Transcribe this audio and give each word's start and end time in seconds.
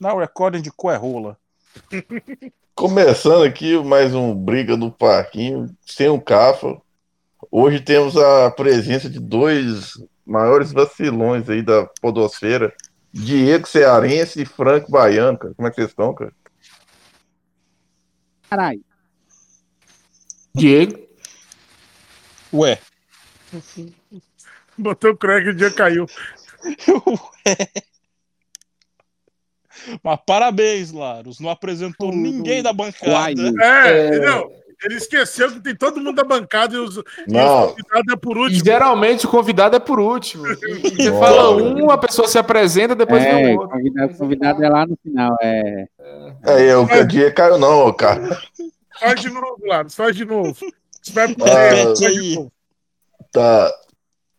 Now 0.00 0.16
recording 0.18 0.62
de 0.62 0.70
cu 0.70 0.90
é 0.90 0.96
rola. 0.96 1.36
Começando 2.74 3.44
aqui 3.44 3.76
mais 3.84 4.14
um 4.14 4.34
Briga 4.34 4.74
no 4.74 4.90
Parquinho, 4.90 5.66
sem 5.84 6.08
um 6.08 6.18
cafa. 6.18 6.80
Hoje 7.50 7.80
temos 7.80 8.16
a 8.16 8.50
presença 8.50 9.10
de 9.10 9.20
dois 9.20 10.02
maiores 10.24 10.72
vacilões 10.72 11.50
aí 11.50 11.60
da 11.60 11.84
podosfera. 12.00 12.74
Diego 13.12 13.68
Cearense 13.68 14.40
e 14.40 14.46
Franco 14.46 14.90
Baiano, 14.90 15.36
cara. 15.36 15.52
Como 15.54 15.68
é 15.68 15.70
que 15.70 15.76
vocês 15.76 15.90
estão, 15.90 16.14
cara? 16.14 16.32
Caralho. 18.48 18.82
Diego. 20.54 20.98
Ué. 22.54 22.78
Botou 24.78 25.10
o 25.10 25.16
Craig 25.16 25.44
e 25.44 25.50
o 25.50 25.54
dia 25.54 25.70
caiu. 25.70 26.06
Mas 30.02 30.18
parabéns, 30.26 30.92
Laros. 30.92 31.40
Não 31.40 31.50
apresentou 31.50 32.12
ninguém 32.12 32.62
da 32.62 32.72
bancada. 32.72 33.52
É, 33.62 34.16
É. 34.16 34.18
não. 34.20 34.60
Ele 34.82 34.94
esqueceu 34.94 35.52
que 35.52 35.60
tem 35.60 35.76
todo 35.76 36.00
mundo 36.00 36.14
da 36.16 36.24
bancada 36.24 36.74
e 36.74 36.78
os, 36.78 36.96
e 36.96 37.02
Não. 37.28 37.66
os 37.66 37.70
convidados 37.72 38.12
é 38.14 38.16
por 38.16 38.36
E 38.38 38.40
último. 38.40 38.64
geralmente 38.64 39.26
o 39.26 39.28
convidado 39.28 39.76
é 39.76 39.78
por 39.78 40.00
último. 40.00 40.42
Você 40.96 41.10
Nossa. 41.10 41.18
fala 41.18 41.50
um, 41.54 41.90
a 41.90 41.98
pessoa 41.98 42.26
se 42.26 42.38
apresenta, 42.38 42.94
depois 42.96 43.22
É, 43.22 43.30
vem 43.42 43.56
o 43.58 43.60
outro. 43.60 43.76
convidado, 43.76 44.16
convidado 44.16 44.64
é 44.64 44.68
lá 44.70 44.86
no 44.86 44.96
final. 45.02 45.36
É. 45.42 45.84
Aí, 46.46 46.74
o 46.74 46.86
Diego 47.06 47.34
caiu 47.34 47.58
não, 47.58 47.88
ô, 47.88 47.92
cara. 47.92 48.40
Faz 48.98 49.20
de 49.20 49.28
novo, 49.28 49.58
Laros, 49.66 49.94
faz 49.94 50.16
de 50.16 50.24
novo. 50.24 50.54
Você 51.02 51.12
vai 51.12 51.34
pro 51.34 51.44
Ah, 51.44 51.70
meio, 51.72 51.84
faz 51.84 51.98
de 51.98 52.06
aí. 52.06 52.34
novo. 52.36 52.52
Tá 53.32 53.70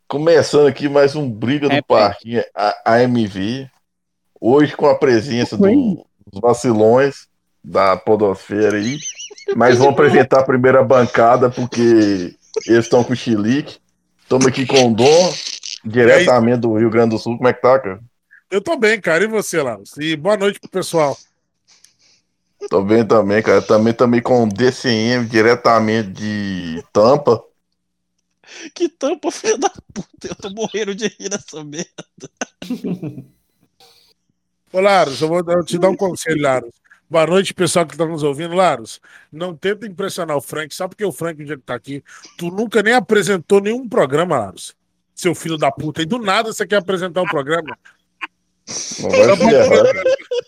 começando 0.08 0.66
aqui 0.68 0.90
mais 0.90 1.16
um 1.16 1.30
Briga 1.30 1.68
no 1.68 1.74
É, 1.76 1.82
Parquinho, 1.84 2.44
a 2.56 2.96
AMV. 2.96 3.70
Hoje 4.42 4.76
com 4.76 4.88
a 4.88 4.96
presença 4.96 5.56
do- 5.56 5.64
dos 6.32 6.42
vacilões 6.42 7.28
da 7.64 7.96
podosfera 7.96 8.76
aí. 8.78 8.98
Mas 9.56 9.78
vamos 9.78 9.94
apresentar 9.94 10.40
a 10.40 10.44
primeira 10.46 10.84
bancada 10.84 11.50
porque 11.50 11.82
eles 12.66 12.86
estão 12.86 13.04
com 13.04 13.14
o 13.14 13.16
Chilique. 13.16 13.78
Estamos 14.24 14.48
aqui 14.48 14.66
com 14.66 14.88
o 14.92 14.96
Dom, 14.96 15.34
diretamente 15.86 16.58
do 16.62 16.76
Rio 16.76 16.90
Grande 16.90 17.12
do 17.12 17.20
Sul. 17.20 17.38
Como 17.38 17.48
é 17.50 17.54
que 17.54 17.62
tá, 17.62 17.78
cara? 17.80 18.00
Eu 18.50 18.62
tô 18.62 18.76
bem, 18.78 19.00
cara. 19.00 19.24
E 19.24 19.28
você, 19.28 19.62
Laros? 19.62 19.96
E 19.98 20.16
boa 20.16 20.36
noite 20.38 20.60
pro 20.60 20.70
pessoal. 20.70 21.16
Tô 22.70 22.82
bem 22.84 23.06
também, 23.06 23.42
cara. 23.42 23.62
Também 23.62 23.94
também 23.94 24.22
com 24.22 24.44
o 24.44 24.48
DCM, 24.50 25.26
diretamente 25.26 26.10
de 26.10 26.84
Tampa. 26.92 27.44
Que 28.74 28.90
tampa, 28.90 29.32
filha 29.32 29.58
da 29.58 29.70
puta. 29.94 30.28
Eu 30.28 30.36
tô 30.36 30.50
morrendo 30.50 30.94
de 30.96 31.08
rir 31.08 31.30
nessa 31.30 31.64
merda. 31.64 31.88
Ô, 34.74 34.80
Laros, 34.80 35.22
eu 35.22 35.28
vou 35.28 35.44
te 35.66 35.78
dar 35.78 35.90
um 35.90 35.98
conselho, 35.98 36.42
Laros. 36.42 36.72
Boa 37.10 37.28
noite, 37.28 37.54
pessoal 37.54 37.86
que 37.86 37.98
tá 37.98 38.06
nos 38.06 38.24
ouvindo. 38.24 38.56
Laros, 38.56 39.02
não 39.30 39.54
tenta 39.54 39.86
impressionar 39.86 40.38
o 40.38 40.42
Frank. 40.42 40.74
Só 40.74 40.88
porque 40.88 41.04
o 41.04 41.12
Frank, 41.12 41.42
o 41.42 41.46
dia 41.46 41.58
que 41.58 41.64
tá 41.64 41.76
aqui, 41.76 42.02
tu 42.38 42.50
nunca 42.50 42.82
nem 42.82 42.94
apresentou 42.94 43.60
nenhum 43.60 43.88
programa, 43.90 44.40
Laros. 44.40 44.74
Seu 45.14 45.36
filho 45.36 45.58
da 45.58 45.70
puta. 45.70 46.02
E 46.02 46.06
do 46.06 46.18
nada 46.18 46.54
você 46.54 46.66
quer 46.66 46.78
apresentar 46.78 47.22
um 47.22 47.26
programa. 47.26 47.78
Errar. 49.02 49.94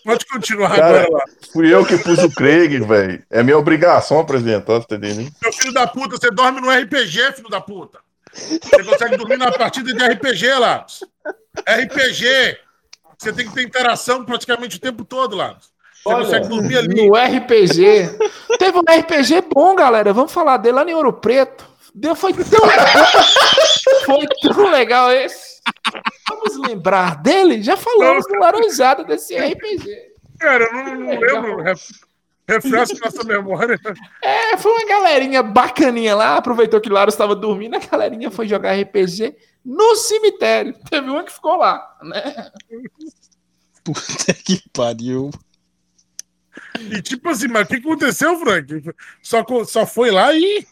Pode 0.04 0.24
continuar 0.26 0.74
Cara, 0.74 1.02
agora, 1.02 1.12
Laros. 1.12 1.34
Fui 1.52 1.74
eu 1.74 1.84
que 1.84 1.98
pus 1.98 2.18
o 2.20 2.30
Craig, 2.30 2.78
velho. 2.78 3.22
É 3.28 3.42
minha 3.42 3.58
obrigação 3.58 4.20
apresentar, 4.20 4.80
você 4.80 4.86
tá 4.86 4.96
entendendo? 4.96 5.30
Seu 5.42 5.52
filho 5.52 5.74
da 5.74 5.86
puta, 5.86 6.16
você 6.16 6.30
dorme 6.30 6.62
no 6.62 6.70
RPG, 6.70 7.34
filho 7.34 7.50
da 7.50 7.60
puta. 7.60 7.98
Você 8.32 8.84
consegue 8.84 9.18
dormir 9.18 9.36
na 9.36 9.52
partida 9.52 9.92
de 9.92 10.02
RPG, 10.02 10.54
Laros. 10.54 11.04
RPG. 11.58 12.63
Você 13.18 13.32
tem 13.32 13.46
que 13.46 13.54
ter 13.54 13.62
interação 13.62 14.24
praticamente 14.24 14.76
o 14.76 14.80
tempo 14.80 15.04
todo, 15.04 15.36
Laros. 15.36 15.72
Você 16.02 16.14
Olha, 16.14 16.24
consegue 16.24 16.48
dormir 16.48 16.78
ali. 16.78 17.06
No 17.06 17.14
RPG. 17.14 18.18
Teve 18.58 18.78
um 18.78 18.82
RPG 18.82 19.48
bom, 19.52 19.74
galera. 19.74 20.12
Vamos 20.12 20.32
falar 20.32 20.58
dele 20.58 20.76
lá 20.76 20.84
em 20.84 20.94
Ouro 20.94 21.12
Preto. 21.12 21.64
Deu, 21.94 22.14
foi 22.14 22.32
tão 22.34 22.44
Foi 24.04 24.26
tão 24.42 24.70
legal 24.70 25.12
esse. 25.12 25.60
Vamos 26.28 26.68
lembrar 26.68 27.22
dele? 27.22 27.62
Já 27.62 27.76
falamos 27.76 28.26
do 28.26 28.34
Laranjada 28.38 29.04
desse 29.04 29.36
RPG. 29.36 30.14
Cara, 30.40 30.64
eu 30.64 30.72
não, 30.72 30.94
não 30.94 31.10
lembro. 31.10 31.64
Ref- 32.46 32.64
Refresca 32.64 32.98
nossa 33.04 33.24
memória. 33.24 33.80
É, 34.22 34.56
foi 34.58 34.70
uma 34.72 34.86
galerinha 34.86 35.42
bacaninha 35.42 36.14
lá. 36.14 36.36
Aproveitou 36.36 36.80
que 36.80 36.88
Laro 36.90 37.08
estava 37.08 37.34
dormindo. 37.34 37.74
A 37.76 37.78
galerinha 37.78 38.30
foi 38.30 38.46
jogar 38.46 38.74
RPG 38.78 39.34
no 39.64 39.96
cemitério. 39.96 40.74
Teve 40.90 41.08
uma 41.10 41.24
que 41.24 41.32
ficou 41.32 41.56
lá, 41.56 41.96
né? 42.02 42.50
Puta 43.82 44.34
que 44.44 44.62
pariu. 44.72 45.30
E 46.90 47.00
tipo 47.02 47.28
assim, 47.28 47.48
mas 47.48 47.64
o 47.64 47.66
que 47.68 47.76
aconteceu, 47.76 48.38
Frank? 48.38 48.82
Só, 49.22 49.44
só 49.64 49.86
foi 49.86 50.10
lá 50.10 50.32
e. 50.34 50.66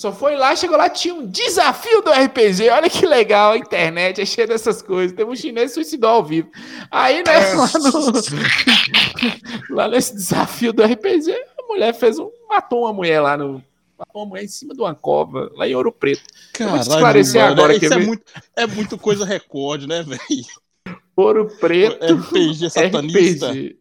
Só 0.00 0.14
foi 0.14 0.34
lá, 0.34 0.56
chegou 0.56 0.78
lá, 0.78 0.88
tinha 0.88 1.12
um 1.14 1.26
desafio 1.26 2.00
do 2.00 2.10
RPG. 2.10 2.70
Olha 2.70 2.88
que 2.88 3.04
legal, 3.04 3.52
a 3.52 3.58
internet 3.58 4.18
é 4.18 4.24
cheia 4.24 4.46
dessas 4.46 4.80
coisas. 4.80 5.14
Teve 5.14 5.30
um 5.30 5.36
chinês 5.36 5.72
que 5.72 5.74
suicidou 5.74 6.08
ao 6.08 6.24
vivo. 6.24 6.50
Aí, 6.90 7.16
né, 7.22 7.50
É. 7.50 7.54
lá, 7.54 7.68
no- 7.74 9.52
lá 9.76 9.88
nesse 9.88 10.14
desafio 10.14 10.72
do 10.72 10.82
RPG, 10.82 11.30
a 11.58 11.62
mulher 11.68 11.92
fez 11.94 12.18
um. 12.18 12.30
Matou 12.48 12.84
uma 12.84 12.94
mulher 12.94 13.20
lá 13.20 13.36
no. 13.36 13.62
Matou 13.98 14.22
uma 14.22 14.26
mulher 14.30 14.44
em 14.44 14.48
cima 14.48 14.72
de 14.74 14.80
uma 14.80 14.94
cova, 14.94 15.50
lá 15.54 15.68
em 15.68 15.74
Ouro 15.74 15.92
Preto. 15.92 16.22
Caralho, 16.54 16.76
vou 16.78 16.86
te 16.86 16.90
esclarecer 16.90 17.42
mano, 17.42 17.52
agora, 17.52 17.72
Isso 17.76 17.80
quer 17.80 17.92
é 17.92 17.98
muito, 17.98 18.22
é 18.56 18.66
muito 18.66 18.96
coisa 18.96 19.26
recorde, 19.26 19.86
né, 19.86 20.02
velho? 20.02 20.98
Ouro 21.14 21.46
Preto. 21.60 22.02
RPG 22.06 22.70
satanista. 22.70 23.50
RPG. 23.50 23.76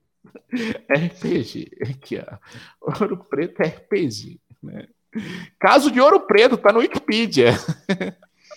RPG. 0.91 1.71
Aqui, 1.89 2.19
ó. 2.21 2.91
Ouro 3.01 3.25
Preto 3.29 3.61
RPG. 3.63 4.37
Né? 4.61 4.85
Caso 5.59 5.91
de 5.91 5.99
Ouro 5.99 6.21
Preto, 6.21 6.57
tá 6.57 6.71
no 6.71 6.79
Wikipedia. 6.79 7.57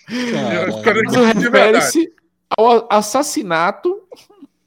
Verdade. 0.07 1.39
refere-se 1.39 2.11
ao 2.57 2.87
assassinato, 2.89 4.01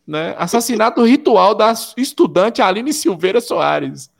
né? 0.06 0.34
Assassinato 0.38 1.04
ritual 1.04 1.54
da 1.54 1.72
estudante 1.96 2.62
Aline 2.62 2.92
Silveira 2.92 3.40
Soares, 3.40 4.10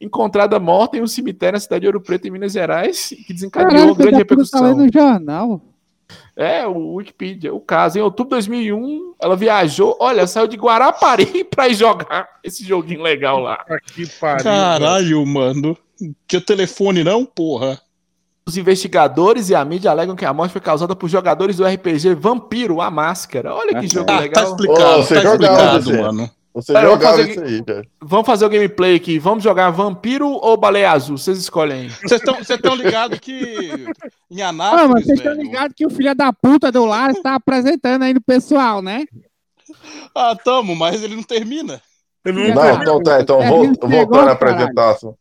encontrada 0.00 0.58
morta 0.58 0.96
em 0.96 1.02
um 1.02 1.06
cemitério 1.06 1.54
na 1.54 1.60
cidade 1.60 1.82
de 1.82 1.86
Ouro 1.86 2.00
Preto, 2.00 2.26
em 2.26 2.30
Minas 2.30 2.52
Gerais, 2.52 3.08
que 3.26 3.32
desencadeou 3.32 3.70
Caralho, 3.70 3.94
grande 3.94 4.12
tá 4.12 4.18
repercussão. 4.18 4.76
no 4.76 4.92
jornal. 4.92 5.62
É, 6.36 6.66
o 6.66 6.94
Wikipedia, 6.94 7.52
o 7.52 7.60
caso. 7.60 7.98
Em 7.98 8.02
outubro 8.02 8.38
de 8.38 8.46
2001, 8.46 9.14
ela 9.20 9.34
viajou, 9.34 9.96
olha, 9.98 10.26
saiu 10.26 10.46
de 10.46 10.56
Guarapari 10.56 11.42
pra 11.50 11.68
ir 11.68 11.74
jogar 11.74 12.28
esse 12.44 12.62
joguinho 12.62 13.02
legal 13.02 13.40
lá. 13.40 13.64
Que 13.86 14.06
pariu. 14.06 14.44
Caralho, 14.44 15.26
mano. 15.26 15.76
Tinha 16.28 16.40
telefone 16.40 17.02
não, 17.04 17.24
porra? 17.24 17.80
Os 18.46 18.56
investigadores 18.56 19.48
e 19.50 19.54
a 19.54 19.64
mídia 19.64 19.90
alegam 19.90 20.14
que 20.14 20.24
a 20.24 20.32
morte 20.32 20.52
foi 20.52 20.60
causada 20.60 20.94
por 20.94 21.08
jogadores 21.08 21.56
do 21.56 21.64
RPG 21.66 22.14
Vampiro, 22.14 22.80
a 22.80 22.90
Máscara. 22.90 23.52
Olha 23.54 23.70
que 23.80 23.86
Ah, 23.86 23.88
jogo 23.88 24.10
Ah, 24.10 24.14
tá 24.16 24.20
legal. 24.20 24.44
explicado, 24.44 24.98
Ô, 24.98 25.02
você 25.02 25.14
tá 25.14 25.20
jogava, 25.22 25.42
explicado, 25.78 25.84
você. 25.84 26.00
mano. 26.00 26.30
Você 26.54 26.72
jogava 26.72 27.00
fazer- 27.18 27.30
isso 27.32 27.40
aí, 27.42 27.62
cara. 27.64 27.86
Vamos 28.00 28.24
fazer 28.26 28.46
o 28.46 28.48
gameplay 28.48 28.94
aqui. 28.96 29.18
Vamos 29.18 29.44
jogar 29.44 29.68
Vampiro 29.70 30.28
ou 30.28 30.56
Baleia 30.56 30.90
Azul? 30.92 31.18
Vocês 31.18 31.36
escolhem 31.38 31.82
aí. 31.82 31.88
Vocês 31.90 32.22
estão 32.48 32.74
ligados 32.74 33.18
que 33.18 33.86
em 34.30 34.40
Ah, 34.42 34.48
Anápolis, 34.50 34.90
mas 34.90 35.04
vocês 35.04 35.18
estão 35.18 35.34
ligados 35.34 35.74
que 35.76 35.84
o 35.86 35.90
filho 35.90 36.14
da 36.14 36.32
puta 36.32 36.70
do 36.72 36.84
Lar 36.86 37.10
está 37.10 37.34
apresentando 37.34 38.04
aí 38.04 38.14
no 38.14 38.22
pessoal, 38.22 38.80
né? 38.80 39.04
Ah, 40.14 40.34
tamo, 40.36 40.74
mas 40.74 41.02
ele 41.02 41.16
não 41.16 41.22
termina. 41.22 41.82
Eu 42.24 42.32
não- 42.32 42.54
Não, 42.54 42.80
então 42.82 43.02
tá, 43.02 43.20
então 43.20 43.42
É, 43.42 43.48
ele 43.52 43.72
voltando 43.80 44.28
à 44.28 44.32
apresentação. 44.32 45.14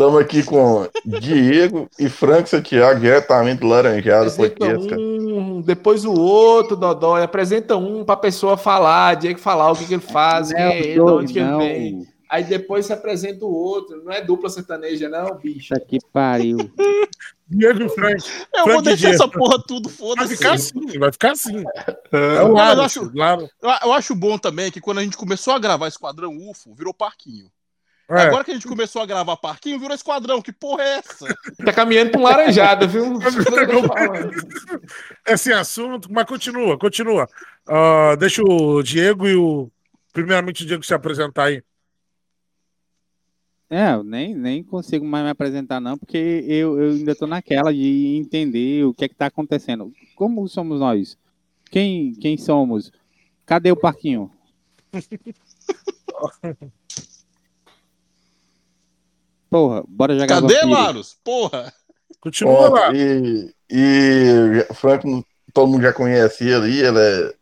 Estamos 0.00 0.18
aqui 0.18 0.42
com 0.42 0.88
Diego 1.04 1.86
e 1.98 2.08
Franco 2.08 2.48
Santiago, 2.48 3.00
diretamente 3.00 3.60
do 3.60 3.66
Laranjado 3.66 4.34
Podcast, 4.34 4.94
um, 4.94 5.60
depois 5.60 6.06
o 6.06 6.14
outro, 6.14 6.74
Dodói. 6.74 7.22
Apresenta 7.22 7.76
um 7.76 8.02
pra 8.02 8.16
pessoa 8.16 8.56
falar, 8.56 9.16
Diego 9.16 9.38
falar 9.38 9.70
o 9.70 9.76
que, 9.76 9.84
que 9.84 9.92
ele 9.92 10.00
faz, 10.00 10.54
quem 10.54 10.58
é 10.58 10.78
ele, 10.78 10.92
de 10.94 11.00
onde 11.02 11.32
que 11.34 11.38
ele 11.38 11.56
vem. 11.58 12.08
Aí 12.30 12.42
depois 12.44 12.86
se 12.86 12.94
apresenta 12.94 13.44
o 13.44 13.52
outro. 13.52 14.02
Não 14.02 14.10
é 14.10 14.22
dupla 14.22 14.48
sertaneja, 14.48 15.06
não, 15.06 15.36
bicho. 15.36 15.74
Que 15.86 15.98
pariu. 16.10 16.56
Diego 17.46 17.82
e 17.82 17.88
Frank. 17.90 18.24
Eu 18.54 18.64
Frank 18.64 18.72
vou 18.72 18.80
deixar 18.82 19.08
Diego. 19.10 19.14
essa 19.16 19.28
porra 19.28 19.62
tudo, 19.68 19.90
Vai 19.90 19.98
foda-se. 19.98 20.34
ficar 20.34 20.52
assim, 20.54 20.98
vai 20.98 21.12
ficar 21.12 21.32
assim. 21.32 21.62
É 22.10 22.38
Não, 22.38 22.52
o 22.52 22.54
mas 22.54 22.78
eu 22.78 22.84
acho-. 22.84 23.12
Eu, 23.60 23.70
eu 23.84 23.92
acho 23.92 24.14
bom 24.14 24.38
também 24.38 24.70
que 24.70 24.80
quando 24.80 24.96
a 24.96 25.02
gente 25.02 25.18
começou 25.18 25.52
a 25.52 25.58
gravar 25.58 25.88
Esquadrão 25.88 26.34
UFO, 26.48 26.74
virou 26.74 26.94
parquinho. 26.94 27.50
É. 28.10 28.22
Agora 28.22 28.42
que 28.42 28.50
a 28.50 28.54
gente 28.54 28.66
começou 28.66 29.00
a 29.00 29.06
gravar 29.06 29.36
parquinho, 29.36 29.78
virou 29.78 29.94
esquadrão. 29.94 30.42
Que 30.42 30.52
porra 30.52 30.82
é 30.82 30.98
essa? 30.98 31.26
Tá 31.64 31.72
caminhando 31.72 32.10
pra 32.10 32.20
um 32.20 32.24
laranjada, 32.24 32.84
viu? 32.86 33.04
É 35.24 35.36
sem 35.36 35.52
assunto, 35.52 36.12
mas 36.12 36.26
continua, 36.26 36.76
continua. 36.76 37.28
Ah, 37.68 38.16
deixa 38.18 38.42
o 38.42 38.82
Diego 38.82 39.28
e 39.28 39.36
o. 39.36 39.70
Primeiramente, 40.12 40.64
o 40.64 40.66
Diego 40.66 40.82
se 40.82 40.92
apresentar 40.92 41.44
aí. 41.44 41.62
É, 43.68 43.92
eu 43.92 44.02
nem, 44.02 44.34
nem 44.34 44.64
consigo 44.64 45.06
mais 45.06 45.22
me 45.22 45.30
apresentar, 45.30 45.78
não, 45.78 45.96
porque 45.96 46.44
eu, 46.48 46.80
eu 46.80 46.90
ainda 46.90 47.14
tô 47.14 47.28
naquela 47.28 47.72
de 47.72 48.16
entender 48.16 48.84
o 48.84 48.92
que 48.92 49.04
é 49.04 49.08
que 49.08 49.14
tá 49.14 49.26
acontecendo. 49.26 49.92
Como 50.16 50.48
somos 50.48 50.80
nós? 50.80 51.16
Quem, 51.70 52.12
quem 52.14 52.36
somos? 52.36 52.90
Cadê 53.46 53.70
o 53.70 53.76
parquinho? 53.76 54.28
Porra, 59.50 59.82
bora 59.88 60.14
jogar 60.14 60.40
Cadê. 60.40 60.60
Laros? 60.64 61.16
Porra. 61.24 61.72
Continua 62.20 62.52
Ó, 62.52 62.68
lá. 62.68 62.94
e, 62.94 63.52
e 63.70 64.64
o 64.68 64.74
Franco, 64.74 65.24
todo 65.52 65.70
mundo 65.70 65.82
já 65.82 65.92
conhece 65.92 66.44
ele 66.48 66.66
aí, 66.66 66.80
ele 66.80 66.98
é 66.98 67.34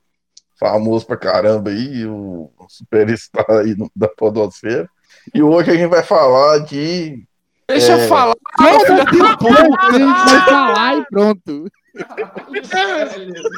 famoso 0.59 1.05
pra 1.07 1.17
caramba 1.17 1.71
aí, 1.71 2.07
o 2.07 2.51
superstar 2.69 3.45
aí 3.51 3.77
da 3.95 4.09
podosfera. 4.09 4.89
E 5.35 5.43
hoje 5.43 5.71
a 5.71 5.75
gente 5.75 5.89
vai 5.91 6.03
falar 6.03 6.59
de. 6.61 7.23
Deixa 7.69 7.93
É. 7.93 8.05
eu 8.05 8.09
falar. 8.09 8.35
Filha 8.57 9.05
daqui 9.05 9.19
da 9.19 9.31
a 9.33 9.37
pouco 9.37 9.55
a 9.79 9.93
gente 9.93 10.25
vai 10.31 10.45
falar 10.47 10.97
e 10.99 11.05
pronto. 11.07 11.71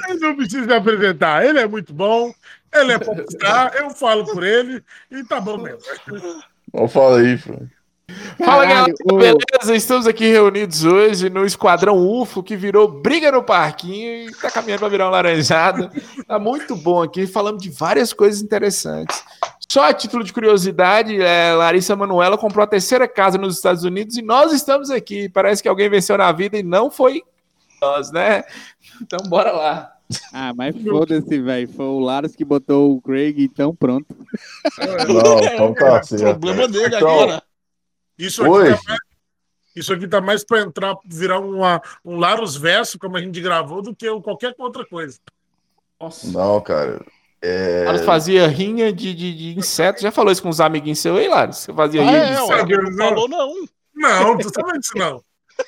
Ele 0.08 0.20
não 0.20 0.37
precisa 0.37 0.64
se 0.67 0.73
apresentar. 0.73 1.44
Ele 1.44 1.61
é 1.61 1.67
muito 1.69 1.93
bom. 1.93 2.32
Ele 2.75 2.93
é 2.93 2.99
popstar. 2.99 3.75
Eu 3.76 3.91
falo 3.91 4.25
por 4.25 4.43
ele. 4.43 4.82
E 5.11 5.23
tá 5.25 5.41
bom 5.41 5.58
mesmo. 5.58 5.81
Vamos 6.73 6.93
falar 6.93 7.19
aí, 7.20 7.37
Franco. 7.38 7.69
Fala 8.39 8.65
galera, 8.65 8.95
beleza? 9.05 9.75
Estamos 9.75 10.07
aqui 10.07 10.31
reunidos 10.31 10.85
hoje 10.85 11.29
no 11.29 11.45
Esquadrão 11.45 11.99
UFO, 11.99 12.43
que 12.43 12.57
virou 12.57 12.89
briga 12.89 13.31
no 13.31 13.43
parquinho 13.43 14.29
e 14.29 14.33
tá 14.33 14.51
caminhando 14.51 14.81
para 14.81 14.89
virar 14.89 15.09
um 15.09 15.11
laranjado. 15.11 15.91
Tá 16.27 16.39
muito 16.39 16.77
bom 16.77 17.03
aqui, 17.03 17.27
falamos 17.27 17.61
de 17.61 17.71
várias 17.71 18.12
coisas 18.12 18.41
interessantes. 18.41 19.21
Só 19.69 19.89
a 19.89 19.93
título 19.93 20.23
de 20.23 20.33
curiosidade, 20.33 21.21
é, 21.21 21.53
Larissa 21.55 21.97
Manoela 21.97 22.39
comprou 22.39 22.62
a 22.62 22.69
terceira 22.69 23.09
casa 23.09 23.37
nos 23.37 23.57
Estados 23.57 23.83
Unidos 23.83 24.17
e 24.17 24.23
nós 24.23 24.53
estamos 24.53 24.91
aqui. 24.91 25.29
Parece 25.29 25.61
que 25.61 25.69
alguém 25.69 25.91
venceu 25.91 26.17
na 26.17 26.31
vida 26.31 26.57
e 26.57 26.62
não 26.62 26.89
foi 26.89 27.23
nós, 27.81 28.12
né? 28.12 28.45
Então 29.03 29.19
bora 29.29 29.51
lá. 29.51 29.93
Ah, 30.33 30.53
mas 30.55 30.75
foda-se, 30.83 31.41
velho. 31.41 31.69
Foi 31.69 31.87
o 31.87 32.01
Laros 32.01 32.35
que 32.35 32.45
botou 32.45 32.95
o 32.97 33.01
Craig, 33.01 33.45
então 33.45 33.75
pronto. 33.75 34.07
Não, 35.09 35.39
então 35.45 35.75
tá 35.75 36.03
certo. 36.03 36.41
Problema 36.41 36.69
dele 36.69 36.97
Então, 36.97 37.09
agora. 37.09 37.43
Isso 38.27 38.43
aqui, 38.43 38.51
Hoje, 38.51 38.75
tá 38.77 38.83
mais, 38.89 39.01
isso 39.77 39.93
aqui 39.93 40.09
tá 40.09 40.21
mais 40.21 40.45
pra 40.45 40.61
entrar, 40.61 40.97
virar 41.05 41.39
uma, 41.41 41.81
um 42.05 42.19
Laros 42.19 42.57
Verso, 42.57 42.99
como 42.99 43.17
a 43.17 43.21
gente 43.21 43.41
gravou, 43.41 43.81
do 43.83 43.95
que 43.95 44.09
qualquer 44.21 44.55
outra 44.59 44.85
coisa. 44.85 45.19
Nossa. 45.99 46.27
não, 46.31 46.61
cara. 46.61 47.05
É, 47.43 47.85
Laros 47.87 48.03
fazia 48.03 48.47
rinha 48.47 48.93
de, 48.93 49.15
de, 49.15 49.35
de 49.35 49.59
inseto. 49.59 50.03
Já 50.03 50.11
falou 50.11 50.31
isso 50.31 50.43
com 50.43 50.51
os 50.51 50.61
amiguinhos 50.61 50.99
seus 50.99 51.19
aí, 51.19 51.29
Laros? 51.29 51.57
Você 51.59 51.73
fazia 51.73 52.03
Ah, 52.03 52.05
rinha 52.05 52.27
de 52.27 52.33
é, 52.33 52.47
sabe, 52.47 52.77
não 52.77 52.91
não. 52.91 53.09
falou 53.09 53.29
não. 53.29 53.55
Não, 53.95 54.39
tu 54.39 54.51
sabe 54.53 54.79
disso 54.79 54.93
não. 54.97 55.23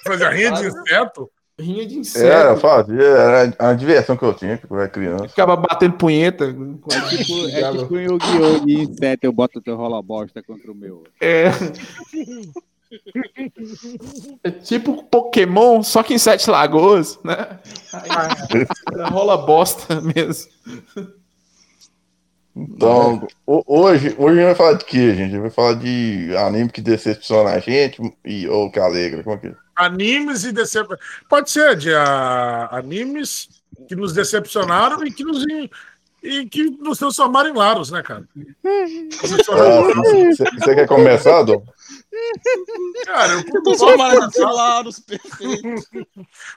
Fazer 0.04 0.24
a 0.24 0.30
rinha 0.30 0.52
de 0.52 0.66
inseto. 0.66 1.30
Rinha 1.60 1.86
de 1.86 1.92
Era, 1.94 2.00
inseto. 2.00 2.60
fazia, 2.60 3.02
era 3.02 3.54
a 3.58 3.72
diversão 3.74 4.16
que 4.16 4.24
eu 4.24 4.34
tinha 4.34 4.56
quando 4.58 4.72
eu 4.72 4.80
era 4.80 4.88
criança. 4.88 5.28
Ficava 5.28 5.54
batendo 5.54 5.94
punheta. 5.94 6.44
É 6.46 7.16
tipo, 7.16 7.48
é 7.48 7.78
tipo 7.78 7.94
um 7.94 8.00
Yu-Gi-Oh! 8.00 8.64
de 8.66 8.74
inseto. 8.80 9.26
Eu 9.26 9.32
boto 9.32 9.58
o 9.58 9.62
teu 9.62 9.76
rola 9.76 10.02
bosta 10.02 10.42
contra 10.42 10.72
o 10.72 10.74
meu. 10.74 11.04
É. 11.20 11.46
É 14.44 14.50
tipo 14.50 15.02
Pokémon, 15.04 15.82
só 15.82 16.02
que 16.02 16.14
em 16.14 16.18
Sete 16.18 16.50
Lagoas, 16.50 17.18
né? 17.24 17.58
Aí, 17.92 19.08
rola 19.10 19.36
bosta 19.38 20.00
mesmo. 20.00 20.50
Então, 22.54 23.26
ho- 23.46 23.64
hoje, 23.66 24.14
hoje 24.18 24.38
a 24.40 24.42
gente 24.42 24.44
vai 24.44 24.54
falar 24.54 24.72
de 24.74 24.84
quê, 24.84 25.14
gente? 25.14 25.22
A 25.22 25.28
gente 25.28 25.40
vai 25.40 25.50
falar 25.50 25.74
de 25.74 26.36
anime 26.36 26.68
que 26.70 26.82
decepciona 26.82 27.50
a 27.50 27.58
gente 27.58 28.00
e, 28.24 28.46
ou 28.48 28.70
que 28.70 28.78
alegra. 28.78 29.22
Como 29.22 29.36
é 29.36 29.38
que 29.38 29.46
é? 29.48 29.54
Animes 29.74 30.44
e 30.44 30.52
decep... 30.52 30.88
Pode 31.28 31.50
ser 31.50 31.76
de 31.76 31.92
ah, 31.94 32.68
animes 32.72 33.48
que 33.88 33.96
nos 33.96 34.12
decepcionaram 34.12 35.04
e 35.06 35.12
que 35.12 35.24
nos, 35.24 35.44
e 36.22 36.46
que 36.46 36.64
nos 36.70 36.98
transformaram 36.98 37.50
em 37.50 37.54
Laros, 37.56 37.90
né, 37.90 38.02
cara? 38.02 38.24
Ah, 38.64 40.44
Você 40.58 40.74
quer 40.74 40.86
começar, 40.86 41.42
Dom? 41.42 41.64
Cara, 43.06 43.32
eu 43.32 43.38
Eu 43.40 43.62
começar, 43.62 44.50
Laros, 44.50 45.00
perfeito. 45.00 46.06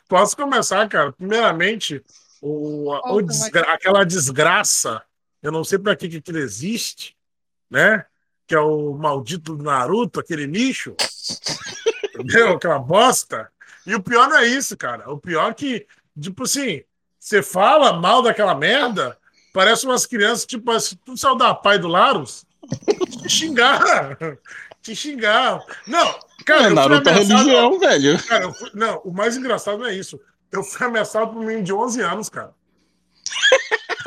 posso 0.08 0.36
começar, 0.36 0.88
cara. 0.90 1.12
Primeiramente, 1.14 2.04
o, 2.42 2.92
o 3.16 3.22
desgra- 3.22 3.74
aquela 3.74 4.04
desgraça, 4.06 5.02
eu 5.42 5.52
não 5.52 5.64
sei 5.64 5.80
pra 5.80 5.96
que, 5.96 6.10
que 6.10 6.18
aquilo 6.18 6.38
existe, 6.40 7.16
né? 7.70 8.06
Que 8.48 8.54
é 8.54 8.60
o 8.60 8.94
maldito 8.94 9.56
Naruto, 9.58 10.20
aquele 10.20 10.46
lixo. 10.46 10.96
Entendeu? 12.20 12.50
Aquela 12.54 12.80
bosta. 12.80 13.50
E 13.86 13.94
o 13.96 14.02
pior 14.02 14.28
não 14.28 14.38
é 14.38 14.46
isso, 14.48 14.76
cara. 14.76 15.10
O 15.12 15.18
pior 15.18 15.52
é 15.52 15.54
que, 15.54 15.86
tipo 16.20 16.44
assim, 16.44 16.82
você 17.20 17.42
fala 17.44 17.94
mal 17.94 18.22
daquela 18.22 18.56
merda, 18.56 19.18
parece 19.54 19.86
umas 19.86 20.06
crianças, 20.06 20.46
tipo, 20.46 20.72
assim, 20.72 20.98
tu 21.06 21.16
saiu 21.18 21.36
da 21.36 21.54
pai 21.54 21.78
do 21.78 21.88
Laros, 21.88 22.46
te 23.22 23.30
xingar. 23.30 24.18
Te 24.82 24.96
xingar. 24.96 25.62
Não, 25.88 26.20
cara, 26.46 26.62
É, 26.62 26.66
eu 26.66 26.68
fui 26.68 26.76
Naruto 26.76 27.10
é 27.10 27.12
ameaçado- 27.12 27.38
religião, 27.40 27.80
velho. 27.80 28.24
Cara, 28.28 28.54
fui- 28.54 28.70
não, 28.76 29.02
o 29.04 29.12
mais 29.12 29.36
engraçado 29.36 29.84
é 29.84 29.92
isso. 29.96 30.22
Eu 30.52 30.64
fui 30.64 30.86
ameaçado 30.86 31.32
por 31.34 31.38
um 31.40 31.44
menino 31.44 31.64
de 31.64 31.74
11 31.74 32.02
anos, 32.02 32.30
cara. 32.30 32.54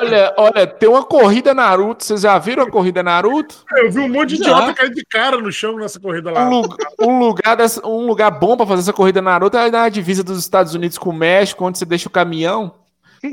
Olha, 0.01 0.33
olha, 0.37 0.65
tem 0.67 0.87
uma 0.87 1.03
corrida 1.03 1.53
Naruto. 1.53 2.05
Vocês 2.05 2.21
já 2.21 2.37
viram 2.39 2.63
a 2.63 2.71
corrida 2.71 3.03
Naruto? 3.03 3.65
Eu 3.75 3.91
vi 3.91 3.99
um 3.99 4.07
monte 4.07 4.37
de 4.37 4.43
Já. 4.43 4.51
idiota 4.51 4.73
cair 4.73 4.93
de 4.93 5.03
cara 5.05 5.37
no 5.37 5.51
chão 5.51 5.75
nessa 5.75 5.99
corrida 5.99 6.31
lá. 6.31 6.47
Um, 6.47 6.61
lu- 6.61 6.77
um 7.01 7.19
lugar 7.19 7.57
dessa- 7.57 7.85
um 7.85 8.05
lugar 8.07 8.31
bom 8.31 8.55
pra 8.55 8.65
fazer 8.65 8.81
essa 8.83 8.93
corrida 8.93 9.21
Naruto 9.21 9.57
é 9.57 9.69
na 9.69 9.89
divisa 9.89 10.23
dos 10.23 10.39
Estados 10.39 10.73
Unidos 10.73 10.97
com 10.97 11.09
o 11.09 11.13
México, 11.13 11.65
onde 11.65 11.77
você 11.77 11.85
deixa 11.85 12.07
o 12.07 12.11
caminhão. 12.11 12.73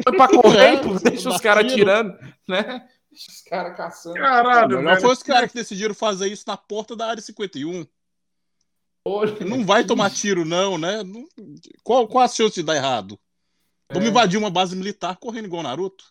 Foi 0.03 0.17
pra 0.17 0.27
correr, 0.27 0.75
É, 0.75 0.77
pô, 0.79 0.95
deixa 0.99 1.29
os 1.29 1.41
caras 1.41 1.73
tirando, 1.73 2.19
né? 2.49 2.83
Deixa 3.13 3.31
os 3.31 3.43
caras 3.49 3.77
caçando. 3.77 4.17
Caralho, 4.17 4.79
Melhor 4.79 4.85
velho. 4.95 5.01
foi 5.03 5.13
os 5.13 5.23
caras 5.23 5.49
que 5.53 5.57
decidiram 5.57 5.95
fazer 5.95 6.27
isso 6.27 6.43
na 6.49 6.57
porta 6.57 6.97
da 6.97 7.07
área 7.07 7.23
51. 7.23 7.87
Olha, 9.09 9.37
Não 9.45 9.65
vai 9.65 9.85
tomar 9.85 10.11
tiro, 10.11 10.45
não, 10.45 10.77
né? 10.77 11.05
Não- 11.05 11.25
Qual, 11.85 12.09
qual 12.09 12.25
a 12.25 12.29
chance 12.29 12.57
de 12.57 12.65
dar 12.65 12.75
errado? 12.75 13.17
Vamos 13.93 14.09
invadir 14.09 14.39
uma 14.39 14.51
base 14.51 14.75
militar 14.77 15.17
correndo 15.17 15.47
igual 15.47 15.63
Naruto? 15.63 16.05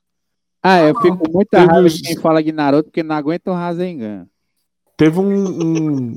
Ah, 0.63 0.82
eu 0.82 0.96
fico 1.00 1.17
com 1.17 1.32
muita 1.32 1.60
Teve 1.60 1.72
raiva 1.72 1.89
de 1.89 2.01
quem 2.01 2.17
fala 2.17 2.41
de 2.44 2.51
Naruto 2.51 2.86
porque 2.86 3.03
não 3.03 3.15
aguenta 3.15 3.51
o 3.51 3.53
Rasengan. 3.53 4.27
Teve 4.98 5.20
um, 5.20 5.46
um- 5.46 6.15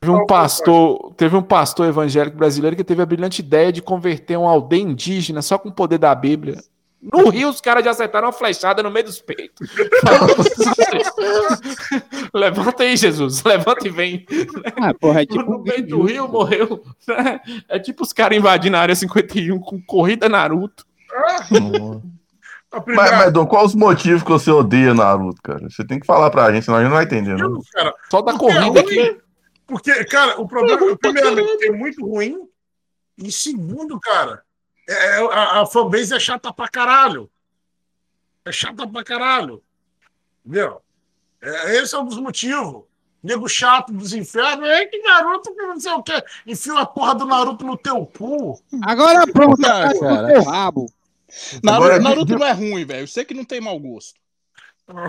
teve 0.00 0.12
um 0.12 0.24
pastor, 0.26 1.12
teve 1.16 1.36
um 1.36 1.42
pastor 1.42 1.88
evangélico 1.88 2.36
brasileiro 2.36 2.76
que 2.76 2.84
teve 2.84 3.02
a 3.02 3.06
brilhante 3.06 3.42
ideia 3.42 3.72
de 3.72 3.82
converter 3.82 4.38
uma 4.38 4.50
aldeia 4.50 4.80
indígena 4.82 5.42
só 5.42 5.58
com 5.58 5.68
o 5.68 5.72
poder 5.74 5.98
da 5.98 6.14
Bíblia. 6.14 6.62
No 7.02 7.28
Rio, 7.30 7.48
os 7.50 7.60
caras 7.60 7.84
já 7.84 7.90
acertaram 7.90 8.28
uma 8.28 8.32
flechada 8.32 8.80
no 8.80 8.92
meio 8.92 9.06
dos 9.06 9.20
peitos. 9.20 9.68
levanta 12.32 12.84
aí, 12.84 12.96
Jesus. 12.96 13.42
Levanta 13.42 13.88
e 13.88 13.90
vem. 13.90 14.24
Ah, 14.80 14.94
porra, 14.94 15.22
é 15.22 15.26
tipo 15.26 15.42
no 15.42 15.58
um 15.58 15.62
meio 15.62 15.84
do. 15.84 16.02
Rio 16.02 16.28
morreu. 16.28 16.80
É 17.68 17.80
tipo 17.80 18.04
os 18.04 18.12
caras 18.12 18.38
invadindo 18.38 18.76
a 18.76 18.80
área 18.80 18.94
51 18.94 19.58
com 19.58 19.82
corrida 19.82 20.28
Naruto. 20.28 20.86
Primeira 21.12 22.02
Mas, 22.86 23.10
mas 23.10 23.32
Dom, 23.32 23.46
quais 23.46 23.66
os 23.68 23.74
motivos 23.74 24.22
que 24.22 24.30
você 24.30 24.50
odeia 24.50 24.94
Naruto, 24.94 25.42
cara? 25.42 25.68
Você 25.68 25.86
tem 25.86 26.00
que 26.00 26.06
falar 26.06 26.30
pra 26.30 26.50
gente, 26.50 26.64
senão 26.64 26.78
a 26.78 26.80
gente 26.80 26.88
não 26.88 26.96
vai 26.96 27.04
entender, 27.04 27.36
não. 27.36 27.60
cara. 27.70 27.94
Só 28.10 28.22
da 28.22 28.32
é 28.32 28.38
corrida 28.38 28.80
aqui. 28.80 29.20
Porque, 29.66 30.04
cara, 30.06 30.40
o 30.40 30.48
problema, 30.48 30.96
primeiramente, 30.96 31.66
é 31.66 31.70
muito 31.70 32.02
ruim. 32.06 32.48
E 33.18 33.30
segundo, 33.30 34.00
cara, 34.00 34.42
é, 34.88 35.18
é- 35.20 35.22
a, 35.34 35.60
a 35.60 35.66
fanbase 35.66 36.14
é 36.14 36.18
chata 36.18 36.50
pra 36.50 36.66
caralho. 36.66 37.28
É 38.44 38.50
chata 38.50 38.86
pra 38.88 39.04
caralho. 39.04 39.62
Entendeu? 40.44 40.80
É, 41.42 41.76
esse 41.76 41.94
é 41.94 41.98
um 41.98 42.06
dos 42.06 42.18
motivos. 42.18 42.84
Nego 43.22 43.48
chato 43.50 43.92
dos 43.92 44.14
infernos. 44.14 44.66
É 44.68 44.86
que 44.86 44.98
Naruto, 44.98 45.54
que 45.54 45.62
não 45.62 45.78
sei 45.78 45.92
o 45.92 46.02
quê. 46.02 46.24
Enfia 46.46 46.78
a 46.80 46.86
porra 46.86 47.14
do 47.14 47.26
Naruto 47.26 47.64
no 47.66 47.76
teu 47.76 48.04
cu. 48.06 48.58
Agora 48.82 49.26
pronto, 49.26 49.62
Ah, 49.64 49.92
tá 49.92 49.98
cara. 50.00 50.22
no 50.22 50.28
teu 50.28 50.42
rabo. 50.42 50.86
Naruto, 51.62 51.84
Agora, 51.84 51.98
de- 51.98 52.04
Naruto 52.04 52.38
não 52.38 52.46
é 52.46 52.52
ruim, 52.52 52.84
velho. 52.84 53.00
Eu 53.02 53.06
sei 53.06 53.24
que 53.24 53.34
não 53.34 53.44
tem 53.44 53.60
mau 53.60 53.78
gosto. 53.78 54.14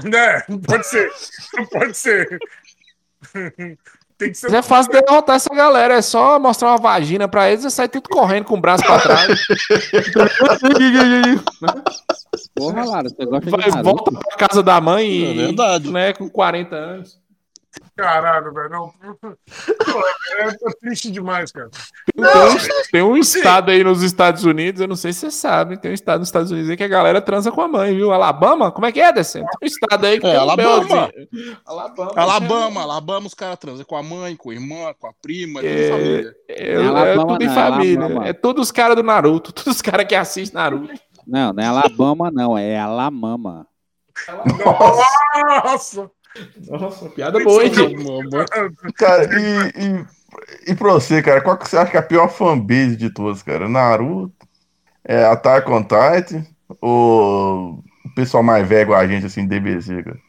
Né? 0.03 0.43
Não 0.47 0.59
pode 0.59 0.85
ser. 0.87 1.11
Não 1.55 1.65
pode 1.65 1.97
ser. 1.97 2.39
Tem 4.17 4.29
que 4.31 4.35
ser. 4.35 4.45
Mas 4.47 4.53
é 4.53 4.61
fácil 4.61 4.91
derrotar 4.91 5.35
essa 5.35 5.49
galera. 5.53 5.95
É 5.95 6.01
só 6.01 6.39
mostrar 6.39 6.69
uma 6.69 6.77
vagina 6.77 7.27
pra 7.27 7.49
eles 7.49 7.65
e 7.65 7.71
sair 7.71 7.89
tudo 7.89 8.07
correndo 8.07 8.45
com 8.45 8.53
o 8.55 8.61
braço 8.61 8.83
pra 8.85 8.99
trás. 8.99 9.45
Porra, 12.55 12.85
Lara, 12.85 13.09
você 13.09 13.25
gosta 13.25 13.49
Vai, 13.49 13.61
de 13.63 13.69
Naruto? 13.71 13.83
volta 13.83 14.11
pra 14.11 14.37
casa 14.47 14.63
da 14.63 14.79
mãe 14.79 15.07
e, 15.09 15.31
É 15.31 15.33
verdade. 15.47 15.91
né, 15.91 16.13
com 16.13 16.29
40 16.29 16.75
anos. 16.75 17.19
Caralho, 17.95 18.51
velho. 18.53 18.69
Não. 18.69 18.93
Pô, 19.21 20.03
é, 20.37 20.47
é 20.47 20.73
triste 20.79 21.11
demais, 21.11 21.51
cara. 21.51 21.69
Tem 22.15 22.23
um, 22.25 22.57
tem 22.91 23.01
um 23.03 23.17
estado 23.17 23.69
aí 23.69 23.83
nos 23.83 24.01
Estados 24.01 24.43
Unidos, 24.43 24.81
eu 24.81 24.87
não 24.87 24.95
sei 24.95 25.13
se 25.13 25.19
você 25.19 25.31
sabe, 25.31 25.77
tem 25.77 25.91
um 25.91 25.93
estado 25.93 26.19
nos 26.19 26.27
Estados 26.29 26.49
Unidos 26.51 26.69
aí 26.71 26.77
que 26.77 26.83
a 26.83 26.87
galera 26.87 27.21
transa 27.21 27.51
com 27.51 27.61
a 27.61 27.67
mãe, 27.67 27.95
viu? 27.95 28.11
Alabama? 28.11 28.71
Como 28.71 28.85
é 28.87 28.91
que 28.91 28.99
é, 28.99 29.11
Decente? 29.13 29.45
Tem 29.59 29.67
um 29.69 29.71
estado 29.71 30.05
aí 30.05 30.19
que 30.19 30.25
É, 30.25 30.31
tem 30.31 30.39
um 30.39 30.41
Alabama. 30.41 31.11
Alabama. 31.65 32.11
Alabama, 32.15 32.81
Alabama, 32.81 33.27
os 33.27 33.33
caras 33.35 33.59
transam 33.59 33.85
com 33.85 33.95
a 33.95 34.01
mãe, 34.03 34.35
com 34.35 34.49
a 34.49 34.53
irmã, 34.53 34.93
com 34.99 35.07
a 35.07 35.13
prima, 35.21 35.59
é 35.59 35.63
tudo 35.63 35.79
É. 35.79 35.89
família. 35.89 36.35
É, 36.49 36.75
Não 36.75 36.81
é 36.81 36.85
é 36.85 36.87
Alabama, 37.13 37.27
tudo 37.33 37.43
em 37.43 37.47
não, 37.47 37.53
família. 37.55 37.99
Alabama. 38.05 38.27
É 38.27 38.33
todos 38.33 38.63
os 38.63 38.71
caras 38.71 38.95
do 38.95 39.03
Naruto, 39.03 39.51
todos 39.53 39.75
os 39.75 39.81
caras 39.83 40.05
que 40.07 40.15
assistem 40.15 40.59
Naruto. 40.59 40.93
Não, 41.27 41.53
não 41.53 41.63
é 41.63 41.67
Alabama, 41.67 42.31
não, 42.31 42.57
é 42.57 42.77
Alamama. 42.79 43.67
Nossa! 44.65 45.03
Nossa, 45.63 46.11
piada 47.15 47.43
boa, 47.43 47.63
hein? 47.63 47.71
Cara, 48.95 49.29
e, 49.39 49.67
e, 49.69 50.71
e 50.71 50.75
pra 50.75 50.93
você, 50.93 51.21
cara, 51.21 51.41
qual 51.41 51.57
que 51.57 51.67
você 51.69 51.77
acha 51.77 51.91
que 51.91 51.97
é 51.97 51.99
a 51.99 52.03
pior 52.03 52.29
fanbase 52.29 52.95
de 52.95 53.09
todas, 53.09 53.43
cara? 53.43 53.69
Naruto? 53.69 54.33
É 55.03 55.25
Attack 55.25 55.69
on 55.69 55.83
Titan? 55.83 56.45
Ou 56.81 57.83
o 58.05 58.15
pessoal 58.15 58.41
mais 58.41 58.67
velho, 58.67 58.93
a 58.93 59.07
gente, 59.07 59.25
assim, 59.25 59.47
DBZ, 59.47 60.03
cara? 60.03 60.19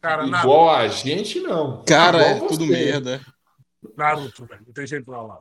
Cara, 0.00 0.26
Naruto, 0.26 0.46
Igual 0.46 0.70
a 0.70 0.88
gente, 0.88 1.40
não. 1.40 1.82
Cara, 1.84 2.22
é 2.22 2.38
tudo 2.38 2.66
merda. 2.66 3.20
Naruto, 3.96 4.46
velho. 4.46 4.62
Não 4.66 4.72
tem 4.72 4.86
jeito 4.86 5.10
não, 5.10 5.26
lá. 5.26 5.38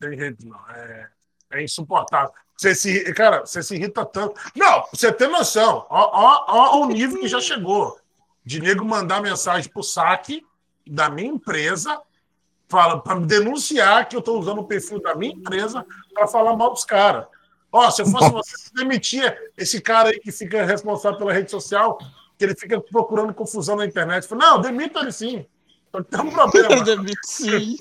Não 0.00 0.08
tem 0.08 0.18
jeito 0.18 0.46
não. 0.46 0.70
É, 0.70 1.08
é 1.52 1.64
insuportável. 1.64 2.32
Você 2.56 2.74
se, 2.74 3.12
cara, 3.12 3.40
você 3.40 3.62
se 3.62 3.74
irrita 3.74 4.04
tanto. 4.04 4.40
Não, 4.54 4.82
pra 4.82 4.90
você 4.92 5.12
ter 5.12 5.28
noção. 5.28 5.86
Ó, 5.90 6.10
ó, 6.12 6.44
ó 6.48 6.80
o 6.80 6.86
nível 6.86 7.20
que 7.20 7.28
já 7.28 7.40
chegou. 7.40 7.98
De 8.46 8.60
nego 8.60 8.84
mandar 8.84 9.20
mensagem 9.20 9.68
pro 9.70 9.82
saque 9.82 10.46
da 10.86 11.10
minha 11.10 11.28
empresa 11.28 12.00
fala 12.68 13.00
para 13.00 13.16
me 13.16 13.26
denunciar 13.26 14.08
que 14.08 14.16
eu 14.16 14.22
tô 14.22 14.38
usando 14.38 14.60
o 14.60 14.64
perfil 14.64 15.00
da 15.00 15.16
minha 15.16 15.34
empresa 15.34 15.84
para 16.14 16.28
falar 16.28 16.56
mal 16.56 16.70
dos 16.70 16.84
caras. 16.84 17.26
Ó, 17.72 17.90
se 17.90 18.02
eu 18.02 18.06
fosse 18.06 18.30
você, 18.30 18.56
você 18.56 18.70
demitia 18.72 19.36
esse 19.56 19.80
cara 19.80 20.10
aí 20.10 20.20
que 20.20 20.30
fica 20.30 20.64
responsável 20.64 21.18
pela 21.18 21.32
rede 21.32 21.50
social, 21.50 21.98
que 22.38 22.44
ele 22.44 22.54
fica 22.54 22.80
procurando 22.80 23.34
confusão 23.34 23.74
na 23.74 23.84
internet. 23.84 24.28
Fala, 24.28 24.40
não, 24.40 24.60
demita 24.60 25.00
ele 25.00 25.10
sim. 25.12 25.44
Só 25.90 26.02
que 26.02 26.10
Tem 26.10 26.20
um 26.20 26.30
problema. 26.30 26.84
Sim. 27.24 27.76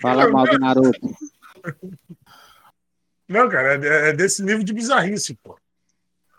Fala 0.00 0.28
mal 0.30 0.46
do 0.46 0.58
Naruto. 0.58 1.16
Não, 3.28 3.48
cara, 3.48 3.74
é, 3.74 4.10
é 4.10 4.12
desse 4.12 4.42
nível 4.42 4.62
de 4.62 4.72
bizarrice, 4.72 5.34
pô. 5.34 5.56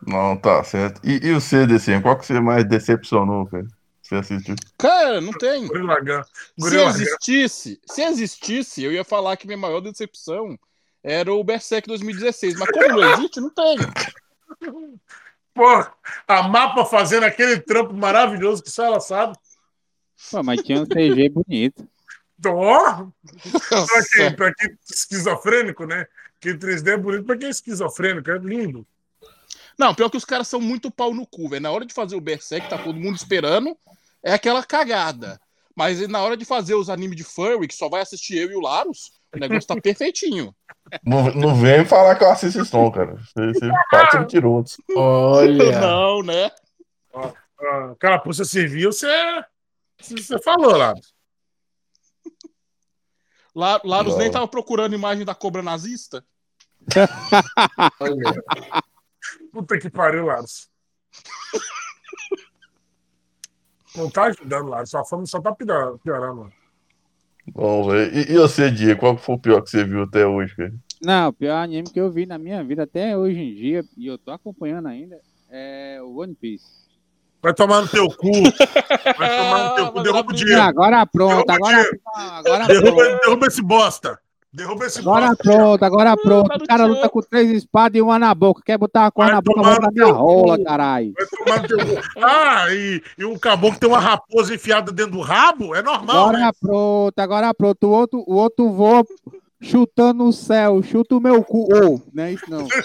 Não, 0.07 0.35
tá 0.37 0.63
certo. 0.63 1.01
E, 1.03 1.27
e 1.27 1.31
o 1.31 1.41
CDC, 1.41 2.01
qual 2.01 2.17
que 2.17 2.25
você 2.25 2.39
mais 2.39 2.67
decepcionou, 2.67 3.45
cara? 3.47 3.67
Você 4.01 4.15
assistiu? 4.15 4.55
Cara, 4.77 5.21
não 5.21 5.31
tem. 5.31 5.67
Se 6.59 6.77
existisse, 6.77 7.81
se 7.85 8.01
existisse, 8.01 8.83
eu 8.83 8.91
ia 8.91 9.03
falar 9.03 9.37
que 9.37 9.47
minha 9.47 9.57
maior 9.57 9.79
decepção 9.79 10.59
era 11.01 11.33
o 11.33 11.43
Berserk 11.43 11.87
2016. 11.87 12.55
Mas 12.55 12.69
como 12.69 12.87
não 12.87 13.13
existe, 13.13 13.39
não 13.39 13.49
tem. 13.49 13.77
Pô, 15.53 15.85
a 16.27 16.43
mapa 16.43 16.85
fazendo 16.85 17.23
aquele 17.23 17.59
trampo 17.59 17.93
maravilhoso 17.93 18.63
que 18.63 18.71
só 18.71 18.85
ela 18.85 18.99
sabe. 18.99 19.37
Pô, 20.31 20.43
mas 20.43 20.61
tinha 20.63 20.81
um 20.81 20.85
CG 20.85 21.29
bonito. 21.29 21.87
Ó, 22.45 23.07
pra 23.69 24.03
quem, 24.11 24.35
pra 24.35 24.53
quem 24.53 24.69
é 24.69 24.75
esquizofrênico, 24.89 25.85
né? 25.85 26.07
Que 26.41 26.53
3D 26.53 26.93
é 26.93 26.97
bonito 26.97 27.25
pra 27.25 27.37
quem 27.37 27.47
é 27.47 27.51
esquizofrênico, 27.51 28.29
é 28.29 28.37
lindo. 28.37 28.85
Não, 29.77 29.93
pior 29.95 30.09
que 30.09 30.17
os 30.17 30.25
caras 30.25 30.47
são 30.47 30.61
muito 30.61 30.91
pau 30.91 31.13
no 31.13 31.25
cu, 31.25 31.49
velho. 31.49 31.61
Na 31.63 31.71
hora 31.71 31.85
de 31.85 31.93
fazer 31.93 32.15
o 32.15 32.21
Berserk, 32.21 32.69
tá 32.69 32.77
todo 32.77 32.99
mundo 32.99 33.15
esperando, 33.15 33.77
é 34.23 34.33
aquela 34.33 34.63
cagada. 34.63 35.39
Mas 35.75 36.07
na 36.07 36.21
hora 36.21 36.37
de 36.37 36.45
fazer 36.45 36.75
os 36.75 36.89
animes 36.89 37.17
de 37.17 37.23
furry, 37.23 37.67
que 37.67 37.73
só 37.75 37.89
vai 37.89 38.01
assistir 38.01 38.37
eu 38.37 38.51
e 38.51 38.55
o 38.55 38.59
Larus, 38.61 39.11
o 39.35 39.39
negócio 39.39 39.67
tá 39.67 39.75
perfeitinho. 39.81 40.55
Não, 41.03 41.33
não 41.33 41.55
vem 41.55 41.83
falar 41.83 42.15
que 42.15 42.23
eu 42.23 42.29
assisto 42.29 42.63
Stone, 42.63 42.91
cara. 42.91 43.15
Você, 43.15 43.53
você 43.53 43.71
passa 43.89 44.19
mentiroso. 44.19 44.77
Olha. 44.95 45.79
Não, 45.79 46.21
né? 46.21 46.51
Ah, 47.15 47.95
Carapuça 47.97 48.45
serviu, 48.45 48.91
você, 48.91 49.07
você 49.99 50.39
falou 50.43 50.77
lá. 50.77 50.93
La- 53.55 53.81
Larus 53.83 54.13
Não. 54.13 54.19
nem 54.19 54.31
tava 54.31 54.47
procurando 54.47 54.93
imagem 54.95 55.25
da 55.25 55.33
cobra 55.33 55.61
nazista. 55.63 56.23
olha. 57.99 58.43
Puta 59.53 59.77
que 59.79 59.87
pariu, 59.87 60.25
Laros. 60.25 60.67
Não 63.95 64.09
tá 64.09 64.23
ajudando, 64.23 64.67
Laros. 64.69 64.89
Sua 64.89 65.05
fama 65.05 65.25
só 65.27 65.39
tá 65.39 65.53
piorando. 65.53 66.51
Bom, 67.53 67.87
velho. 67.87 68.11
E, 68.17 68.31
e 68.31 68.37
você, 68.37 68.71
Diego, 68.71 68.99
qual 68.99 69.15
foi 69.17 69.35
o 69.35 69.39
pior 69.39 69.61
que 69.61 69.69
você 69.69 69.83
viu 69.83 70.03
até 70.03 70.25
hoje, 70.25 70.55
cara? 70.55 70.73
Não, 70.99 71.29
o 71.29 71.33
pior 71.33 71.57
anime 71.57 71.87
que 71.87 71.99
eu 71.99 72.11
vi 72.11 72.25
na 72.25 72.39
minha 72.39 72.63
vida 72.63 72.83
até 72.83 73.15
hoje 73.15 73.37
em 73.39 73.53
dia, 73.53 73.85
e 73.95 74.07
eu 74.07 74.17
tô 74.17 74.31
acompanhando 74.31 74.87
ainda, 74.87 75.19
é 75.51 75.99
o 76.01 76.15
One 76.19 76.33
Piece. 76.33 76.83
Vai 77.41 77.53
tomar 77.53 77.81
no 77.81 77.87
teu 77.89 78.07
cu. 78.07 78.31
Vai 79.17 79.37
tomar 79.37 79.69
no 79.69 79.75
teu 79.75 79.91
cu. 79.91 80.01
Derruba 80.03 80.31
o 80.31 80.35
dinheiro. 80.35 80.61
Agora 80.61 81.05
pronto, 81.05 81.45
Derruba 81.45 81.53
agora, 81.53 81.89
agora 82.15 82.67
Derruba, 82.67 82.95
pronto. 82.95 83.19
derruba 83.21 83.47
esse 83.47 83.61
bosta. 83.61 84.19
Derruba 84.53 84.85
esse 84.85 84.99
Agora 84.99 85.35
pronto, 85.35 85.83
agora 85.83 86.15
pronto. 86.15 86.47
tá 86.47 86.57
O 86.63 86.67
cara 86.67 86.85
luta 86.85 87.09
com 87.09 87.21
três 87.21 87.49
espadas 87.49 87.97
e 87.97 88.01
uma 88.03 88.19
na 88.19 88.35
boca. 88.35 88.61
Quer 88.63 88.77
botar 88.77 89.05
uma 89.05 89.11
coisa 89.11 89.31
Vai 89.31 89.35
na 89.35 89.41
boca, 89.41 89.61
bota 89.61 89.81
na 89.81 89.91
minha 89.91 90.11
rola, 90.13 90.63
caralho. 90.63 91.11
Ah, 92.21 92.65
e, 92.69 93.01
e 93.17 93.25
um 93.25 93.35
caboclo 93.39 93.79
tem 93.79 93.89
uma 93.89 93.99
raposa 93.99 94.53
enfiada 94.53 94.91
dentro 94.91 95.13
do 95.13 95.21
rabo? 95.21 95.73
É 95.73 95.81
normal, 95.81 96.27
Agora 96.29 96.37
né? 96.37 96.51
pronto, 96.61 97.19
agora 97.19 97.51
pronto. 97.53 97.87
O 97.87 97.89
outro, 97.89 98.23
o 98.27 98.35
outro 98.35 98.69
voa 98.71 99.03
chutando 99.59 100.25
o 100.25 100.31
céu, 100.31 100.83
chuta 100.83 101.15
o 101.15 101.19
meu 101.19 101.43
cu. 101.43 101.63
Ô, 101.73 101.99
não 102.13 102.23
é 102.23 102.33
isso 102.33 102.45
não. 102.47 102.67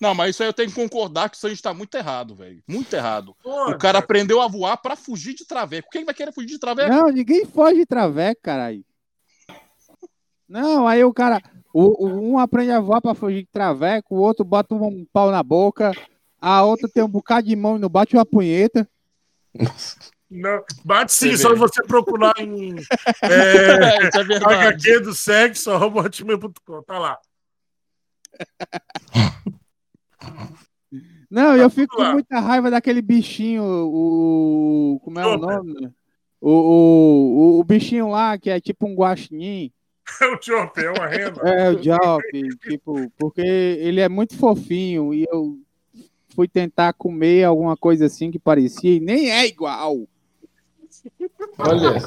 Não, 0.00 0.14
mas 0.14 0.30
isso 0.30 0.42
aí 0.42 0.48
eu 0.48 0.52
tenho 0.52 0.68
que 0.68 0.74
concordar 0.74 1.28
que 1.30 1.36
isso 1.36 1.46
aí 1.46 1.52
está 1.52 1.72
muito 1.74 1.94
errado, 1.96 2.34
velho. 2.34 2.62
Muito 2.68 2.92
errado. 2.94 3.34
Pô, 3.42 3.70
O 3.70 3.78
cara 3.78 3.98
aprendeu 3.98 4.40
a 4.40 4.48
voar 4.48 4.76
pra 4.76 4.96
fugir 4.96 5.34
de 5.34 5.46
traveco. 5.46 5.88
Quem 5.90 6.04
vai 6.04 6.14
querer 6.14 6.32
fugir 6.32 6.48
de 6.48 6.58
traveco? 6.58 6.90
Não, 6.90 7.04
ninguém 7.12 7.44
foge 7.46 7.76
de 7.76 7.86
traveco, 7.86 8.40
caralho. 8.42 8.84
Não, 10.48 10.86
aí 10.86 11.02
o 11.04 11.12
cara. 11.12 11.40
O, 11.72 12.06
o- 12.06 12.32
um 12.32 12.38
aprende 12.38 12.70
a 12.70 12.78
voar 12.80 13.00
pra 13.00 13.14
fugir 13.14 13.42
de 13.42 13.48
traveco, 13.50 14.14
o 14.14 14.18
outro 14.20 14.44
bota 14.44 14.74
um 14.74 15.04
pau 15.12 15.30
na 15.30 15.42
boca, 15.42 15.90
a 16.40 16.62
outra 16.62 16.88
tem 16.88 17.02
um 17.02 17.08
bocado 17.08 17.48
de 17.48 17.56
mão 17.56 17.76
e 17.76 17.80
não 17.80 17.88
bate 17.88 18.14
uma 18.14 18.24
punheta. 18.24 18.88
Não, 20.30 20.64
bate 20.84 21.12
sim, 21.12 21.30
Você 21.32 21.38
só 21.42 21.54
você 21.56 21.82
procurar 21.82 22.32
em 22.38 22.74
é, 23.22 24.18
é 24.18 24.24
verdade. 24.24 24.54
HQ 24.54 25.00
do 25.00 25.14
sexo, 25.14 25.70
arroba 25.70 26.02
hotmail.com, 26.02 26.82
tá 26.82 26.98
lá. 26.98 27.18
Não, 31.30 31.56
eu 31.56 31.68
fico 31.68 31.96
com 31.96 32.04
muita 32.04 32.38
raiva 32.38 32.70
daquele 32.70 33.02
bichinho, 33.02 33.64
o. 33.64 35.00
Como 35.02 35.18
é 35.18 35.26
o 35.26 35.36
nome? 35.36 35.92
O, 36.40 36.50
o, 36.50 37.56
o, 37.56 37.60
o 37.60 37.64
bichinho 37.64 38.08
lá, 38.08 38.38
que 38.38 38.50
é 38.50 38.60
tipo 38.60 38.86
um 38.86 38.94
guaxinim. 38.94 39.72
É 40.20 40.26
o 40.26 40.38
Chopper, 40.40 40.84
é 40.84 40.90
uma 40.90 41.06
renda. 41.06 41.40
É, 41.48 41.70
o 41.70 41.82
Jop, 41.82 42.22
tipo, 42.68 43.10
porque 43.18 43.40
ele 43.40 44.02
é 44.02 44.08
muito 44.08 44.36
fofinho 44.36 45.14
e 45.14 45.24
eu 45.24 45.58
fui 46.34 46.46
tentar 46.46 46.92
comer 46.92 47.44
alguma 47.44 47.74
coisa 47.74 48.04
assim 48.06 48.30
que 48.30 48.38
parecia 48.38 48.96
e 48.96 49.00
nem 49.00 49.30
é 49.30 49.46
igual. 49.46 50.06
Olha. 51.58 52.02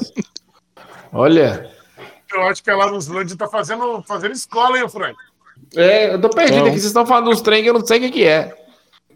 Olha. 1.12 1.70
Eu 2.32 2.42
acho 2.42 2.62
que 2.62 2.70
lá 2.70 2.90
nos 2.90 3.08
Landes 3.08 3.34
tá 3.34 3.48
fazendo, 3.48 4.02
fazendo 4.02 4.32
escola, 4.32 4.78
hein, 4.78 4.88
Frank? 4.88 5.18
É, 5.76 6.14
eu 6.14 6.20
tô 6.20 6.30
perdido 6.30 6.56
Então. 6.56 6.66
aqui. 6.68 6.76
Vocês 6.76 6.84
estão 6.86 7.06
falando 7.06 7.30
dos 7.30 7.40
trem 7.40 7.62
que 7.62 7.68
eu 7.70 7.74
não 7.74 7.84
sei 7.84 7.98
o 7.98 8.00
que, 8.02 8.10
que 8.10 8.24
é. 8.24 8.54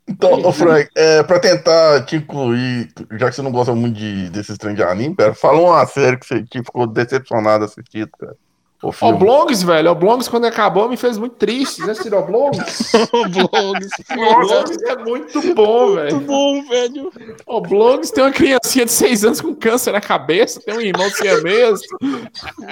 Então, 0.09 0.44
ô 0.44 0.52
Frank, 0.52 0.88
é, 0.97 1.23
pra 1.23 1.38
tentar 1.38 2.04
te 2.04 2.16
incluir, 2.16 2.92
já 3.12 3.28
que 3.30 3.37
você 3.37 3.42
não 3.42 3.52
gosta 3.52 3.73
muito 3.75 3.97
de, 3.97 4.28
desses 4.30 4.59
trem 4.59 4.75
de 4.75 4.82
anime, 4.82 5.14
cara, 5.14 5.32
fala 5.32 5.61
uma 5.61 5.87
série 5.87 6.16
que 6.18 6.26
você 6.26 6.42
que 6.42 6.59
ficou 6.59 6.87
decepcionado 6.87 7.64
assistindo, 7.64 8.11
cara. 8.18 8.35
O. 8.82 8.88
Oblongs, 9.00 9.62
velho. 9.62 9.92
Oblongs, 9.92 10.28
quando 10.28 10.44
acabou, 10.47 10.88
me 10.88 10.97
fez 10.97 11.16
muito 11.16 11.37
triste. 11.37 11.87
Já 11.87 11.92
assistiu 11.92 12.18
Oblongs? 12.18 12.59
Blogs. 13.30 13.90
Oblongs 14.11 14.82
é 14.82 14.97
muito 14.97 15.54
bom, 15.54 15.87
Muito 15.90 15.94
velho. 15.94 16.21
bom, 16.23 16.62
velho. 16.68 17.12
Oblongs 17.47 18.11
tem 18.11 18.25
uma 18.25 18.32
criancinha 18.32 18.85
de 18.85 18.90
6 18.90 19.25
anos 19.25 19.40
com 19.40 19.54
câncer 19.54 19.92
na 19.92 20.00
cabeça, 20.00 20.61
tem 20.61 20.75
um 20.76 20.80
irmão 20.80 21.09
siamês. 21.11 21.80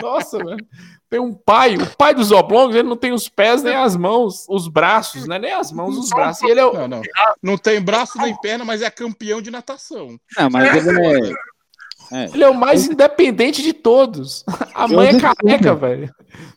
Nossa, 0.02 0.38
velho. 0.38 0.66
Tem 1.10 1.18
um 1.18 1.34
pai, 1.34 1.74
o 1.76 1.96
pai 1.96 2.14
dos 2.14 2.30
oblongs, 2.30 2.76
ele 2.76 2.88
não 2.88 2.96
tem 2.96 3.12
os 3.12 3.28
pés 3.28 3.64
nem 3.64 3.74
as 3.74 3.96
mãos, 3.96 4.46
os 4.48 4.68
braços, 4.68 5.26
né? 5.26 5.40
Nem 5.40 5.52
as 5.52 5.72
mãos, 5.72 5.96
os 5.98 6.08
braços. 6.10 6.42
E 6.44 6.50
ele 6.50 6.60
é 6.60 6.64
o, 6.64 6.72
Não, 6.72 6.86
não. 6.86 7.02
Não 7.42 7.58
tem 7.58 7.80
braço 7.80 8.16
nem 8.18 8.34
perna, 8.40 8.64
mas 8.64 8.80
é 8.80 8.88
campeão 8.90 9.42
de 9.42 9.50
natação. 9.50 10.16
Não, 10.38 10.48
mas 10.48 10.86
ele 10.86 11.34
é. 12.12 12.24
ele 12.32 12.44
é 12.44 12.48
o 12.48 12.54
mais 12.54 12.86
independente 12.86 13.60
de 13.60 13.72
todos. 13.72 14.44
A 14.72 14.86
mãe 14.86 15.08
é 15.08 15.20
careca, 15.20 15.74
velho. 15.74 16.14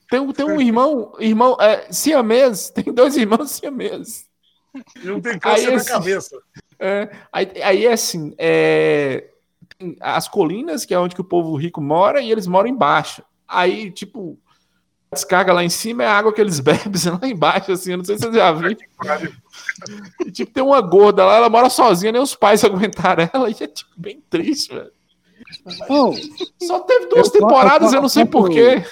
Tem, 0.07 0.19
um- 0.19 0.31
tem 0.31 0.45
um 0.45 0.61
irmão, 0.61 1.13
irmão 1.19 1.57
é, 1.59 1.87
siamês, 1.91 2.69
tem 2.75 2.93
dois 2.93 3.17
irmãos 3.17 3.49
siamês. 3.49 4.25
Não 5.03 5.19
tem 5.19 5.39
câncer 5.39 5.61
Aí 5.61 5.67
na 5.67 5.73
esse- 5.77 5.89
cabeça. 5.89 6.37
É, 6.79 7.09
aí, 7.31 7.51
aí 7.63 7.85
é 7.87 7.93
assim, 7.93 8.35
é, 8.37 9.25
tem 9.79 9.95
as 9.99 10.27
colinas, 10.27 10.85
que 10.85 10.93
é 10.93 10.99
onde 10.99 11.15
que 11.15 11.21
o 11.21 11.25
povo 11.25 11.55
rico 11.55 11.81
mora, 11.81 12.21
e 12.21 12.31
eles 12.31 12.45
moram 12.45 12.69
embaixo. 12.69 13.23
Aí, 13.47 13.91
tipo, 13.91 14.37
descarga 15.13 15.53
lá 15.53 15.63
em 15.63 15.69
cima 15.69 16.03
é 16.03 16.07
a 16.07 16.17
água 16.17 16.33
que 16.33 16.41
eles 16.41 16.59
bebem 16.61 16.91
lá 17.21 17.27
embaixo, 17.27 17.71
assim, 17.71 17.91
eu 17.91 17.97
não 17.97 18.03
sei 18.05 18.17
se 18.17 18.23
vocês 18.23 18.35
já 18.35 18.51
viram. 18.51 18.75
E, 20.25 20.31
tipo, 20.31 20.51
tem 20.51 20.63
uma 20.63 20.81
gorda 20.81 21.25
lá, 21.25 21.35
ela 21.37 21.49
mora 21.49 21.69
sozinha, 21.69 22.11
nem 22.11 22.21
os 22.21 22.35
pais 22.35 22.63
aguentaram 22.65 23.29
ela, 23.33 23.49
e 23.49 23.53
é, 23.59 23.67
tipo, 23.67 23.91
bem 23.95 24.21
triste, 24.29 24.73
velho. 24.73 24.91
Oh, 25.89 26.13
Só 26.65 26.79
teve 26.81 27.05
duas 27.07 27.27
Eu 27.27 27.31
posso- 27.31 27.31
temporadas, 27.33 27.93
eu 27.93 28.01
não 28.01 28.09
sei 28.09 28.23
eu 28.23 28.27
porquê. 28.27 28.83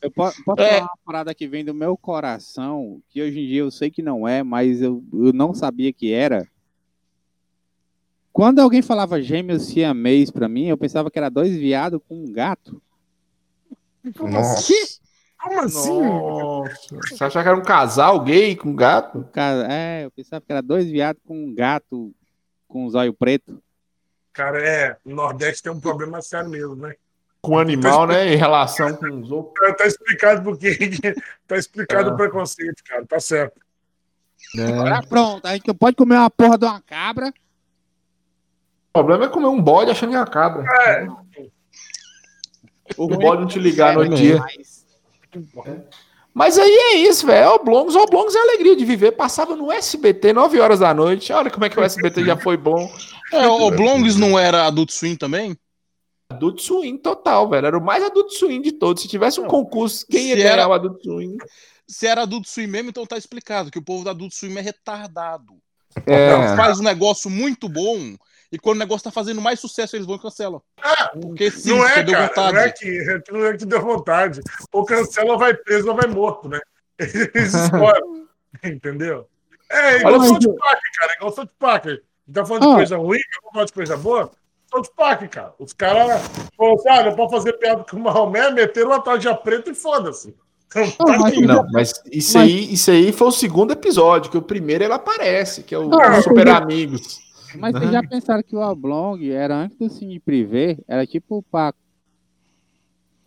Eu 0.00 0.10
posso, 0.12 0.42
posso 0.44 0.60
É. 0.62 0.74
falar 0.74 0.82
uma 0.82 0.98
parada 1.04 1.34
que 1.34 1.46
vem 1.48 1.64
do 1.64 1.74
meu 1.74 1.96
coração, 1.96 3.00
que 3.08 3.20
hoje 3.20 3.40
em 3.40 3.46
dia 3.48 3.60
eu 3.60 3.70
sei 3.70 3.90
que 3.90 4.00
não 4.02 4.28
é, 4.28 4.42
mas 4.44 4.80
eu, 4.80 5.02
eu 5.12 5.32
não 5.32 5.52
sabia 5.54 5.92
que 5.92 6.12
era. 6.12 6.46
Quando 8.32 8.60
alguém 8.60 8.82
falava 8.82 9.20
gêmeos 9.20 9.64
siamês 9.66 10.30
pra 10.30 10.48
mim, 10.48 10.66
eu 10.66 10.76
pensava 10.76 11.10
que 11.10 11.18
era 11.18 11.28
dois 11.28 11.56
viados 11.56 12.00
com 12.08 12.14
um 12.14 12.30
gato. 12.32 12.80
Nossa. 14.20 14.72
Como 15.40 15.60
assim? 15.60 16.02
Nossa. 16.02 16.96
Você 17.10 17.24
achava 17.24 17.42
que 17.44 17.48
era 17.48 17.56
um 17.58 17.62
casal 17.62 18.20
gay 18.20 18.56
com 18.56 18.74
gato? 18.74 19.24
Cara, 19.32 19.66
é, 19.72 20.04
eu 20.04 20.10
pensava 20.10 20.40
que 20.44 20.50
era 20.52 20.60
dois 20.62 20.86
viados 20.86 21.22
com 21.26 21.36
um 21.46 21.54
gato 21.54 22.12
com 22.66 22.86
um 22.86 22.90
zóio 22.90 23.12
preto. 23.14 23.62
Cara, 24.32 24.60
é. 24.60 24.96
O 25.04 25.10
Nordeste 25.14 25.62
tem 25.62 25.72
um 25.72 25.80
problema 25.80 26.20
sério 26.22 26.50
mesmo, 26.50 26.76
né? 26.76 26.94
Com 27.40 27.56
animal, 27.58 28.06
né? 28.06 28.34
Em 28.34 28.36
relação 28.36 28.94
com 28.96 29.06
os 29.20 29.30
outros. 29.30 29.54
Tá, 29.68 29.74
tá 29.74 29.86
explicado 29.86 30.42
porque 30.42 30.76
tá 31.46 31.56
explicado 31.56 32.10
Ah. 32.10 32.14
o 32.14 32.16
preconceito, 32.16 32.82
cara. 32.84 33.06
Tá 33.06 33.20
certo. 33.20 33.60
né? 34.54 34.72
Agora 34.72 35.02
pronto, 35.08 35.46
a 35.46 35.54
gente 35.54 35.72
pode 35.74 35.96
comer 35.96 36.16
uma 36.16 36.30
porra 36.30 36.58
de 36.58 36.64
uma 36.64 36.80
cabra. 36.80 37.32
O 38.90 38.92
problema 38.92 39.26
é 39.26 39.28
comer 39.28 39.46
um 39.46 39.62
bode 39.62 39.90
achando 39.92 40.10
que 40.10 40.16
é 40.16 40.18
uma 40.18 40.26
cabra. 40.26 40.64
É. 40.88 41.06
O 42.96 43.04
O 43.04 43.08
bode 43.18 43.42
não 43.42 43.48
te 43.48 43.58
ligar 43.58 43.94
no 43.94 44.02
é 44.04 44.08
dia. 44.08 44.34
demais. 44.34 44.86
Mas 46.32 46.58
aí 46.58 46.70
é 46.70 46.94
isso, 46.98 47.26
velho. 47.26 47.44
É 47.44 47.48
Oblongos, 47.50 47.96
Oblongos 47.96 48.34
é 48.34 48.38
a 48.38 48.42
alegria 48.42 48.76
de 48.76 48.84
viver. 48.84 49.12
Passava 49.12 49.56
no 49.56 49.72
SBT, 49.72 50.32
9 50.32 50.60
horas 50.60 50.78
da 50.80 50.94
noite. 50.94 51.32
Olha 51.32 51.50
como 51.50 51.64
é 51.64 51.68
que 51.68 51.78
o 51.78 51.82
SBT 51.82 52.24
já 52.24 52.36
foi 52.36 52.56
bom. 52.56 52.90
É, 53.32 53.46
o 53.46 53.70
Blongs 53.70 54.16
não 54.16 54.38
era 54.38 54.66
Adult 54.66 54.90
Swim 54.90 55.16
também? 55.16 55.56
Adult 56.30 56.60
Swim 56.60 56.96
total, 56.96 57.48
velho. 57.48 57.66
Era 57.66 57.78
o 57.78 57.84
mais 57.84 58.04
Adult 58.04 58.30
Swim 58.32 58.60
de 58.62 58.72
todos. 58.72 59.02
Se 59.02 59.08
tivesse 59.08 59.40
um 59.40 59.46
concurso, 59.46 60.06
quem 60.08 60.28
ia 60.28 60.36
ganhar 60.36 60.52
era- 60.52 60.68
o 60.68 60.72
Adult 60.72 61.02
Swim? 61.02 61.36
Se 61.86 62.06
era 62.06 62.22
Adult 62.22 62.46
Swim 62.46 62.66
mesmo, 62.66 62.90
então 62.90 63.04
tá 63.06 63.16
explicado 63.16 63.70
que 63.70 63.78
o 63.78 63.84
povo 63.84 64.04
da 64.04 64.10
Adult 64.12 64.32
Swim 64.32 64.56
é 64.58 64.60
retardado. 64.60 65.54
É. 66.06 66.54
Faz 66.54 66.78
um 66.78 66.82
negócio 66.84 67.28
muito 67.30 67.68
bom 67.68 68.14
e 68.50 68.58
quando 68.58 68.76
o 68.76 68.80
negócio 68.80 69.04
tá 69.04 69.10
fazendo 69.10 69.40
mais 69.40 69.60
sucesso, 69.60 69.96
eles 69.96 70.06
vão 70.06 70.16
e 70.16 70.20
cancelam. 70.20 70.62
Porque 71.20 71.50
sim, 71.50 71.70
não 71.70 71.86
é, 71.86 72.02
deu 72.02 72.14
cara. 72.14 72.26
vontade. 72.28 72.52
Não 72.54 72.60
é, 72.62 72.70
que, 72.72 72.86
é 73.10 73.20
que 73.20 73.32
não 73.32 73.46
é 73.46 73.56
que 73.56 73.66
deu 73.66 73.80
vontade. 73.82 74.40
Ou 74.72 74.84
cancela 74.84 75.32
ou 75.32 75.38
vai 75.38 75.54
preso 75.54 75.88
ou 75.88 75.94
vai 75.96 76.06
morto, 76.06 76.48
né? 76.48 76.58
Eles 76.98 77.54
escolhem. 77.54 78.26
Entendeu? 78.64 79.26
É 79.70 79.98
igual 79.98 80.14
Olha, 80.14 80.28
South 80.28 80.38
mas- 80.46 80.56
Park, 80.58 80.80
cara. 80.98 81.12
Igual 81.16 81.32
South 81.34 81.48
Park. 81.58 81.86
A 81.86 81.90
gente 81.90 82.02
tá 82.32 82.44
falando 82.46 82.62
de 82.62 82.68
Ah. 82.68 82.74
coisa 82.76 82.96
ruim, 82.96 83.18
vamos 83.42 83.52
falar 83.52 83.64
de 83.66 83.72
coisa 83.72 83.96
boa. 83.96 84.30
South 84.70 84.92
Park, 84.96 85.22
cara. 85.30 85.54
Os 85.58 85.72
caras 85.72 86.22
falaram 86.56 86.74
assim: 86.76 86.88
ah, 86.88 87.02
não 87.04 87.16
pode 87.16 87.30
fazer 87.32 87.52
piada 87.54 87.84
com 87.84 87.96
o 87.96 88.00
Maomé, 88.00 88.50
meteram 88.50 88.88
uma 88.88 89.00
tarja 89.02 89.34
preta 89.34 89.70
e 89.70 89.74
foda-se. 89.74 90.34
Então, 90.66 90.90
tá 90.90 91.18
mas- 91.18 91.24
aqui. 91.32 91.46
Não, 91.46 91.66
mas 91.72 91.92
isso, 92.12 92.36
Mas- 92.38 92.46
Aí, 92.48 92.72
isso 92.74 92.90
aí 92.90 93.12
foi 93.12 93.28
o 93.28 93.32
segundo 93.32 93.72
episódio, 93.72 94.30
que 94.30 94.36
o 94.36 94.42
primeiro 94.42 94.84
ele 94.84 94.92
aparece, 94.92 95.62
que 95.62 95.74
é 95.74 95.78
o 95.78 95.90
Ah, 95.98 96.20
Super 96.22 96.48
Amigos. 96.48 97.20
Mas 97.56 97.72
vocês 97.72 97.90
já 97.92 98.02
pensaram 98.02 98.42
que 98.42 98.54
o 98.56 98.60
Oblong 98.60 99.30
era 99.30 99.54
antes 99.56 99.76
do 99.78 99.88
Cine 99.88 100.18
Privé? 100.20 100.78
Era 100.86 101.06
tipo 101.06 101.42
pra. 101.50 101.72